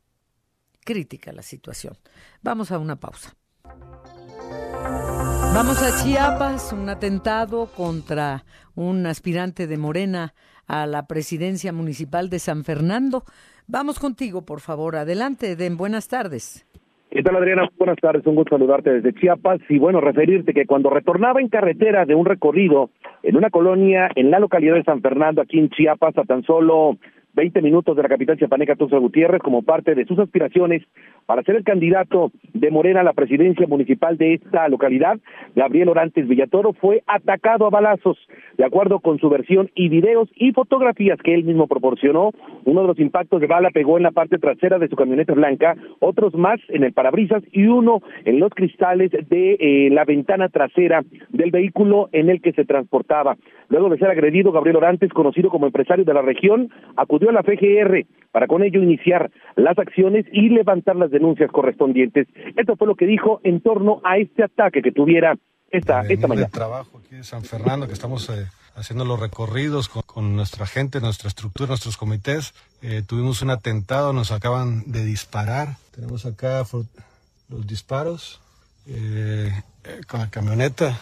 crítica 0.89 1.31
la 1.31 1.43
situación. 1.43 1.93
Vamos 2.41 2.71
a 2.71 2.79
una 2.79 2.95
pausa. 2.95 3.35
Vamos 5.53 5.83
a 5.83 6.03
Chiapas, 6.03 6.73
un 6.73 6.89
atentado 6.89 7.67
contra 7.77 8.43
un 8.75 9.05
aspirante 9.05 9.67
de 9.67 9.77
Morena 9.77 10.33
a 10.67 10.87
la 10.87 11.05
presidencia 11.05 11.71
municipal 11.71 12.29
de 12.31 12.39
San 12.39 12.63
Fernando. 12.63 13.23
Vamos 13.67 13.99
contigo, 13.99 14.45
por 14.45 14.61
favor. 14.61 14.95
Adelante, 14.95 15.55
Den. 15.55 15.77
Buenas 15.77 16.07
tardes. 16.07 16.65
¿Qué 17.11 17.21
tal, 17.21 17.35
Adriana? 17.35 17.69
Buenas 17.77 17.97
tardes, 17.97 18.25
un 18.25 18.35
gusto 18.35 18.55
saludarte 18.55 18.91
desde 18.91 19.13
Chiapas 19.13 19.59
y 19.69 19.77
bueno, 19.77 19.99
referirte 20.01 20.53
que 20.53 20.65
cuando 20.65 20.89
retornaba 20.89 21.39
en 21.41 21.49
carretera 21.49 22.05
de 22.05 22.15
un 22.15 22.25
recorrido 22.25 22.89
en 23.21 23.35
una 23.35 23.49
colonia 23.49 24.09
en 24.15 24.31
la 24.31 24.39
localidad 24.39 24.75
de 24.75 24.83
San 24.83 25.01
Fernando, 25.01 25.41
aquí 25.41 25.59
en 25.59 25.69
Chiapas, 25.69 26.17
a 26.17 26.23
tan 26.23 26.43
solo 26.43 26.97
20 27.39 27.61
minutos 27.61 27.95
de 27.95 28.03
la 28.03 28.09
capital 28.09 28.37
chiapaneca 28.37 28.75
Tuxa 28.75 28.97
Gutiérrez 28.97 29.41
como 29.41 29.61
parte 29.61 29.95
de 29.95 30.03
sus 30.03 30.19
aspiraciones 30.19 30.83
para 31.25 31.41
ser 31.43 31.55
el 31.55 31.63
candidato 31.63 32.33
de 32.53 32.69
Morena 32.69 32.99
a 32.99 33.03
la 33.03 33.13
presidencia 33.13 33.65
municipal 33.65 34.17
de 34.17 34.33
esta 34.33 34.67
localidad. 34.67 35.17
Gabriel 35.55 35.87
Orantes 35.87 36.27
Villatoro 36.27 36.73
fue 36.73 37.01
atacado 37.07 37.65
a 37.65 37.69
balazos, 37.69 38.17
de 38.57 38.65
acuerdo 38.65 38.99
con 38.99 39.19
su 39.19 39.29
versión 39.29 39.71
y 39.73 39.87
videos 39.87 40.27
y 40.35 40.51
fotografías 40.51 41.17
que 41.23 41.33
él 41.33 41.45
mismo 41.45 41.67
proporcionó. 41.67 42.31
Uno 42.65 42.81
de 42.81 42.87
los 42.87 42.99
impactos 42.99 43.39
de 43.39 43.47
bala 43.47 43.69
pegó 43.69 43.95
en 43.95 44.03
la 44.03 44.11
parte 44.11 44.37
trasera 44.37 44.77
de 44.77 44.89
su 44.89 44.97
camioneta 44.97 45.33
blanca, 45.33 45.77
otros 45.99 46.33
más 46.33 46.59
en 46.67 46.83
el 46.83 46.91
parabrisas 46.91 47.41
y 47.53 47.67
uno 47.67 48.01
en 48.25 48.41
los 48.41 48.53
cristales 48.53 49.11
de 49.11 49.53
eh, 49.53 49.89
la 49.91 50.03
ventana 50.03 50.49
trasera 50.49 51.05
del 51.29 51.51
vehículo 51.51 52.09
en 52.11 52.29
el 52.29 52.41
que 52.41 52.51
se 52.51 52.65
transportaba. 52.65 53.37
Luego 53.69 53.87
de 53.89 53.97
ser 53.97 54.09
agredido, 54.09 54.51
Gabriel 54.51 54.77
Orantes, 54.77 55.13
conocido 55.13 55.49
como 55.49 55.67
empresario 55.67 56.03
de 56.03 56.13
la 56.13 56.23
región, 56.23 56.69
acudió 56.97 57.28
a 57.29 57.33
la 57.33 57.43
FGR 57.43 58.05
para 58.31 58.47
con 58.47 58.63
ello 58.63 58.81
iniciar 58.81 59.31
las 59.55 59.77
acciones 59.77 60.25
y 60.31 60.49
levantar 60.49 60.95
las 60.95 61.11
denuncias 61.11 61.51
correspondientes. 61.51 62.27
Esto 62.55 62.75
fue 62.75 62.87
lo 62.87 62.95
que 62.95 63.05
dijo 63.05 63.41
en 63.43 63.61
torno 63.61 64.01
a 64.03 64.17
este 64.17 64.43
ataque 64.43 64.81
que 64.81 64.91
tuviera 64.91 65.35
esta, 65.71 66.01
esta 66.01 66.27
mañana. 66.27 66.47
De 66.47 66.51
trabajo 66.51 66.99
aquí 66.99 67.15
en 67.15 67.23
San 67.23 67.43
Fernando, 67.43 67.87
que 67.87 67.93
estamos 67.93 68.29
eh, 68.29 68.45
haciendo 68.75 69.05
los 69.05 69.19
recorridos 69.19 69.89
con, 69.89 70.35
nuestra 70.35 70.65
gente, 70.65 71.01
nuestra 71.01 71.27
estructura, 71.27 71.69
nuestros 71.69 71.97
comités. 71.97 72.53
Eh, 72.81 73.01
tuvimos 73.05 73.41
un 73.41 73.49
atentado, 73.49 74.13
nos 74.13 74.31
acaban 74.31 74.83
de 74.91 75.03
disparar. 75.03 75.77
Tenemos 75.93 76.25
acá 76.25 76.63
los 77.49 77.67
disparos 77.67 78.41
eh, 78.87 79.51
con 80.07 80.19
la 80.19 80.29
camioneta. 80.29 80.99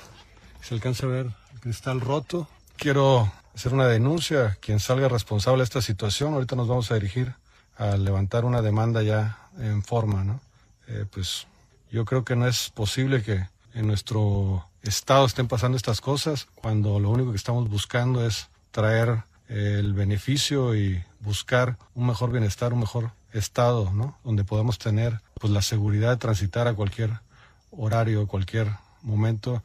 Se 0.62 0.76
alcanza 0.76 1.06
a 1.06 1.10
ver 1.10 1.26
el 1.54 1.60
cristal 1.60 2.02
roto 2.02 2.48
quiero 2.78 3.32
hacer 3.58 3.74
una 3.74 3.88
denuncia. 3.88 4.56
Quien 4.62 4.80
salga 4.80 5.10
responsable 5.10 5.62
de 5.62 5.64
esta 5.64 5.82
situación, 5.82 6.36
ahorita 6.36 6.56
nos 6.56 6.68
vamos 6.68 6.92
a 6.92 6.94
dirigir 6.94 7.34
a 7.76 7.98
levantar 7.98 8.46
una 8.46 8.62
demanda 8.62 9.02
ya 9.02 9.40
en 9.60 9.82
forma, 9.82 10.24
¿no? 10.24 10.40
Eh, 10.88 11.06
pues 11.12 11.48
yo 11.92 12.06
creo 12.06 12.24
que 12.24 12.36
no 12.36 12.48
es 12.48 12.70
posible 12.70 13.24
que 13.24 13.48
en 13.74 13.88
nuestro 13.88 14.64
estado 14.84 15.26
estén 15.26 15.48
pasando 15.48 15.76
estas 15.76 16.02
cosas 16.02 16.48
cuando 16.54 17.00
lo 17.00 17.10
único 17.10 17.32
que 17.32 17.38
estamos 17.38 17.68
buscando 17.68 18.26
es 18.26 18.48
traer 18.70 19.24
el 19.50 19.94
beneficio 19.94 20.76
y 20.76 21.04
buscar 21.22 21.78
un 21.96 22.06
mejor 22.06 22.32
bienestar, 22.32 22.74
un 22.74 22.82
mejor 22.82 23.12
estado, 23.34 23.92
¿no? 23.92 24.20
Donde 24.24 24.44
podamos 24.44 24.78
tener 24.78 25.20
pues 25.40 25.52
la 25.52 25.64
seguridad 25.64 26.12
de 26.12 26.18
transitar 26.18 26.68
a 26.68 26.76
cualquier 26.76 27.10
horario, 27.72 28.28
cualquier 28.28 28.68
momento 29.02 29.64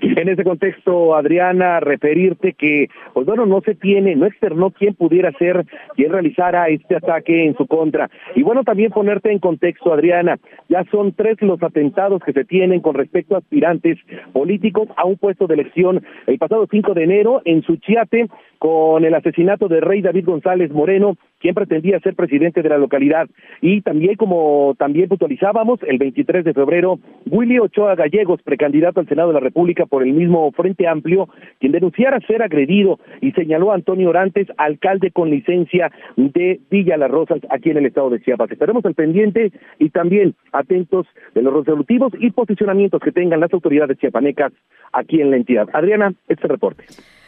en 0.00 0.28
ese 0.28 0.44
contexto, 0.44 1.14
Adriana, 1.14 1.80
referirte 1.80 2.54
que, 2.54 2.88
pues 3.12 3.26
bueno, 3.26 3.46
no 3.46 3.60
se 3.60 3.74
tiene, 3.74 4.16
no 4.16 4.26
externó 4.26 4.70
quién 4.70 4.94
pudiera 4.94 5.32
ser 5.32 5.64
quien 5.94 6.12
realizara 6.12 6.68
este 6.68 6.96
ataque 6.96 7.46
en 7.46 7.56
su 7.56 7.66
contra. 7.66 8.10
Y 8.34 8.42
bueno, 8.42 8.64
también 8.64 8.90
ponerte 8.90 9.30
en 9.30 9.38
contexto, 9.38 9.92
Adriana, 9.92 10.38
ya 10.68 10.84
son 10.90 11.12
tres 11.12 11.40
los 11.42 11.62
atentados 11.62 12.22
que 12.22 12.32
se 12.32 12.44
tienen 12.44 12.80
con 12.80 12.94
respecto 12.94 13.34
a 13.34 13.38
aspirantes 13.38 13.98
políticos 14.32 14.88
a 14.96 15.04
un 15.04 15.16
puesto 15.16 15.46
de 15.46 15.54
elección 15.54 16.02
el 16.26 16.38
pasado 16.38 16.66
5 16.70 16.94
de 16.94 17.04
enero 17.04 17.42
en 17.44 17.62
Suchiate 17.62 18.28
con 18.58 19.04
el 19.04 19.14
asesinato 19.14 19.68
de 19.68 19.80
Rey 19.80 20.02
David 20.02 20.26
González 20.26 20.70
Moreno, 20.70 21.16
quien 21.40 21.54
pretendía 21.54 21.98
ser 22.00 22.14
presidente 22.14 22.62
de 22.62 22.68
la 22.68 22.78
localidad. 22.78 23.28
Y 23.60 23.80
también, 23.80 24.16
como 24.16 24.74
también 24.78 25.08
puntualizábamos, 25.08 25.80
el 25.82 25.98
23 25.98 26.44
de 26.44 26.54
febrero, 26.54 27.00
Willy 27.26 27.58
Ochoa 27.58 27.94
Gallegos, 27.94 28.42
precandidato 28.42 29.00
al 29.00 29.08
Senado 29.08 29.28
de 29.28 29.34
la 29.34 29.40
República 29.40 29.86
por 29.86 30.02
el 30.02 30.12
mismo 30.12 30.52
Frente 30.52 30.86
Amplio, 30.86 31.28
quien 31.58 31.72
denunciara 31.72 32.20
ser 32.20 32.42
agredido 32.42 33.00
y 33.20 33.32
señaló 33.32 33.72
a 33.72 33.74
Antonio 33.74 34.10
Orantes, 34.10 34.46
alcalde 34.58 35.10
con 35.10 35.30
licencia 35.30 35.90
de 36.16 36.60
Villa 36.70 36.96
Las 36.96 37.10
Rosas, 37.10 37.40
aquí 37.50 37.70
en 37.70 37.78
el 37.78 37.86
estado 37.86 38.10
de 38.10 38.20
Chiapas. 38.20 38.50
Estaremos 38.50 38.84
al 38.84 38.94
pendiente 38.94 39.52
y 39.78 39.90
también 39.90 40.34
atentos 40.52 41.06
de 41.34 41.42
los 41.42 41.54
resolutivos 41.54 42.12
y 42.18 42.30
posicionamientos 42.30 43.00
que 43.00 43.12
tengan 43.12 43.40
las 43.40 43.52
autoridades 43.52 43.98
chiapanecas 43.98 44.52
aquí 44.92 45.20
en 45.20 45.30
la 45.30 45.36
entidad. 45.36 45.68
Adriana, 45.72 46.12
este 46.28 46.46
reporte. 46.48 46.84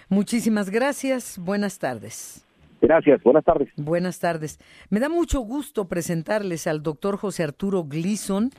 Muchísimas 0.09 0.71
gracias. 0.71 1.39
Buenas 1.39 1.79
tardes. 1.79 2.45
Gracias, 2.83 3.23
buenas 3.23 3.45
tardes. 3.45 3.69
Buenas 3.77 4.19
tardes. 4.19 4.59
Me 4.91 4.99
da 4.99 5.09
mucho 5.09 5.41
gusto 5.41 5.87
presentarles 5.87 6.67
al 6.67 6.83
doctor 6.83 7.17
José 7.17 7.45
Arturo 7.45 7.85
Gleason. 7.85 8.51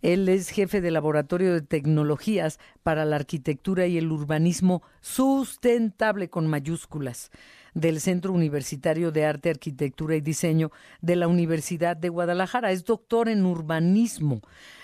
Él 0.00 0.28
es 0.28 0.50
jefe 0.50 0.80
de 0.80 0.92
Laboratorio 0.92 1.52
de 1.52 1.60
Tecnologías 1.60 2.60
para 2.84 3.04
la 3.04 3.16
Arquitectura 3.16 3.86
y 3.88 3.98
el 3.98 4.12
Urbanismo 4.12 4.82
Sustentable 5.00 6.30
con 6.30 6.46
mayúsculas 6.46 7.32
del 7.74 8.00
Centro 8.00 8.32
Universitario 8.32 9.10
de 9.10 9.24
Arte, 9.26 9.50
Arquitectura 9.50 10.14
y 10.14 10.20
Diseño 10.20 10.70
de 11.00 11.16
la 11.16 11.26
Universidad 11.26 11.96
de 11.96 12.10
Guadalajara. 12.10 12.70
Es 12.70 12.84
doctor 12.84 13.28
en 13.28 13.44
urbanismo, 13.44 14.40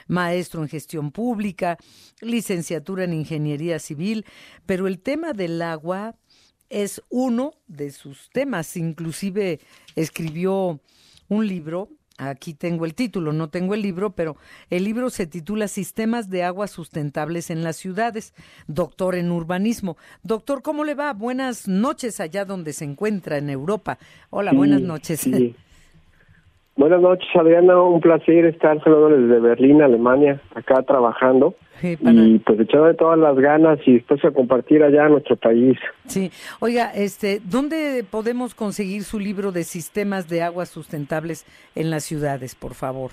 maestro 0.09 0.63
en 0.63 0.69
gestión 0.69 1.13
pública, 1.13 1.79
licenciatura 2.21 3.05
en 3.05 3.13
ingeniería 3.13 3.79
civil, 3.79 4.27
pero 4.67 4.89
el 4.89 4.99
tema 4.99 5.33
del 5.33 5.63
agua 5.63 6.17
es 6.71 7.03
uno 7.11 7.53
de 7.67 7.91
sus 7.91 8.31
temas. 8.31 8.77
Inclusive 8.77 9.61
escribió 9.95 10.81
un 11.29 11.47
libro 11.47 11.91
Aquí 12.21 12.53
tengo 12.53 12.85
el 12.85 12.95
título, 12.95 13.33
no 13.33 13.49
tengo 13.49 13.73
el 13.73 13.81
libro, 13.81 14.11
pero 14.11 14.37
el 14.69 14.85
libro 14.85 15.09
se 15.09 15.27
titula 15.27 15.69
Sistemas 15.69 16.29
de 16.29 16.43
aguas 16.43 16.71
sustentables 16.71 17.49
en 17.49 17.65
las 17.65 17.77
ciudades, 17.77 18.35
doctor 18.67 19.15
en 19.15 19.31
urbanismo. 19.31 19.97
Doctor, 20.23 20.61
¿cómo 20.61 20.85
le 20.85 20.95
va? 20.95 21.15
Buenas 21.15 21.67
noches 21.67 22.21
allá 22.21 22.45
donde 22.45 22.75
se 22.75 22.85
encuentra 22.85 23.39
en 23.39 23.49
Europa. 23.49 23.99
Hola, 24.29 24.53
buenas 24.53 24.83
noches. 24.83 25.27
Buenas 26.81 27.03
noches, 27.03 27.29
Adriana. 27.35 27.79
Un 27.79 28.01
placer 28.01 28.47
estar 28.47 28.83
saludando 28.83 29.19
desde 29.19 29.39
Berlín, 29.39 29.83
Alemania, 29.83 30.41
acá 30.55 30.83
trabajando. 30.83 31.55
Y 31.83 32.39
pues 32.39 32.59
echándole 32.59 32.95
todas 32.95 33.19
las 33.19 33.37
ganas 33.37 33.79
y 33.85 33.93
después 33.93 34.25
a 34.25 34.31
compartir 34.31 34.83
allá 34.83 35.07
nuestro 35.11 35.37
país. 35.37 35.79
Sí. 36.07 36.31
Oiga, 36.59 36.91
este, 36.95 37.43
¿dónde 37.45 38.03
podemos 38.11 38.55
conseguir 38.55 39.03
su 39.03 39.19
libro 39.19 39.53
de 39.53 39.65
sistemas 39.65 40.27
de 40.31 40.41
aguas 40.41 40.71
sustentables 40.71 41.45
en 41.75 41.91
las 41.91 42.05
ciudades, 42.05 42.55
por 42.55 42.73
favor? 42.73 43.11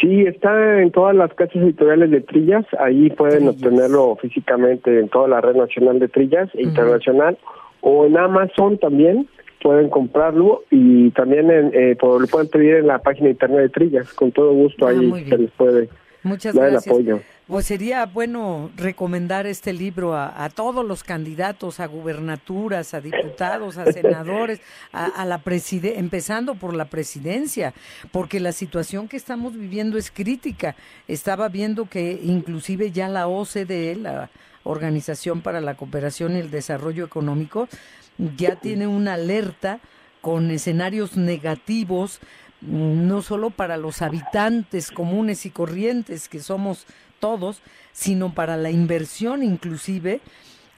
Sí, 0.00 0.22
está 0.22 0.80
en 0.80 0.92
todas 0.92 1.14
las 1.14 1.34
casas 1.34 1.56
editoriales 1.56 2.10
de 2.10 2.22
Trillas. 2.22 2.64
Ahí 2.78 3.10
pueden 3.10 3.48
obtenerlo 3.48 4.16
físicamente 4.16 4.98
en 4.98 5.10
toda 5.10 5.28
la 5.28 5.42
red 5.42 5.56
nacional 5.56 5.98
de 5.98 6.08
Trillas 6.08 6.48
e 6.54 6.62
internacional. 6.62 7.36
O 7.82 8.06
en 8.06 8.16
Amazon 8.16 8.78
también 8.78 9.28
pueden 9.66 9.90
comprarlo 9.90 10.62
y 10.70 11.10
también 11.10 11.50
en, 11.50 11.72
eh, 11.74 11.96
lo 12.00 12.24
pueden 12.28 12.48
pedir 12.48 12.76
en 12.76 12.86
la 12.86 13.00
página 13.00 13.30
internet 13.30 13.62
de 13.62 13.68
Trillas. 13.70 14.12
Con 14.12 14.30
todo 14.30 14.52
gusto 14.52 14.86
ah, 14.86 14.90
ahí 14.90 15.24
se 15.28 15.38
les 15.38 15.50
puede 15.50 15.88
Muchas 16.22 16.54
dar 16.54 16.70
gracias. 16.70 16.86
el 16.86 16.92
apoyo. 16.92 17.20
Pues 17.48 17.66
sería 17.66 18.06
bueno 18.06 18.70
recomendar 18.76 19.44
este 19.44 19.72
libro 19.72 20.14
a, 20.14 20.48
todos 20.54 20.84
los 20.84 21.02
candidatos 21.02 21.80
a 21.80 21.86
gubernaturas, 21.86 22.94
a 22.94 23.00
diputados, 23.00 23.76
a 23.76 23.90
senadores, 23.92 24.60
a, 24.92 25.24
la 25.24 25.38
preside 25.38 25.98
empezando 25.98 26.54
por 26.54 26.72
la 26.72 26.84
presidencia, 26.84 27.74
porque 28.12 28.38
la 28.38 28.52
situación 28.52 29.08
que 29.08 29.16
estamos 29.16 29.56
viviendo 29.56 29.98
es 29.98 30.12
crítica. 30.12 30.76
Estaba 31.08 31.48
viendo 31.48 31.86
que 31.86 32.20
inclusive 32.22 32.92
ya 32.92 33.08
la 33.08 33.26
OCDE, 33.26 33.96
la 33.96 34.30
Organización 34.62 35.40
para 35.40 35.60
la 35.60 35.74
Cooperación 35.76 36.36
y 36.36 36.40
el 36.40 36.50
Desarrollo 36.50 37.04
Económico, 37.04 37.68
ya 38.36 38.56
tiene 38.56 38.86
una 38.86 39.14
alerta 39.14 39.80
con 40.20 40.50
escenarios 40.50 41.16
negativos 41.16 42.20
no 42.60 43.22
solo 43.22 43.50
para 43.50 43.76
los 43.76 44.02
habitantes 44.02 44.90
comunes 44.90 45.46
y 45.46 45.50
corrientes 45.50 46.28
que 46.28 46.40
somos 46.40 46.86
todos, 47.20 47.60
sino 47.92 48.34
para 48.34 48.56
la 48.56 48.70
inversión 48.70 49.42
inclusive, 49.42 50.20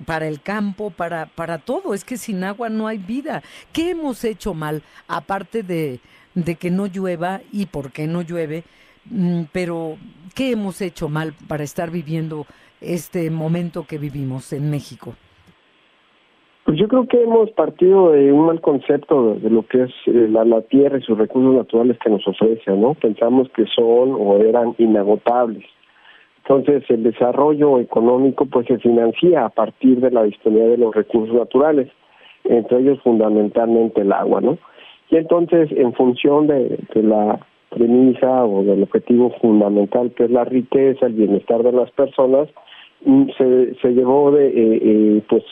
para 0.04 0.28
el 0.28 0.40
campo, 0.40 0.90
para, 0.90 1.26
para 1.26 1.58
todo. 1.58 1.94
Es 1.94 2.04
que 2.04 2.16
sin 2.16 2.44
agua 2.44 2.68
no 2.68 2.86
hay 2.86 2.98
vida. 2.98 3.42
¿Qué 3.72 3.90
hemos 3.90 4.24
hecho 4.24 4.54
mal? 4.54 4.82
Aparte 5.06 5.62
de, 5.62 6.00
de 6.34 6.54
que 6.56 6.70
no 6.70 6.86
llueva 6.86 7.40
y 7.52 7.66
por 7.66 7.92
qué 7.92 8.06
no 8.06 8.22
llueve, 8.22 8.64
mm, 9.06 9.44
pero 9.52 9.98
¿qué 10.34 10.52
hemos 10.52 10.80
hecho 10.80 11.08
mal 11.08 11.34
para 11.46 11.64
estar 11.64 11.90
viviendo 11.90 12.46
este 12.80 13.30
momento 13.30 13.86
que 13.86 13.98
vivimos 13.98 14.52
en 14.52 14.70
México? 14.70 15.16
Pues 16.68 16.78
yo 16.78 16.86
creo 16.86 17.08
que 17.08 17.22
hemos 17.22 17.50
partido 17.52 18.10
de 18.10 18.30
un 18.30 18.44
mal 18.44 18.60
concepto 18.60 19.36
de, 19.36 19.48
lo 19.48 19.66
que 19.66 19.84
es 19.84 19.90
eh, 20.04 20.28
la, 20.28 20.44
la, 20.44 20.60
tierra 20.60 20.98
y 20.98 21.02
sus 21.02 21.16
recursos 21.16 21.54
naturales 21.54 21.96
que 21.98 22.10
nos 22.10 22.28
ofrece, 22.28 22.72
¿no? 22.72 22.92
Pensamos 22.92 23.48
que 23.56 23.64
son 23.74 24.14
o 24.14 24.36
eran 24.36 24.74
inagotables. 24.76 25.64
Entonces, 26.42 26.84
el 26.90 27.04
desarrollo 27.04 27.78
económico 27.78 28.44
pues 28.44 28.66
se 28.66 28.76
financia 28.80 29.46
a 29.46 29.48
partir 29.48 29.98
de 30.00 30.10
la 30.10 30.24
disponibilidad 30.24 30.72
de 30.72 30.76
los 30.76 30.94
recursos 30.94 31.34
naturales, 31.34 31.88
entre 32.44 32.80
ellos 32.80 33.00
fundamentalmente 33.02 34.02
el 34.02 34.12
agua, 34.12 34.42
¿no? 34.42 34.58
Y 35.08 35.16
entonces, 35.16 35.72
en 35.72 35.94
función 35.94 36.48
de, 36.48 36.78
la 36.96 37.40
premisa 37.70 38.44
o 38.44 38.62
del 38.62 38.82
objetivo 38.82 39.30
fundamental 39.40 40.12
que 40.14 40.24
es 40.24 40.30
la 40.30 40.44
riqueza, 40.44 41.06
el 41.06 41.14
bienestar 41.14 41.62
de 41.62 41.72
las 41.72 41.90
personas, 41.92 42.46
mm, 43.06 43.30
se, 43.38 43.74
se 43.76 43.88
llevó 43.94 44.32
de, 44.32 44.48
eh, 44.48 44.80
eh, 44.82 45.22
pues, 45.30 45.44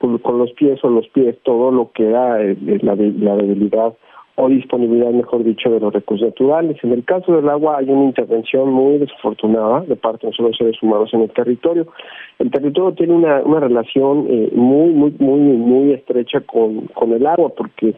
con 0.00 0.38
los 0.38 0.52
pies 0.52 0.82
o 0.82 0.88
los 0.88 1.06
pies 1.08 1.36
todo 1.42 1.70
lo 1.70 1.92
que 1.92 2.08
era 2.08 2.42
eh, 2.42 2.56
la, 2.82 2.94
la 2.96 3.36
debilidad 3.36 3.94
o 4.36 4.48
disponibilidad, 4.48 5.10
mejor 5.10 5.44
dicho, 5.44 5.70
de 5.70 5.80
los 5.80 5.92
recursos 5.92 6.28
naturales. 6.28 6.78
En 6.82 6.92
el 6.92 7.04
caso 7.04 7.36
del 7.36 7.48
agua 7.48 7.78
hay 7.78 7.90
una 7.90 8.04
intervención 8.04 8.70
muy 8.72 8.98
desafortunada 8.98 9.82
de 9.82 9.96
parte 9.96 10.26
de 10.26 10.32
los 10.38 10.56
seres 10.56 10.82
humanos 10.82 11.10
en 11.12 11.22
el 11.22 11.30
territorio. 11.30 11.86
El 12.38 12.50
territorio 12.50 12.94
tiene 12.94 13.12
una, 13.12 13.42
una 13.42 13.60
relación 13.60 14.26
eh, 14.30 14.50
muy, 14.54 14.92
muy, 14.92 15.14
muy, 15.18 15.38
muy 15.40 15.92
estrecha 15.92 16.40
con, 16.40 16.86
con 16.86 17.12
el 17.12 17.26
agua, 17.26 17.50
porque 17.50 17.94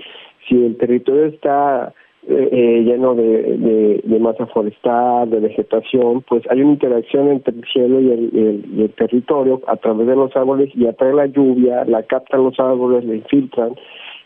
si 0.48 0.64
el 0.64 0.76
territorio 0.76 1.26
está 1.26 1.94
eh, 2.28 2.48
eh, 2.52 2.82
lleno 2.84 3.14
de, 3.14 4.00
de, 4.04 4.18
masa 4.20 4.46
forestal, 4.46 5.28
de 5.30 5.40
vegetación, 5.40 6.22
pues 6.22 6.44
hay 6.50 6.60
una 6.60 6.72
interacción 6.72 7.28
entre 7.28 7.54
el 7.54 7.64
cielo 7.64 8.00
y 8.00 8.10
el, 8.10 8.64
y 8.76 8.82
el, 8.82 8.90
territorio 8.90 9.60
a 9.66 9.76
través 9.76 10.06
de 10.06 10.14
los 10.14 10.34
árboles 10.36 10.70
y 10.74 10.86
atrae 10.86 11.12
la 11.12 11.26
lluvia, 11.26 11.84
la 11.84 12.04
captan 12.04 12.44
los 12.44 12.58
árboles, 12.60 13.04
la 13.04 13.16
infiltran 13.16 13.74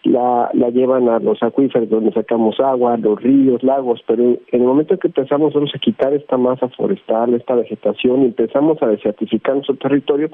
la, 0.07 0.51
la 0.53 0.70
llevan 0.70 1.09
a 1.09 1.18
los 1.18 1.42
acuíferos 1.42 1.88
donde 1.88 2.12
sacamos 2.12 2.59
agua, 2.61 2.97
los 2.97 3.20
ríos, 3.20 3.62
lagos, 3.62 4.03
pero 4.07 4.22
en 4.22 4.38
el 4.53 4.62
momento 4.62 4.99
que 4.99 5.09
empezamos 5.09 5.55
nosotros 5.55 5.72
a 5.74 5.78
quitar 5.78 6.12
esta 6.12 6.36
masa 6.36 6.68
forestal, 6.68 7.34
esta 7.34 7.55
vegetación, 7.55 8.22
y 8.22 8.26
empezamos 8.26 8.80
a 8.82 8.86
desertificar 8.86 9.55
nuestro 9.55 9.76
territorio, 9.76 10.30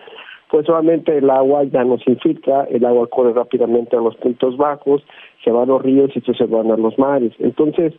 pues 0.53 0.67
solamente 0.67 1.17
el 1.17 1.31
agua 1.31 1.65
ya 1.65 1.83
nos 1.83 2.07
infiltra, 2.07 2.65
el 2.65 2.85
agua 2.85 3.07
corre 3.07 3.33
rápidamente 3.33 3.97
a 3.97 4.01
los 4.01 4.15
puntos 4.17 4.59
bajos, 4.59 5.03
se 5.43 5.51
va 5.51 5.63
a 5.63 5.67
los 5.67 5.81
ríos 5.81 6.11
y 6.15 6.21
se 6.21 6.45
van 6.45 6.71
a 6.71 6.77
los 6.77 6.99
mares. 6.99 7.33
Entonces, 7.39 7.95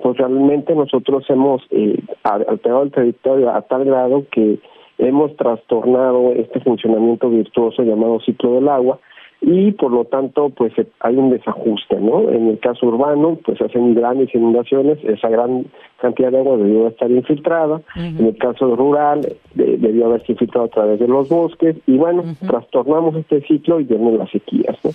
pues 0.00 0.16
realmente 0.16 0.72
nosotros 0.72 1.28
hemos 1.28 1.62
eh, 1.70 1.98
alterado 2.22 2.84
el 2.84 2.92
territorio 2.92 3.50
a 3.50 3.60
tal 3.62 3.86
grado 3.86 4.24
que 4.30 4.60
hemos 4.98 5.34
trastornado 5.34 6.30
este 6.30 6.60
funcionamiento 6.60 7.28
virtuoso 7.28 7.82
llamado 7.82 8.20
ciclo 8.20 8.52
del 8.52 8.68
agua, 8.68 9.00
y 9.40 9.72
por 9.72 9.92
lo 9.92 10.04
tanto 10.04 10.50
pues 10.50 10.72
eh, 10.78 10.86
hay 11.00 11.16
un 11.16 11.30
desajuste, 11.30 12.00
¿no? 12.00 12.30
En 12.30 12.48
el 12.48 12.58
caso 12.58 12.86
urbano 12.86 13.38
pues 13.44 13.60
hacen 13.60 13.94
grandes 13.94 14.34
inundaciones, 14.34 14.98
esa 15.04 15.28
gran 15.28 15.66
cantidad 16.00 16.30
de 16.30 16.38
agua 16.38 16.56
debió 16.56 16.88
estar 16.88 17.10
infiltrada, 17.10 17.80
en 17.94 18.26
el 18.26 18.36
caso 18.38 18.74
rural 18.74 19.20
debió 19.54 20.06
haberse 20.06 20.32
infiltrado 20.32 20.66
a 20.66 20.70
través 20.70 21.00
de 21.00 21.08
los 21.08 21.28
bosques 21.28 21.76
y 21.86 21.96
bueno, 21.96 22.24
trastornamos 22.46 23.14
este 23.16 23.42
ciclo 23.42 23.80
y 23.80 23.84
vemos 23.84 24.18
las 24.18 24.30
sequías, 24.30 24.76
¿no? 24.84 24.90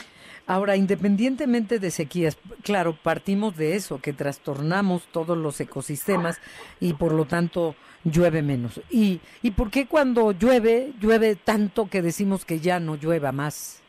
Ahora, 0.48 0.76
independientemente 0.76 1.80
de 1.80 1.92
sequías, 1.92 2.38
claro, 2.64 2.96
partimos 3.02 3.56
de 3.56 3.76
eso, 3.76 4.02
que 4.02 4.12
trastornamos 4.12 5.04
todos 5.12 5.38
los 5.38 5.62
ecosistemas 5.62 6.42
y 6.80 6.94
por 6.94 7.14
lo 7.14 7.26
tanto 7.26 7.76
llueve 8.04 8.42
menos. 8.42 8.82
¿Y, 8.90 9.22
y 9.44 9.52
por 9.52 9.70
qué 9.70 9.86
cuando 9.86 10.32
llueve, 10.32 10.92
llueve 11.00 11.36
tanto 11.36 11.88
que 11.90 12.02
decimos 12.02 12.44
que 12.44 12.60
ya 12.60 12.80
no 12.80 12.96
llueva 12.96 13.32
más? 13.32 13.81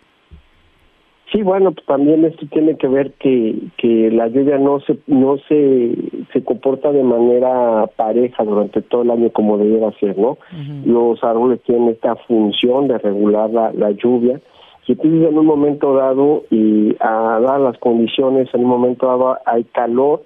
Sí, 1.33 1.43
bueno, 1.43 1.72
pues 1.72 1.87
también 1.87 2.26
esto 2.26 2.45
tiene 2.51 2.76
que 2.76 2.89
ver 2.89 3.12
que, 3.12 3.57
que 3.78 4.11
la 4.11 4.28
lluvia 4.28 4.59
no 4.59 4.80
se 4.80 4.99
no 5.07 5.39
se, 5.49 5.95
se 6.30 6.45
comporta 6.45 6.93
de 6.93 7.03
manera 7.03 7.87
pareja 7.97 8.45
durante 8.45 8.83
todo 8.83 9.03
el 9.03 9.11
año 9.11 9.30
como 9.30 9.57
debiera 9.57 9.91
ser, 9.99 10.18
¿no? 10.18 10.37
Los 10.85 11.24
árboles 11.24 11.62
tienen 11.62 11.89
esta 11.89 12.16
función 12.16 12.89
de 12.89 12.99
regular 12.99 13.49
la, 13.51 13.72
la 13.72 13.93
lluvia 13.93 14.41
y 14.87 14.93
entonces 14.93 15.28
en 15.28 15.39
un 15.39 15.47
momento 15.47 15.95
dado 15.95 16.43
y 16.51 16.95
a 17.01 17.41
dar 17.41 17.61
las 17.61 17.78
condiciones, 17.78 18.53
en 18.53 18.62
un 18.64 18.68
momento 18.68 19.07
dado 19.07 19.39
hay 19.47 19.64
calor 19.64 20.24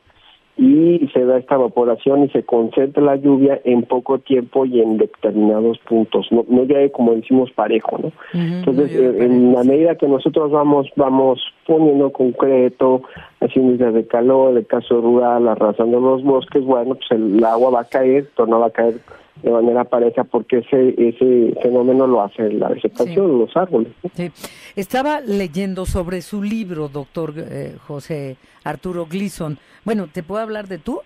y 0.56 1.08
se 1.12 1.24
da 1.24 1.38
esta 1.38 1.56
evaporación 1.56 2.24
y 2.24 2.28
se 2.30 2.42
concentra 2.42 3.02
la 3.02 3.16
lluvia 3.16 3.60
en 3.64 3.82
poco 3.82 4.18
tiempo 4.18 4.64
y 4.64 4.80
en 4.80 4.96
determinados 4.96 5.78
puntos. 5.80 6.28
No 6.30 6.46
no 6.48 6.64
ya 6.64 6.88
como 6.90 7.14
decimos 7.14 7.50
parejo 7.52 7.98
no 7.98 8.12
entonces 8.32 8.92
eh, 8.92 9.24
en 9.24 9.52
la 9.52 9.64
medida 9.64 9.96
que 9.96 10.08
nosotros 10.08 10.50
vamos 10.50 10.88
vamos 10.96 11.40
poniendo 11.66 12.10
concreto 12.10 13.02
haciendo 13.40 13.74
islas 13.74 13.94
de 13.94 14.06
calor 14.06 14.56
el 14.56 14.66
caso 14.66 15.00
rural 15.00 15.48
arrasando 15.48 16.00
los 16.00 16.22
bosques 16.22 16.64
bueno 16.64 16.94
pues 16.94 17.10
el 17.10 17.42
agua 17.44 17.70
va 17.70 17.80
a 17.80 17.84
caer 17.84 18.28
pero 18.36 18.46
no 18.46 18.60
va 18.60 18.66
a 18.66 18.70
caer 18.70 18.94
de 19.42 19.50
manera 19.50 19.84
pareja 19.84 20.24
porque 20.24 20.58
ese 20.58 20.94
ese 20.96 21.54
fenómeno 21.62 22.06
lo 22.06 22.22
hace 22.22 22.50
la 22.52 22.68
vegetación 22.68 23.38
los 23.38 23.56
árboles 23.56 23.92
sí. 24.14 24.30
estaba 24.76 25.20
leyendo 25.20 25.86
sobre 25.86 26.22
su 26.22 26.42
libro 26.42 26.88
doctor 26.88 27.34
eh, 27.36 27.76
José 27.86 28.36
Arturo 28.64 29.06
Gleason 29.06 29.58
bueno 29.84 30.08
te 30.12 30.22
puedo 30.22 30.42
hablar 30.42 30.68
de 30.68 30.78
tú 30.78 31.00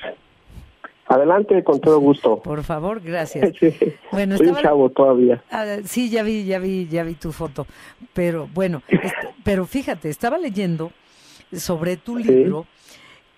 Adelante, 1.10 1.64
con 1.64 1.80
todo 1.80 1.98
gusto. 1.98 2.40
Por 2.40 2.62
favor, 2.62 3.00
gracias. 3.00 3.52
Bueno, 4.12 4.36
Soy 4.36 4.46
un 4.46 4.56
chavo 4.56 4.90
todavía. 4.90 5.42
Ah, 5.50 5.78
sí, 5.84 6.08
ya 6.08 6.22
vi, 6.22 6.44
ya 6.44 6.60
vi, 6.60 6.86
ya 6.86 7.02
vi 7.02 7.14
tu 7.14 7.32
foto. 7.32 7.66
Pero 8.12 8.48
bueno, 8.54 8.82
este, 8.88 9.28
pero 9.42 9.66
fíjate, 9.66 10.08
estaba 10.08 10.38
leyendo 10.38 10.92
sobre 11.52 11.96
tu 11.96 12.16
libro 12.16 12.66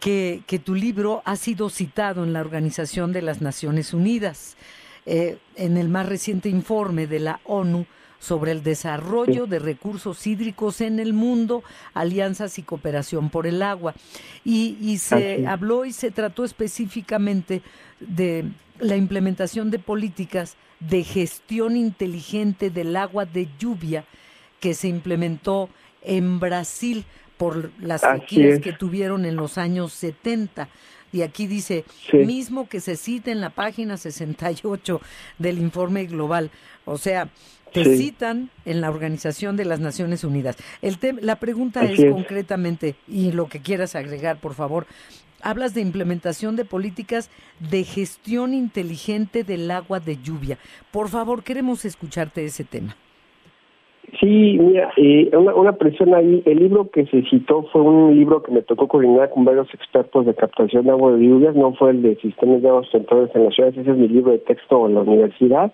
que, 0.00 0.42
que 0.46 0.58
tu 0.58 0.74
libro 0.74 1.22
ha 1.24 1.36
sido 1.36 1.70
citado 1.70 2.24
en 2.24 2.34
la 2.34 2.42
Organización 2.42 3.10
de 3.14 3.22
las 3.22 3.40
Naciones 3.40 3.94
Unidas. 3.94 4.58
Eh, 5.04 5.38
en 5.56 5.76
el 5.76 5.88
más 5.88 6.06
reciente 6.06 6.48
informe 6.48 7.06
de 7.06 7.18
la 7.18 7.40
ONU 7.44 7.86
sobre 8.20 8.52
el 8.52 8.62
desarrollo 8.62 9.48
de 9.48 9.58
recursos 9.58 10.28
hídricos 10.28 10.80
en 10.80 11.00
el 11.00 11.12
mundo, 11.12 11.64
alianzas 11.92 12.56
y 12.60 12.62
cooperación 12.62 13.28
por 13.28 13.48
el 13.48 13.62
agua. 13.62 13.94
Y, 14.44 14.76
y 14.80 14.98
se 14.98 15.44
habló 15.46 15.84
y 15.84 15.92
se 15.92 16.12
trató 16.12 16.44
específicamente 16.44 17.62
de 17.98 18.44
la 18.78 18.96
implementación 18.96 19.72
de 19.72 19.80
políticas 19.80 20.56
de 20.78 21.02
gestión 21.02 21.76
inteligente 21.76 22.70
del 22.70 22.96
agua 22.96 23.26
de 23.26 23.48
lluvia 23.58 24.04
que 24.60 24.74
se 24.74 24.86
implementó 24.86 25.68
en 26.00 26.38
Brasil 26.38 27.04
por 27.36 27.72
las 27.80 28.02
sequías 28.02 28.60
que 28.60 28.72
tuvieron 28.72 29.24
en 29.24 29.34
los 29.34 29.58
años 29.58 29.92
70 29.94 30.68
Y 31.12 31.22
aquí 31.22 31.46
dice, 31.46 31.84
mismo 32.12 32.68
que 32.68 32.80
se 32.80 32.96
cita 32.96 33.30
en 33.30 33.40
la 33.40 33.50
página 33.50 33.96
68 33.96 35.00
del 35.38 35.58
informe 35.58 36.06
global. 36.06 36.50
O 36.84 36.98
sea, 36.98 37.28
te 37.72 37.96
citan 37.96 38.50
en 38.64 38.80
la 38.80 38.90
Organización 38.90 39.56
de 39.56 39.64
las 39.64 39.80
Naciones 39.80 40.24
Unidas. 40.24 40.56
El 40.82 40.98
la 41.20 41.36
pregunta 41.36 41.82
es, 41.84 42.00
concretamente, 42.10 42.96
y 43.08 43.32
lo 43.32 43.48
que 43.48 43.60
quieras 43.60 43.94
agregar, 43.94 44.38
por 44.38 44.54
favor, 44.54 44.86
hablas 45.42 45.74
de 45.74 45.80
implementación 45.80 46.56
de 46.56 46.64
políticas 46.64 47.30
de 47.58 47.84
gestión 47.84 48.54
inteligente 48.54 49.44
del 49.44 49.70
agua 49.70 50.00
de 50.00 50.18
lluvia. 50.22 50.58
Por 50.90 51.08
favor, 51.08 51.42
queremos 51.42 51.84
escucharte 51.84 52.44
ese 52.44 52.64
tema. 52.64 52.96
Sí, 54.20 54.58
mira, 54.60 54.92
eh, 54.96 55.30
una, 55.32 55.54
una 55.54 55.72
presión 55.72 56.14
ahí. 56.14 56.42
El 56.44 56.58
libro 56.58 56.90
que 56.90 57.06
se 57.06 57.22
citó 57.22 57.62
fue 57.72 57.82
un 57.82 58.16
libro 58.16 58.42
que 58.42 58.52
me 58.52 58.62
tocó 58.62 58.88
coordinar 58.88 59.30
con 59.30 59.44
varios 59.44 59.72
expertos 59.72 60.26
de 60.26 60.34
captación 60.34 60.84
de 60.84 60.90
agua 60.90 61.12
de 61.12 61.24
lluvia, 61.24 61.52
no 61.52 61.72
fue 61.74 61.90
el 61.90 62.02
de 62.02 62.16
sistemas 62.16 62.62
de 62.62 62.68
aguas 62.68 62.88
centrales 62.90 63.30
en 63.34 63.44
las 63.44 63.54
ciudades, 63.54 63.78
ese 63.78 63.90
es 63.90 63.96
mi 63.96 64.08
libro 64.08 64.32
de 64.32 64.38
texto 64.38 64.86
en 64.86 64.94
la 64.94 65.00
universidad. 65.02 65.72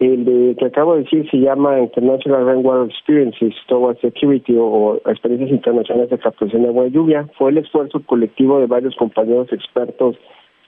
El 0.00 0.24
de, 0.24 0.56
que 0.56 0.64
acabo 0.64 0.96
de 0.96 1.02
decir 1.02 1.30
se 1.30 1.36
llama 1.36 1.78
International 1.78 2.46
Rainwater 2.46 2.90
Experiences 2.90 3.54
Towards 3.68 4.00
Security 4.00 4.56
o, 4.58 5.00
Experiencias 5.06 5.50
Internacionales 5.50 6.10
de 6.10 6.18
Captación 6.18 6.62
de 6.62 6.68
Agua 6.68 6.84
de 6.84 6.90
Lluvia. 6.90 7.28
Fue 7.38 7.50
el 7.50 7.58
esfuerzo 7.58 8.02
colectivo 8.04 8.58
de 8.58 8.66
varios 8.66 8.96
compañeros 8.96 9.52
expertos 9.52 10.16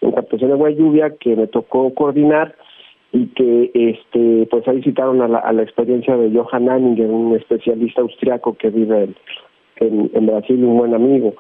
en 0.03 0.12
captación 0.12 0.51
de 0.51 0.55
agua 0.55 0.68
de 0.68 0.76
lluvia 0.76 1.14
que 1.18 1.35
me 1.35 1.47
tocó 1.47 1.93
coordinar 1.95 2.55
y 3.14 3.26
que 3.28 3.70
este 3.72 4.46
pues 4.50 4.66
ahí 4.66 4.82
citaron 4.82 5.22
a 5.22 5.28
la, 5.28 5.38
a 5.38 5.52
la 5.52 5.62
experiencia 5.62 6.16
de 6.16 6.36
Johan 6.36 6.68
Anninger, 6.68 7.08
un 7.08 7.34
especialista 7.36 8.02
austriaco 8.02 8.54
que 8.54 8.70
vive 8.70 9.08
en, 9.76 10.10
en, 10.12 10.26
Brasil 10.26 10.58
y 10.58 10.64
un 10.64 10.76
buen 10.76 10.94
amigo. 10.94 11.34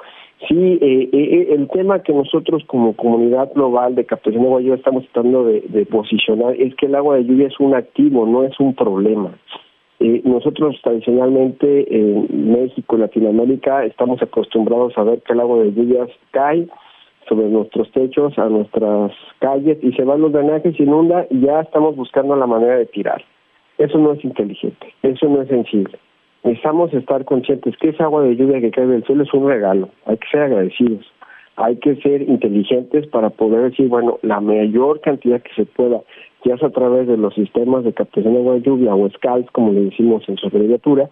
Sí, 0.48 0.78
eh, 0.80 1.08
eh, 1.12 1.48
el 1.50 1.68
tema 1.68 2.00
que 2.00 2.12
nosotros 2.12 2.62
como 2.66 2.94
comunidad 2.94 3.52
global 3.54 3.96
de 3.96 4.04
captación 4.04 4.42
de 4.42 4.48
agua 4.48 4.60
lluvia 4.60 4.76
estamos 4.76 5.04
tratando 5.12 5.44
de, 5.44 5.86
posicionar 5.86 6.54
es 6.60 6.74
que 6.76 6.86
el 6.86 6.94
agua 6.94 7.16
de 7.16 7.24
lluvia 7.24 7.48
es 7.48 7.58
un 7.58 7.74
activo, 7.74 8.24
no 8.24 8.44
es 8.44 8.58
un 8.60 8.74
problema. 8.74 9.30
Eh, 9.98 10.22
nosotros 10.24 10.76
tradicionalmente 10.82 11.86
en 11.92 12.52
México, 12.52 12.96
Latinoamérica, 12.96 13.84
estamos 13.84 14.22
acostumbrados 14.22 14.96
a 14.96 15.02
ver 15.02 15.22
que 15.22 15.32
el 15.32 15.40
agua 15.40 15.64
de 15.64 15.72
lluvia 15.72 16.06
cae, 16.30 16.68
sobre 17.28 17.48
nuestros 17.48 17.90
techos, 17.92 18.38
a 18.38 18.48
nuestras 18.48 19.12
calles 19.38 19.78
y 19.82 19.92
se 19.92 20.04
van 20.04 20.20
los 20.20 20.32
drenajes, 20.32 20.78
inunda 20.78 21.26
y 21.30 21.40
ya 21.40 21.60
estamos 21.60 21.96
buscando 21.96 22.36
la 22.36 22.46
manera 22.46 22.76
de 22.76 22.86
tirar. 22.86 23.22
Eso 23.78 23.98
no 23.98 24.12
es 24.12 24.24
inteligente, 24.24 24.94
eso 25.02 25.28
no 25.28 25.42
es 25.42 25.48
sensible. 25.48 25.98
Necesitamos 26.44 26.92
estar 26.92 27.24
conscientes 27.24 27.74
que 27.78 27.88
esa 27.88 28.04
agua 28.04 28.22
de 28.22 28.36
lluvia 28.36 28.60
que 28.60 28.70
cae 28.70 28.86
del 28.86 29.04
suelo 29.04 29.22
es 29.22 29.32
un 29.32 29.48
regalo, 29.48 29.88
hay 30.06 30.18
que 30.18 30.28
ser 30.30 30.42
agradecidos, 30.42 31.06
hay 31.56 31.76
que 31.76 31.96
ser 31.96 32.22
inteligentes 32.22 33.06
para 33.06 33.30
poder 33.30 33.70
decir, 33.70 33.88
bueno, 33.88 34.18
la 34.22 34.40
mayor 34.40 35.00
cantidad 35.00 35.40
que 35.40 35.54
se 35.54 35.64
pueda, 35.64 36.02
ya 36.44 36.58
sea 36.58 36.68
a 36.68 36.72
través 36.72 37.06
de 37.06 37.16
los 37.16 37.34
sistemas 37.34 37.84
de 37.84 37.92
captación 37.92 38.34
de 38.34 38.40
agua 38.40 38.54
de 38.54 38.62
lluvia 38.62 38.94
o 38.94 39.08
SCALs, 39.08 39.50
como 39.52 39.72
le 39.72 39.84
decimos 39.84 40.28
en 40.28 40.36
su 40.36 40.48
abreviatura, 40.48 41.08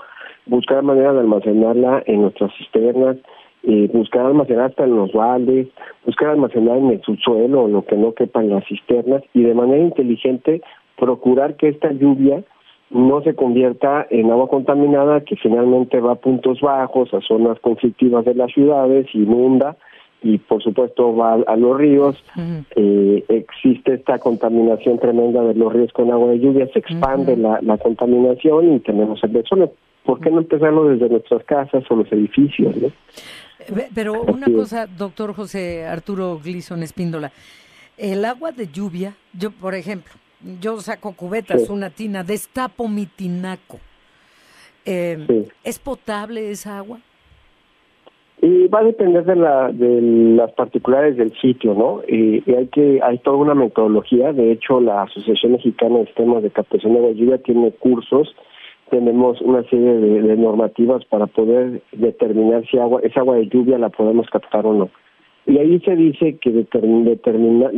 buscar 0.47 0.83
manera 0.83 1.13
de 1.13 1.21
almacenarla 1.21 2.03
en 2.07 2.23
nuestras 2.23 2.53
cisternas, 2.57 3.17
eh, 3.65 3.89
buscar 3.93 4.27
almacenar 4.27 4.71
hasta 4.71 4.85
en 4.85 4.97
los 4.97 5.13
baldes, 5.13 5.69
buscar 6.05 6.31
almacenar 6.31 6.79
en 6.79 6.91
el 6.91 7.03
subsuelo 7.03 7.65
o 7.65 7.69
lo 7.69 7.85
que 7.85 7.97
no 7.97 8.13
quepa 8.13 8.43
en 8.43 8.51
las 8.51 8.65
cisternas 8.67 9.23
y 9.35 9.43
de 9.43 9.55
manera 9.55 9.83
inteligente 9.83 10.63
procurar 10.97 11.57
que 11.57 11.69
esta 11.69 11.93
lluvia 11.93 12.43
no 12.91 13.23
se 13.23 13.35
convierta 13.35 14.07
en 14.11 14.31
agua 14.31 14.49
contaminada 14.49 15.21
que 15.21 15.37
finalmente 15.37 16.01
va 16.01 16.13
a 16.13 16.17
puntos 16.17 16.61
bajos, 16.61 17.13
a 17.15 17.21
zonas 17.21 17.59
conflictivas 17.61 18.25
de 18.25 18.35
las 18.35 18.53
ciudades, 18.53 19.07
inunda 19.15 19.77
y 20.23 20.39
por 20.39 20.63
supuesto 20.63 21.15
va 21.17 21.35
a, 21.35 21.57
los 21.57 21.79
ríos. 21.79 22.23
eh, 22.77 23.25
existe 23.29 23.95
esta 23.95 24.19
contaminación 24.19 24.99
tremenda 24.99 25.43
de 25.43 25.55
los 25.55 25.73
ríos 25.73 25.93
con 25.93 26.11
agua 26.11 26.31
de 26.31 26.41
lluvia, 26.41 26.69
se 26.73 26.79
expande 26.79 27.37
la, 27.37 27.59
la, 27.63 27.79
contaminación 27.79 28.75
y 28.75 28.81
tenemos 28.81 29.23
el 29.25 29.33
desorden. 29.33 29.71
¿Por 30.05 30.21
qué 30.21 30.31
no 30.31 30.39
empezarlo 30.39 30.85
desde 30.85 31.09
nuestras 31.09 31.45
casas 31.45 31.85
o 31.91 31.97
los 31.97 32.11
edificios? 32.13 32.77
¿no? 32.77 32.89
Pero 33.95 34.23
una 34.23 34.47
cosa, 34.53 34.87
doctor 34.87 35.35
José 35.35 35.85
Arturo 35.85 36.41
Glison 36.43 36.83
Espíndola, 36.83 37.33
el 37.97 38.25
agua 38.25 38.53
de 38.53 38.69
lluvia, 38.69 39.15
yo 39.33 39.51
por 39.51 39.75
ejemplo, 39.75 40.13
yo 40.61 40.81
saco 40.81 41.13
cubetas, 41.15 41.69
una 41.71 41.91
tina, 41.91 42.25
destapo 42.25 42.89
mi 42.89 43.07
tinaco. 43.07 43.79
Eh, 44.85 45.47
¿Es 45.63 45.79
potable 45.79 46.51
esa 46.51 46.79
agua? 46.79 46.99
Y 48.45 48.67
va 48.67 48.81
a 48.81 48.85
depender 48.85 49.25
de, 49.25 49.37
la, 49.37 49.71
de 49.71 50.03
las 50.37 50.51
particulares 50.53 51.17
del 51.17 51.33
sitio, 51.41 51.75
¿no? 51.75 52.03
Y, 52.09 52.43
hay 52.53 52.67
que 52.67 52.99
hay 53.01 53.19
toda 53.19 53.37
una 53.37 53.55
metodología. 53.55 54.33
De 54.33 54.51
hecho, 54.51 54.81
la 54.81 55.03
Asociación 55.03 55.53
Mexicana 55.53 56.01
de 56.01 56.07
Sistemas 56.07 56.43
de 56.43 56.51
Captación 56.51 56.95
de 56.95 56.99
Agua 56.99 57.13
Lluvia 57.13 57.39
tiene 57.39 57.71
cursos 57.71 58.35
tenemos 58.93 59.41
una 59.41 59.63
serie 59.71 59.95
de, 59.95 60.37
normativas 60.37 61.03
para 61.07 61.27
poder 61.27 61.81
determinar 61.93 62.63
si 62.71 62.79
agua, 62.79 63.01
esa 63.03 63.21
agua 63.21 63.37
de 63.37 63.49
lluvia 63.49 63.79
la 63.79 63.89
podemos 63.89 64.29
captar 64.29 64.67
o 64.67 64.75
no. 64.75 64.91
Y 65.47 65.57
ahí 65.57 65.81
se 65.81 65.97
dice 65.97 66.37
que 66.37 66.51
determina, 66.51 67.71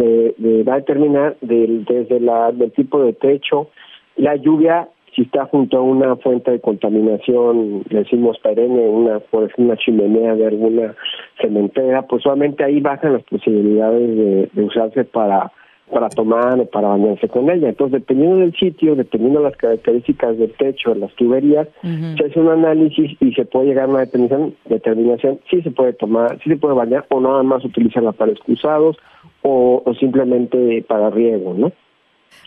va 0.68 0.74
a 0.74 0.78
determinar 0.78 1.36
del, 1.40 1.84
desde 1.84 2.18
la, 2.18 2.50
del 2.50 2.72
tipo 2.72 3.00
de 3.00 3.12
techo, 3.12 3.68
la 4.16 4.34
lluvia, 4.34 4.88
si 5.14 5.22
está 5.22 5.46
junto 5.46 5.78
a 5.78 5.82
una 5.82 6.16
fuente 6.16 6.50
de 6.50 6.60
contaminación, 6.60 7.84
decimos 7.90 8.36
perenne, 8.40 8.88
una, 8.88 9.20
por 9.20 9.44
ejemplo, 9.44 9.66
una 9.66 9.76
chimenea 9.76 10.34
de 10.34 10.48
alguna 10.48 10.96
cementera, 11.40 12.02
pues 12.02 12.24
solamente 12.24 12.64
ahí 12.64 12.80
bajan 12.80 13.12
las 13.12 13.22
posibilidades 13.22 14.52
de 14.52 14.62
usarse 14.64 15.04
para 15.04 15.52
para 15.94 16.08
tomar 16.08 16.58
o 16.58 16.66
para 16.66 16.88
bañarse 16.88 17.28
con 17.28 17.48
ella. 17.48 17.68
Entonces, 17.68 18.00
dependiendo 18.00 18.38
del 18.38 18.52
sitio, 18.56 18.96
dependiendo 18.96 19.38
de 19.38 19.44
las 19.44 19.56
características 19.56 20.36
del 20.36 20.52
techo, 20.54 20.92
de 20.92 21.00
las 21.00 21.14
tuberías, 21.14 21.68
se 21.82 22.26
hace 22.26 22.40
un 22.40 22.48
análisis 22.48 23.16
y 23.20 23.32
se 23.32 23.44
puede 23.44 23.68
llegar 23.68 23.84
a 23.84 23.88
una 23.88 24.00
determinación, 24.00 24.56
determinación 24.64 25.40
si 25.48 25.62
se 25.62 25.70
puede 25.70 25.92
tomar, 25.92 26.38
si 26.42 26.50
se 26.50 26.56
puede 26.56 26.74
bañar 26.74 27.06
o 27.10 27.20
nada 27.20 27.44
más 27.44 27.64
utilizarla 27.64 28.10
para 28.10 28.32
excusados 28.32 28.96
o, 29.42 29.82
o 29.86 29.94
simplemente 29.94 30.84
para 30.88 31.10
riego, 31.10 31.54
¿no? 31.56 31.72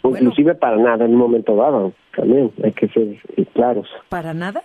O 0.04 0.10
inclusive 0.10 0.54
para 0.56 0.76
nada 0.76 1.06
en 1.06 1.12
un 1.12 1.18
momento 1.18 1.56
dado, 1.56 1.94
también 2.16 2.52
hay 2.62 2.74
que 2.74 2.90
ser 2.90 3.16
eh, 3.38 3.46
claros. 3.54 3.88
¿Para 4.10 4.34
nada? 4.34 4.62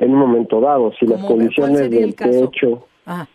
En 0.00 0.12
un 0.12 0.18
momento 0.18 0.60
dado, 0.60 0.92
si 0.98 1.06
las 1.06 1.24
condiciones 1.24 1.88
del 1.88 2.16
techo... 2.16 2.86
Ah, 3.06 3.26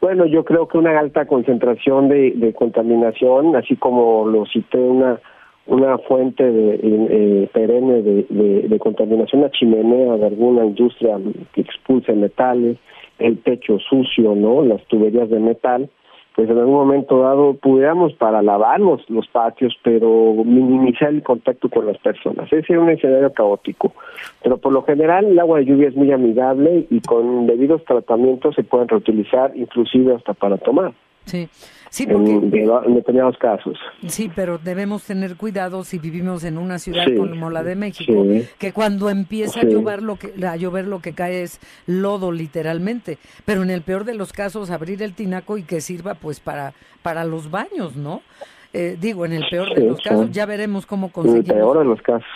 Bueno, 0.00 0.26
yo 0.26 0.44
creo 0.44 0.68
que 0.68 0.78
una 0.78 0.98
alta 0.98 1.26
concentración 1.26 2.08
de, 2.08 2.54
contaminación, 2.56 3.56
así 3.56 3.76
como 3.76 4.26
lo 4.26 4.46
cité, 4.46 4.78
una 4.78 5.20
una 5.66 5.98
fuente 5.98 6.42
de, 6.50 6.80
eh, 6.82 7.50
perenne 7.52 8.00
de, 8.00 8.26
de, 8.30 8.68
de, 8.68 8.78
contaminación, 8.78 9.42
una 9.42 9.50
chimenea 9.50 10.16
de 10.16 10.26
alguna 10.26 10.64
industria 10.64 11.18
que 11.52 11.60
expulse 11.60 12.14
metales, 12.14 12.78
el 13.18 13.36
techo 13.42 13.78
sucio, 13.78 14.34
¿no? 14.34 14.62
Las 14.62 14.82
tuberías 14.86 15.28
de 15.28 15.38
metal, 15.38 15.90
pues 16.38 16.48
en 16.48 16.56
algún 16.56 16.74
momento 16.74 17.18
dado 17.18 17.54
pudiéramos 17.54 18.12
para 18.12 18.42
lavar 18.42 18.78
los, 18.78 19.02
patios, 19.32 19.76
pero 19.82 20.34
minimizar 20.44 21.08
el 21.08 21.24
contacto 21.24 21.68
con 21.68 21.84
las 21.84 21.98
personas. 21.98 22.46
Ese 22.52 22.74
es 22.74 22.78
un 22.78 22.88
escenario 22.88 23.32
caótico. 23.32 23.92
Pero 24.40 24.56
por 24.56 24.72
lo 24.72 24.84
general 24.84 25.24
el 25.24 25.40
agua 25.40 25.58
de 25.58 25.64
lluvia 25.64 25.88
es 25.88 25.96
muy 25.96 26.12
amigable 26.12 26.86
y 26.90 27.00
con 27.00 27.48
debidos 27.48 27.84
tratamientos 27.84 28.54
se 28.54 28.62
pueden 28.62 28.86
reutilizar 28.86 29.50
inclusive 29.56 30.14
hasta 30.14 30.32
para 30.32 30.58
tomar. 30.58 30.92
Sí. 31.24 31.48
Sí, 31.90 32.06
porque, 32.06 32.30
en, 32.32 32.94
determinados 32.94 33.36
casos. 33.38 33.78
Sí, 34.06 34.30
pero 34.34 34.58
debemos 34.58 35.04
tener 35.04 35.36
cuidado 35.36 35.84
si 35.84 35.98
vivimos 35.98 36.44
en 36.44 36.58
una 36.58 36.78
ciudad 36.78 37.06
como 37.16 37.50
la 37.50 37.62
de 37.62 37.76
México, 37.76 38.24
que 38.58 38.72
cuando 38.72 39.10
empieza 39.10 39.60
a 39.60 39.64
llover 39.64 40.02
lo 40.02 40.16
que 40.16 40.32
a 40.46 40.56
llover 40.56 40.86
lo 40.86 41.00
que 41.00 41.12
cae 41.12 41.42
es 41.42 41.60
lodo 41.86 42.32
literalmente, 42.32 43.18
pero 43.44 43.62
en 43.62 43.70
el 43.70 43.82
peor 43.82 44.04
de 44.04 44.14
los 44.14 44.32
casos 44.32 44.70
abrir 44.70 45.02
el 45.02 45.14
tinaco 45.14 45.58
y 45.58 45.62
que 45.62 45.80
sirva 45.80 46.14
pues 46.14 46.40
para 46.40 46.74
para 47.02 47.24
los 47.24 47.50
baños, 47.50 47.96
¿no? 47.96 48.22
Eh, 48.74 48.98
digo, 49.00 49.24
en 49.24 49.32
el 49.32 49.44
peor 49.48 49.74
de 49.74 49.82
los 49.82 50.00
casos, 50.02 50.30
ya 50.30 50.44
veremos 50.44 50.84
cómo 50.84 51.10
conseguimos. 51.10 51.48
En 51.48 51.56
el 51.56 51.62
peor 51.62 51.78
de 51.78 51.84
los 51.84 52.02
casos. 52.02 52.28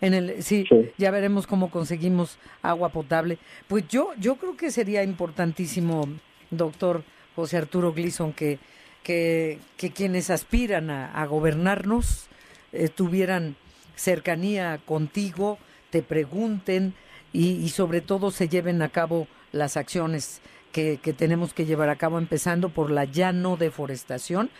en 0.00 0.14
el, 0.14 0.42
sí, 0.42 0.66
ya 0.98 1.10
veremos 1.10 1.46
cómo 1.46 1.70
conseguimos 1.70 2.38
agua 2.60 2.90
potable. 2.90 3.38
Pues 3.66 3.88
yo, 3.88 4.10
yo 4.18 4.36
creo 4.36 4.56
que 4.56 4.70
sería 4.70 5.02
importantísimo, 5.02 6.06
doctor 6.50 7.02
José 7.34 7.56
Arturo 7.56 7.92
Gleason, 7.92 8.32
que 8.32 8.58
que, 9.04 9.58
quienes 9.94 10.30
aspiran 10.30 10.90
a, 10.90 11.24
gobernarnos 11.26 12.26
eh, 12.72 12.88
tuvieran 12.88 13.54
cercanía 13.94 14.80
contigo, 14.84 15.58
te 15.90 16.02
pregunten 16.02 16.94
y, 17.32 17.68
sobre 17.68 18.00
todo 18.00 18.30
se 18.30 18.48
lleven 18.48 18.82
a 18.82 18.88
cabo 18.88 19.28
las 19.52 19.76
acciones 19.76 20.40
que, 20.72 20.98
tenemos 21.16 21.54
que 21.54 21.66
llevar 21.66 21.88
a 21.88 21.96
cabo, 21.96 22.18
empezando 22.18 22.70
por 22.70 22.90
la 22.90 23.04
ya 23.04 23.32
no 23.32 23.56
deforestación. 23.56 24.50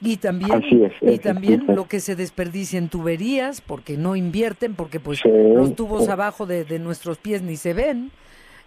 Y 0.00 0.18
también, 0.18 0.62
y 1.00 1.18
también 1.18 1.64
lo 1.66 1.88
que 1.88 1.98
se 1.98 2.14
desperdicia 2.14 2.78
en 2.78 2.88
tuberías, 2.88 3.60
porque 3.60 3.96
no 3.96 4.14
invierten, 4.14 4.74
porque 4.74 5.00
pues 5.00 5.20
los 5.24 5.74
tubos 5.74 6.08
abajo 6.08 6.46
de, 6.46 6.78
nuestros 6.78 7.18
pies 7.18 7.42
ni 7.42 7.56
se 7.56 7.72
ven, 7.72 8.12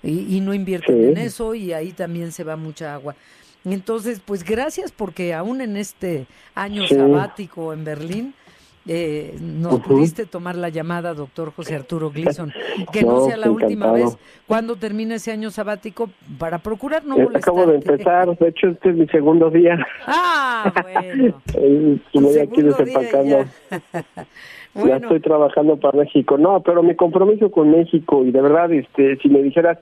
y, 0.04 0.42
no 0.42 0.54
invierten 0.54 1.04
en 1.04 1.18
eso, 1.18 1.56
y 1.56 1.72
ahí 1.72 1.92
también 1.92 2.32
se 2.34 2.44
va 2.44 2.58
mucha 2.58 2.94
agua. 2.94 3.16
Entonces, 3.66 4.22
pues 4.26 4.44
gracias 4.44 4.92
porque 4.92 5.34
aún 5.34 5.62
en 5.62 5.78
este 5.78 6.26
año 6.56 6.88
sabático 6.88 7.74
en 7.74 7.84
Berlín, 7.84 8.34
eh, 8.88 9.36
nos 9.40 9.80
pudiste 9.82 10.26
tomar 10.26 10.56
la 10.56 10.70
llamada, 10.70 11.14
doctor 11.14 11.54
José 11.54 11.76
Arturo 11.76 12.10
Gleason. 12.10 12.52
Que 12.92 13.04
no, 13.04 13.22
sea 13.22 13.38
la 13.38 13.52
última 13.52 13.92
vez. 13.92 14.18
cuando 14.48 14.76
termine 14.76 15.16
ese 15.16 15.32
año 15.32 15.52
sabático? 15.52 16.10
Para 16.40 16.58
procurar 16.58 17.06
no 17.06 17.16
molestar. 17.16 17.42
Acabo 17.42 17.68
de 17.68 17.76
empezar, 17.76 18.36
de 18.38 18.48
hecho 18.48 18.70
este 18.70 18.90
es 18.90 18.96
mi 18.96 19.08
segundo 19.08 19.52
día. 19.52 19.86
Ah, 20.08 20.74
bueno. 20.82 21.42
aquí 22.42 22.62
desempacando. 22.62 23.46
Ya 24.74 24.96
estoy 24.96 25.20
trabajando 25.20 25.78
para 25.78 26.00
México. 26.00 26.40
No, 26.40 26.62
pero 26.64 26.82
mi 26.82 26.96
compromiso 26.96 27.52
con 27.52 27.70
México 27.70 28.26
y 28.26 28.32
de 28.32 28.42
verdad, 28.42 28.72
este, 28.72 29.18
si 29.18 29.30
me 29.30 29.44
dijeras, 29.44 29.78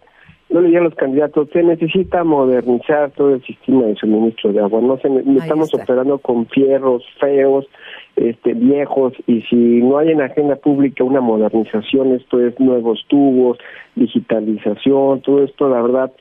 no 0.50 0.62
le 0.62 0.82
los 0.82 0.96
candidatos, 0.96 1.50
se 1.54 1.62
necesita 1.62 2.24
modernizar 2.24 3.12
todo 3.12 3.36
el 3.36 3.44
sistema 3.44 3.84
de 3.84 3.96
suministro 3.96 4.52
de 4.52 4.60
agua. 4.60 4.82
No 4.82 4.98
se, 4.98 5.08
estamos 5.38 5.72
operando 5.74 6.18
con 6.18 6.48
fierros 6.48 7.04
feos, 7.20 7.68
este, 8.16 8.54
viejos, 8.54 9.14
y 9.28 9.42
si 9.44 9.56
no 9.56 10.00
hay 10.00 10.10
en 10.10 10.18
la 10.18 10.26
agenda 10.26 10.56
pública 10.56 11.04
una 11.04 11.22
modernización, 11.22 12.14
esto 12.14 12.46
es 12.46 12.60
nuevos 12.60 13.06
tubos, 13.08 13.60
digitalización, 13.96 15.22
todo 15.22 15.44
esto, 15.44 15.70
la 15.70 15.82
verdad, 15.82 16.12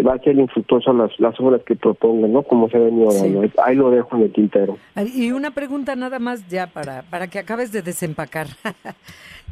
va 0.00 0.14
a 0.14 0.18
ser 0.18 0.36
infructuoso 0.36 0.92
las, 0.92 1.18
las 1.20 1.38
obras 1.40 1.62
que 1.64 1.76
propongan, 1.76 2.32
¿no? 2.32 2.42
Como 2.42 2.68
se 2.68 2.76
ha 2.76 2.80
venido 2.80 3.12
dando. 3.12 3.42
Ahí 3.62 3.76
lo 3.76 3.90
dejo 3.90 4.16
en 4.16 4.22
el 4.22 4.32
tintero. 4.32 4.78
Y 5.14 5.32
una 5.32 5.50
pregunta 5.50 5.94
nada 5.96 6.18
más 6.18 6.48
ya 6.48 6.66
para, 6.66 7.02
para 7.02 7.28
que 7.28 7.38
acabes 7.38 7.72
de 7.72 7.82
desempacar. 7.82 8.48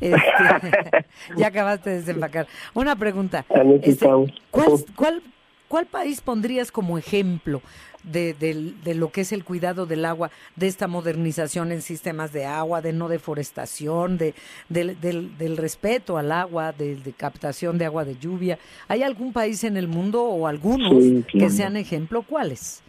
Este, 0.01 0.17
ya 1.37 1.49
acabaste 1.49 1.91
de 1.91 1.97
desempacar. 1.97 2.47
Una 2.73 2.97
pregunta. 2.97 3.45
Este, 3.83 4.07
¿cuál, 4.51 4.71
cuál, 4.97 5.23
¿Cuál 5.71 5.87
país 5.87 6.21
pondrías 6.21 6.73
como 6.73 6.99
ejemplo 6.99 7.63
de, 8.05 8.35
de, 8.35 8.95
lo 8.95 9.11
que 9.11 9.23
es 9.23 9.33
el 9.33 9.45
cuidado 9.45 9.87
del 9.87 10.05
agua, 10.05 10.31
de 10.57 10.67
esta 10.67 10.89
modernización 10.89 11.73
en 11.73 11.83
sistemas 11.83 12.33
de 12.33 12.45
agua, 12.45 12.81
de 12.81 12.93
no 12.93 13.09
deforestación, 13.09 14.19
de, 14.19 14.35
del, 14.69 15.01
del, 15.01 15.57
respeto 15.57 16.19
al 16.19 16.33
agua, 16.33 16.73
de, 16.73 16.97
captación 17.17 17.79
de 17.79 17.85
agua 17.85 18.05
de 18.05 18.17
lluvia. 18.17 18.59
¿Hay 18.89 19.03
algún 19.03 19.33
país 19.33 19.65
en 19.65 19.77
el 19.77 19.89
mundo 19.89 20.23
o 20.25 20.47
algunos 20.47 21.25
que 21.31 21.51
sean 21.51 21.77
ejemplo? 21.77 22.23
¿Cuáles? 22.23 22.83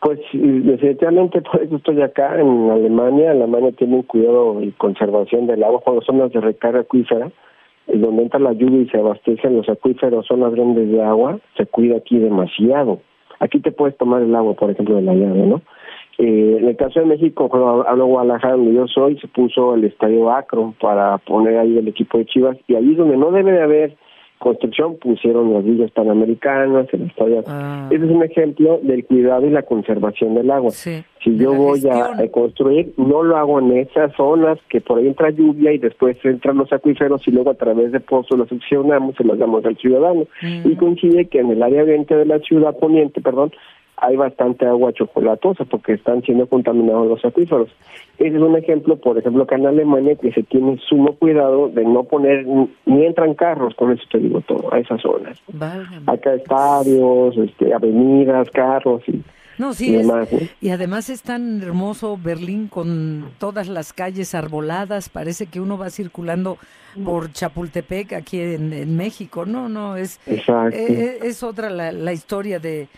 Pues 0.00 0.20
definitivamente 0.32 1.40
por 1.40 1.62
eso 1.62 1.76
estoy 1.76 2.02
acá 2.02 2.38
en 2.38 2.70
Alemania. 2.70 3.30
Alemania 3.30 3.72
tiene 3.72 3.96
un 3.96 4.02
cuidado 4.02 4.62
y 4.62 4.70
conservación 4.72 5.46
del 5.46 5.64
agua 5.64 5.80
cuando 5.80 6.02
son 6.02 6.18
las 6.18 6.32
de 6.32 6.40
recarga 6.40 6.80
acuífera 6.80 7.30
donde 7.86 8.22
entra 8.22 8.40
la 8.40 8.52
lluvia 8.52 8.82
y 8.82 8.88
se 8.88 8.98
abastecen 8.98 9.56
los 9.56 9.68
acuíferos, 9.68 10.26
son 10.26 10.40
las 10.40 10.54
grandes 10.54 10.90
de 10.90 11.02
agua, 11.02 11.38
se 11.56 11.66
cuida 11.66 11.96
aquí 11.98 12.18
demasiado. 12.18 13.00
Aquí 13.44 13.60
te 13.60 13.72
puedes 13.72 13.96
tomar 13.98 14.22
el 14.22 14.34
agua, 14.34 14.54
por 14.54 14.70
ejemplo, 14.70 14.96
de 14.96 15.02
la 15.02 15.14
llave, 15.14 15.46
¿no? 15.46 15.60
Eh, 16.16 16.56
en 16.60 16.66
el 16.66 16.76
caso 16.76 17.00
de 17.00 17.06
México, 17.06 17.50
cuando 17.50 17.86
hablo 17.86 18.06
Guadalajara, 18.06 18.56
donde 18.56 18.72
yo 18.72 18.86
soy, 18.86 19.18
se 19.18 19.28
puso 19.28 19.74
el 19.74 19.84
estadio 19.84 20.30
Acro 20.30 20.74
para 20.80 21.18
poner 21.18 21.58
ahí 21.58 21.76
el 21.76 21.86
equipo 21.88 22.16
de 22.16 22.24
Chivas, 22.24 22.56
y 22.68 22.74
ahí 22.74 22.94
donde 22.94 23.18
no 23.18 23.30
debe 23.32 23.52
de 23.52 23.62
haber 23.62 23.96
construcción 24.44 24.96
pusieron 24.98 25.54
las 25.54 25.64
villas 25.64 25.90
panamericanas, 25.92 26.86
el 26.92 27.02
estadio. 27.04 27.42
Ah. 27.46 27.88
Ese 27.90 28.04
es 28.04 28.10
un 28.10 28.22
ejemplo 28.22 28.78
del 28.82 29.04
cuidado 29.06 29.46
y 29.46 29.50
la 29.50 29.62
conservación 29.62 30.34
del 30.34 30.50
agua. 30.50 30.70
si 30.70 31.02
yo 31.24 31.54
voy 31.54 31.80
a, 31.90 32.30
construir, 32.30 32.92
no 32.98 33.22
lo 33.22 33.38
hago 33.38 33.58
en 33.58 33.78
esas 33.78 34.14
zonas 34.14 34.58
que 34.68 34.82
por 34.82 34.98
ahí 34.98 35.06
entra 35.06 35.30
lluvia 35.30 35.72
y 35.72 35.78
después 35.78 36.18
entran 36.24 36.58
los 36.58 36.70
acuíferos 36.72 37.26
y 37.26 37.30
luego 37.30 37.50
a 37.50 37.54
través 37.54 37.90
de 37.92 38.00
pozos 38.00 38.38
los 38.38 38.48
succionamos 38.50 39.14
y 39.18 39.24
los 39.24 39.38
damos 39.38 39.64
al 39.64 39.78
ciudadano. 39.78 40.26
Mm. 40.42 40.70
Y 40.70 40.76
coincide 40.76 41.24
que 41.26 41.40
en 41.40 41.50
el 41.50 41.62
área 41.62 41.82
oriente 41.82 42.14
de 42.14 42.26
la 42.26 42.38
ciudad 42.40 42.76
poniente, 42.78 43.22
perdón, 43.22 43.50
hay 43.96 44.16
bastante 44.16 44.66
agua 44.66 44.92
chocolatosa 44.92 45.64
porque 45.64 45.94
están 45.94 46.22
siendo 46.22 46.46
contaminados 46.46 47.06
los 47.06 47.24
acuíferos. 47.24 47.68
Ese 48.18 48.36
es 48.36 48.42
un 48.42 48.56
ejemplo, 48.56 48.96
por 48.96 49.18
ejemplo, 49.18 49.46
que 49.46 49.54
en 49.54 49.66
Alemania 49.66 50.16
que 50.16 50.32
se 50.32 50.42
tiene 50.42 50.78
sumo 50.88 51.14
cuidado 51.16 51.68
de 51.68 51.84
no 51.84 52.04
poner, 52.04 52.46
ni 52.86 53.04
entran 53.04 53.34
carros, 53.34 53.74
con 53.74 53.92
eso 53.92 54.02
te 54.10 54.18
digo 54.18 54.40
todo, 54.42 54.72
a 54.72 54.78
esas 54.78 55.00
zonas. 55.00 55.40
Acá 56.06 56.34
estadios, 56.34 57.36
este, 57.36 57.72
avenidas, 57.72 58.50
carros 58.50 59.02
y... 59.08 59.22
No, 59.56 59.72
sí, 59.72 59.96
y, 59.96 60.66
y 60.66 60.70
además 60.70 61.08
es 61.10 61.22
tan 61.22 61.62
hermoso 61.62 62.18
Berlín 62.20 62.66
con 62.66 63.26
todas 63.38 63.68
las 63.68 63.92
calles 63.92 64.34
arboladas, 64.34 65.08
parece 65.08 65.46
que 65.46 65.60
uno 65.60 65.78
va 65.78 65.90
circulando 65.90 66.58
por 67.04 67.30
Chapultepec 67.30 68.14
aquí 68.14 68.40
en, 68.40 68.96
México, 68.96 69.46
no, 69.46 69.68
no, 69.68 69.96
es, 69.96 70.18
eh, 70.26 71.18
es, 71.22 71.44
otra 71.44 71.70
la, 71.70 71.92
la 71.92 72.12
historia 72.12 72.58
de, 72.58 72.88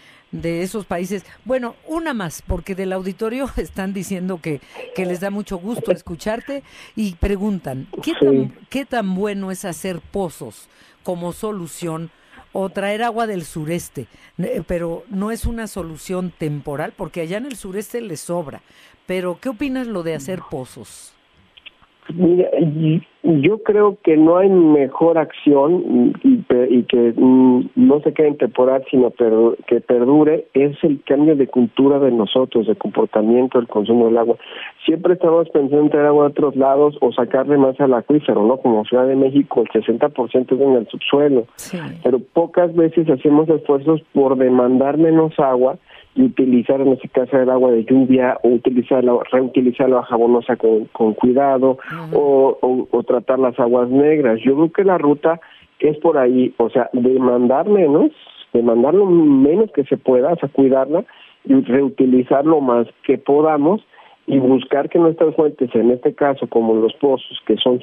de 0.42 0.62
esos 0.62 0.84
países. 0.84 1.24
Bueno, 1.44 1.76
una 1.86 2.14
más, 2.14 2.42
porque 2.46 2.74
del 2.74 2.92
auditorio 2.92 3.50
están 3.56 3.92
diciendo 3.92 4.40
que, 4.40 4.60
que 4.94 5.06
les 5.06 5.20
da 5.20 5.30
mucho 5.30 5.58
gusto 5.58 5.92
escucharte 5.92 6.62
y 6.94 7.14
preguntan, 7.14 7.88
¿qué 8.02 8.14
tan, 8.14 8.54
¿qué 8.70 8.84
tan 8.84 9.14
bueno 9.14 9.50
es 9.50 9.64
hacer 9.64 10.00
pozos 10.00 10.68
como 11.02 11.32
solución 11.32 12.10
o 12.52 12.70
traer 12.70 13.02
agua 13.02 13.26
del 13.26 13.44
sureste? 13.44 14.06
Pero 14.66 15.04
no 15.08 15.30
es 15.30 15.46
una 15.46 15.66
solución 15.66 16.32
temporal, 16.36 16.92
porque 16.96 17.22
allá 17.22 17.38
en 17.38 17.46
el 17.46 17.56
sureste 17.56 18.00
les 18.00 18.20
sobra. 18.20 18.62
Pero, 19.06 19.38
¿qué 19.40 19.50
opinas 19.50 19.86
lo 19.86 20.02
de 20.02 20.14
hacer 20.14 20.40
pozos? 20.50 21.15
Mira, 22.14 22.48
yo 23.22 23.58
creo 23.62 23.98
que 24.04 24.16
no 24.16 24.38
hay 24.38 24.48
mejor 24.48 25.18
acción 25.18 26.14
y, 26.22 26.42
que 26.84 27.12
mm, 27.16 27.70
no 27.74 28.00
se 28.00 28.12
quede 28.12 28.28
en 28.28 28.38
temporal, 28.38 28.84
sino 28.90 29.12
que 29.66 29.80
perdure, 29.80 30.46
es 30.54 30.76
el 30.84 31.02
cambio 31.02 31.34
de 31.34 31.48
cultura 31.48 31.98
de 31.98 32.12
nosotros, 32.12 32.66
de 32.68 32.76
comportamiento, 32.76 33.58
el 33.58 33.66
consumo 33.66 34.06
del 34.06 34.18
agua. 34.18 34.36
Siempre 34.84 35.14
estamos 35.14 35.48
pensando 35.50 35.80
en 35.80 35.90
traer 35.90 36.06
agua 36.06 36.26
a 36.26 36.28
otros 36.28 36.54
lados 36.54 36.96
o 37.00 37.12
sacarle 37.12 37.58
más 37.58 37.80
al 37.80 37.94
acuífero, 37.94 38.46
¿no? 38.46 38.58
Como 38.58 38.84
Ciudad 38.84 39.06
de 39.08 39.16
México, 39.16 39.62
el 39.62 39.82
60% 39.82 40.54
es 40.54 40.60
en 40.60 40.72
el 40.74 40.86
subsuelo. 40.88 41.46
Pero 42.04 42.20
pocas 42.20 42.74
veces 42.74 43.08
hacemos 43.10 43.48
esfuerzos 43.48 44.00
por 44.12 44.36
demandar 44.36 44.98
menos 44.98 45.38
agua 45.38 45.78
y 46.16 46.22
utilizar 46.22 46.80
en 46.80 46.92
este 46.92 47.08
caso 47.08 47.38
el 47.38 47.50
agua 47.50 47.70
de 47.70 47.84
lluvia 47.84 48.38
o 48.42 48.48
utilizarla, 48.48 49.12
reutilizarla 49.30 50.02
jabonosa 50.02 50.56
con, 50.56 50.86
con 50.86 51.12
cuidado 51.14 51.78
o, 52.12 52.88
o, 52.90 53.02
tratar 53.02 53.38
las 53.38 53.58
aguas 53.60 53.90
negras. 53.90 54.40
Yo 54.42 54.54
creo 54.54 54.72
que 54.72 54.84
la 54.84 54.98
ruta 54.98 55.40
es 55.78 55.96
por 55.98 56.16
ahí, 56.16 56.54
o 56.56 56.70
sea, 56.70 56.88
demandar 56.94 57.68
menos, 57.68 58.10
demandar 58.52 58.94
lo 58.94 59.04
menos 59.06 59.70
que 59.72 59.84
se 59.84 59.98
pueda, 59.98 60.32
o 60.32 60.36
sea, 60.36 60.48
cuidarla 60.48 61.04
y 61.44 61.60
reutilizar 61.60 62.46
lo 62.46 62.60
más 62.62 62.86
que 63.04 63.18
podamos 63.18 63.84
y 64.26 64.38
buscar 64.38 64.88
que 64.88 64.98
nuestras 64.98 65.34
fuentes, 65.36 65.72
en 65.74 65.90
este 65.90 66.14
caso 66.14 66.48
como 66.48 66.74
los 66.74 66.94
pozos, 66.94 67.40
que 67.46 67.56
son 67.56 67.78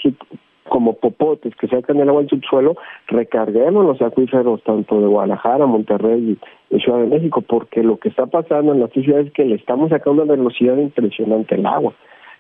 como 0.70 0.94
popotes 0.94 1.56
que 1.56 1.68
sacan 1.68 2.00
el 2.00 2.10
agua 2.10 2.22
del 2.22 2.30
subsuelo, 2.30 2.76
recarguemos 3.08 3.86
los 3.86 4.02
acuíferos 4.02 4.64
tanto 4.64 5.00
de 5.02 5.08
Guadalajara, 5.08 5.66
Monterrey 5.66 6.38
y, 6.70 6.80
Ciudad 6.80 7.02
de 7.02 7.08
México, 7.08 7.42
porque 7.42 7.84
lo 7.84 7.98
que 7.98 8.10
está 8.10 8.26
pasando 8.26 8.74
en 8.74 8.80
las 8.80 8.90
ciudades 8.92 9.28
es 9.28 9.34
que 9.34 9.46
le 9.46 9.56
estamos 9.56 9.92
sacando 9.92 10.24
una 10.24 10.34
velocidad 10.34 10.76
impresionante 10.78 11.54
al 11.54 11.68
agua. 11.68 11.94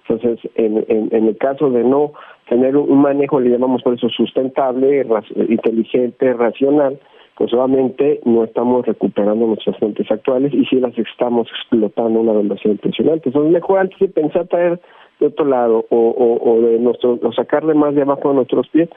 Entonces, 0.08 0.40
en, 0.56 0.84
en, 0.88 1.28
el 1.28 1.38
caso 1.38 1.70
de 1.70 1.84
no 1.84 2.14
tener 2.50 2.76
un 2.76 3.00
manejo, 3.00 3.40
le 3.40 3.52
llamamos 3.52 3.84
por 3.84 3.94
eso 3.94 4.10
sustentable, 4.10 5.06
inteligente, 5.48 6.34
racional, 6.34 7.00
pues 7.36 7.54
obviamente 7.54 8.20
no 8.26 8.44
estamos 8.44 8.86
recuperando 8.86 9.48
nuestras 9.48 9.78
fuentes 9.78 10.10
actuales 10.12 10.54
y 10.54 10.66
sí 10.66 10.78
las 10.78 10.98
estamos 10.98 11.48
explotando 11.50 12.20
a 12.20 12.22
una 12.24 12.34
velocidad 12.34 12.72
impresionante. 12.72 13.30
Entonces, 13.30 13.52
mejor 13.52 13.80
antes 13.80 14.00
de 14.00 14.08
pensar 14.08 14.48
traer 14.48 14.80
de 15.24 15.28
otro 15.28 15.46
lado 15.46 15.86
o, 15.90 16.40
o, 16.42 16.62
de 16.62 16.80
nuestro, 16.80 17.20
o 17.22 17.34
sacarle 17.34 17.74
más 17.74 17.96
de 17.96 18.02
abajo 18.02 18.30
de 18.30 18.36
nuestros 18.36 18.68
pies, 18.70 18.90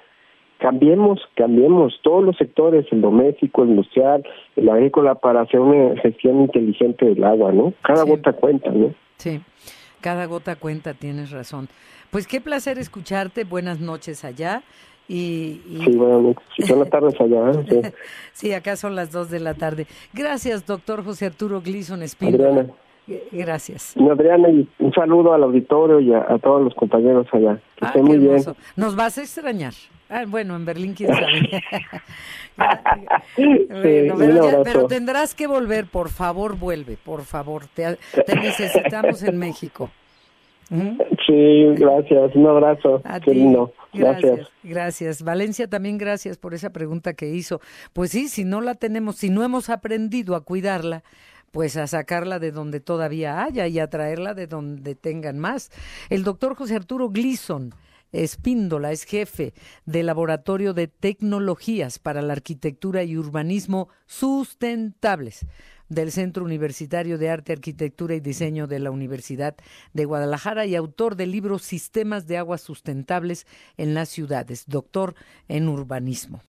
cambiemos, 0.59 1.21
cambiemos 1.37 1.95
todos 2.03 2.25
los 2.25 2.37
sectores, 2.37 2.87
el 2.91 3.01
doméstico, 3.01 3.63
el 3.63 3.71
industrial, 3.71 4.25
el 4.57 4.69
agrícola, 4.69 5.15
para 5.15 5.43
hacer 5.43 5.61
una 5.61 6.01
gestión 6.01 6.43
inteligente 6.43 7.05
del 7.05 7.23
agua, 7.23 7.53
¿no? 7.53 7.73
Cada 7.83 8.05
gota 8.05 8.33
cuenta, 8.33 8.71
¿no? 8.71 8.93
Sí, 9.19 9.41
cada 10.01 10.27
gota 10.27 10.57
cuenta, 10.57 10.95
tienes 10.95 11.31
razón. 11.31 11.69
Pues 12.11 12.27
qué 12.27 12.41
placer 12.41 12.79
escucharte, 12.79 13.45
buenas 13.45 13.81
noches 13.81 14.25
allá. 14.25 14.63
Y, 15.09 15.61
Sí, 15.85 15.97
buenas 15.97 16.21
noches. 16.21 16.67
Son 16.67 16.81
las 16.81 16.91
tardes 16.91 17.15
allá. 17.21 17.53
¿eh? 17.53 17.93
Sí. 18.33 18.53
acá 18.53 18.75
son 18.75 18.97
las 18.97 19.13
dos 19.13 19.31
de 19.31 19.39
la 19.39 19.55
tarde. 19.55 19.87
Gracias, 20.13 20.67
doctor 20.67 21.05
José 21.05 21.27
Arturo 21.27 21.61
Glison 21.61 22.03
Espíritu. 22.03 22.75
Gracias. 23.31 23.95
Adriana, 23.97 24.51
y 24.51 24.69
un 24.79 24.93
saludo 24.93 25.33
al 25.33 25.45
auditorio 25.45 26.01
y 26.01 26.13
a, 26.13 26.39
todos 26.43 26.63
los 26.63 26.75
compañeros 26.75 27.27
allá. 27.33 27.61
Que 27.77 27.87
ah, 27.87 27.95
muy 28.03 28.19
bien. 28.19 28.43
Nos 28.75 28.97
vas 28.97 29.19
a 29.19 29.23
extrañar. 29.23 29.75
Ah, 30.09 30.25
bueno, 30.27 30.57
en 30.57 30.65
Berlín, 30.65 30.95
quién 30.95 31.13
sabe. 31.13 31.63
pero, 34.65 34.87
tendrás 34.87 35.35
que 35.35 35.47
volver, 35.47 35.87
por 35.87 36.09
favor, 36.09 36.57
vuelve, 36.57 36.97
por 36.97 37.23
favor. 37.23 37.65
Te, 37.75 37.97
necesitamos 38.35 39.23
en 39.23 39.39
México. 39.39 39.91
¿Mm? 40.71 40.99
Sí, 41.27 41.65
gracias. 41.77 42.35
Un 42.35 42.47
abrazo. 42.47 43.03
Qué 43.25 43.35
lindo. 43.35 43.73
Gracias. 43.93 44.49
Gracias. 44.63 45.23
Valencia, 45.23 45.69
también 45.69 45.99
gracias 45.99 46.39
por 46.39 46.55
esa 46.55 46.71
pregunta 46.71 47.15
que 47.15 47.29
hizo. 47.29 47.61
Pues 47.93 48.11
sí, 48.11 48.29
si 48.29 48.45
no 48.45 48.61
la 48.61 48.75
tenemos, 48.75 49.17
si 49.17 49.31
no 49.31 49.45
hemos 49.45 49.71
aprendido 49.71 50.35
a 50.35 50.45
cuidarla, 50.45 51.03
pues 51.57 51.79
a 51.79 51.87
sacarla 51.87 52.39
de 52.39 52.53
donde 52.53 52.81
todavía 52.81 53.43
haya 53.43 53.67
y 53.67 53.79
a 53.79 53.89
traerla 53.89 54.35
de 54.35 54.47
donde 54.47 54.95
tengan 54.95 55.39
más. 55.39 55.71
El 56.11 56.23
doctor 56.23 56.55
José 56.55 56.77
Arturo 56.77 57.09
Gleason 57.09 57.75
Espíndola 58.13 58.93
es 58.93 59.05
jefe 59.05 59.55
del 59.87 60.05
Laboratorio 60.05 60.75
de 60.75 60.87
Tecnologías 60.87 61.99
para 61.99 62.21
la 62.21 62.35
Arquitectura 62.35 63.05
y 63.05 63.17
Urbanismo 63.17 63.89
Sustentables 64.05 65.47
del 65.89 66.13
Centro 66.13 66.45
Universitario 66.45 67.17
de 67.17 67.31
Arte, 67.31 67.55
Arquitectura 67.55 68.15
y 68.15 68.21
Diseño 68.21 68.67
de 68.67 68.79
la 68.79 68.91
Universidad 68.91 69.57
de 69.95 70.05
Guadalajara 70.05 70.67
y 70.67 70.77
autor 70.77 71.17
del 71.17 71.31
libro 71.31 71.59
Sistemas 71.59 72.27
de 72.27 72.37
Aguas 72.37 72.61
Sustentables 72.61 73.47
en 73.79 73.95
las 73.95 74.11
Ciudades, 74.11 74.65
doctor 74.67 75.15
en 75.49 75.69
urbanismo. 75.69 76.43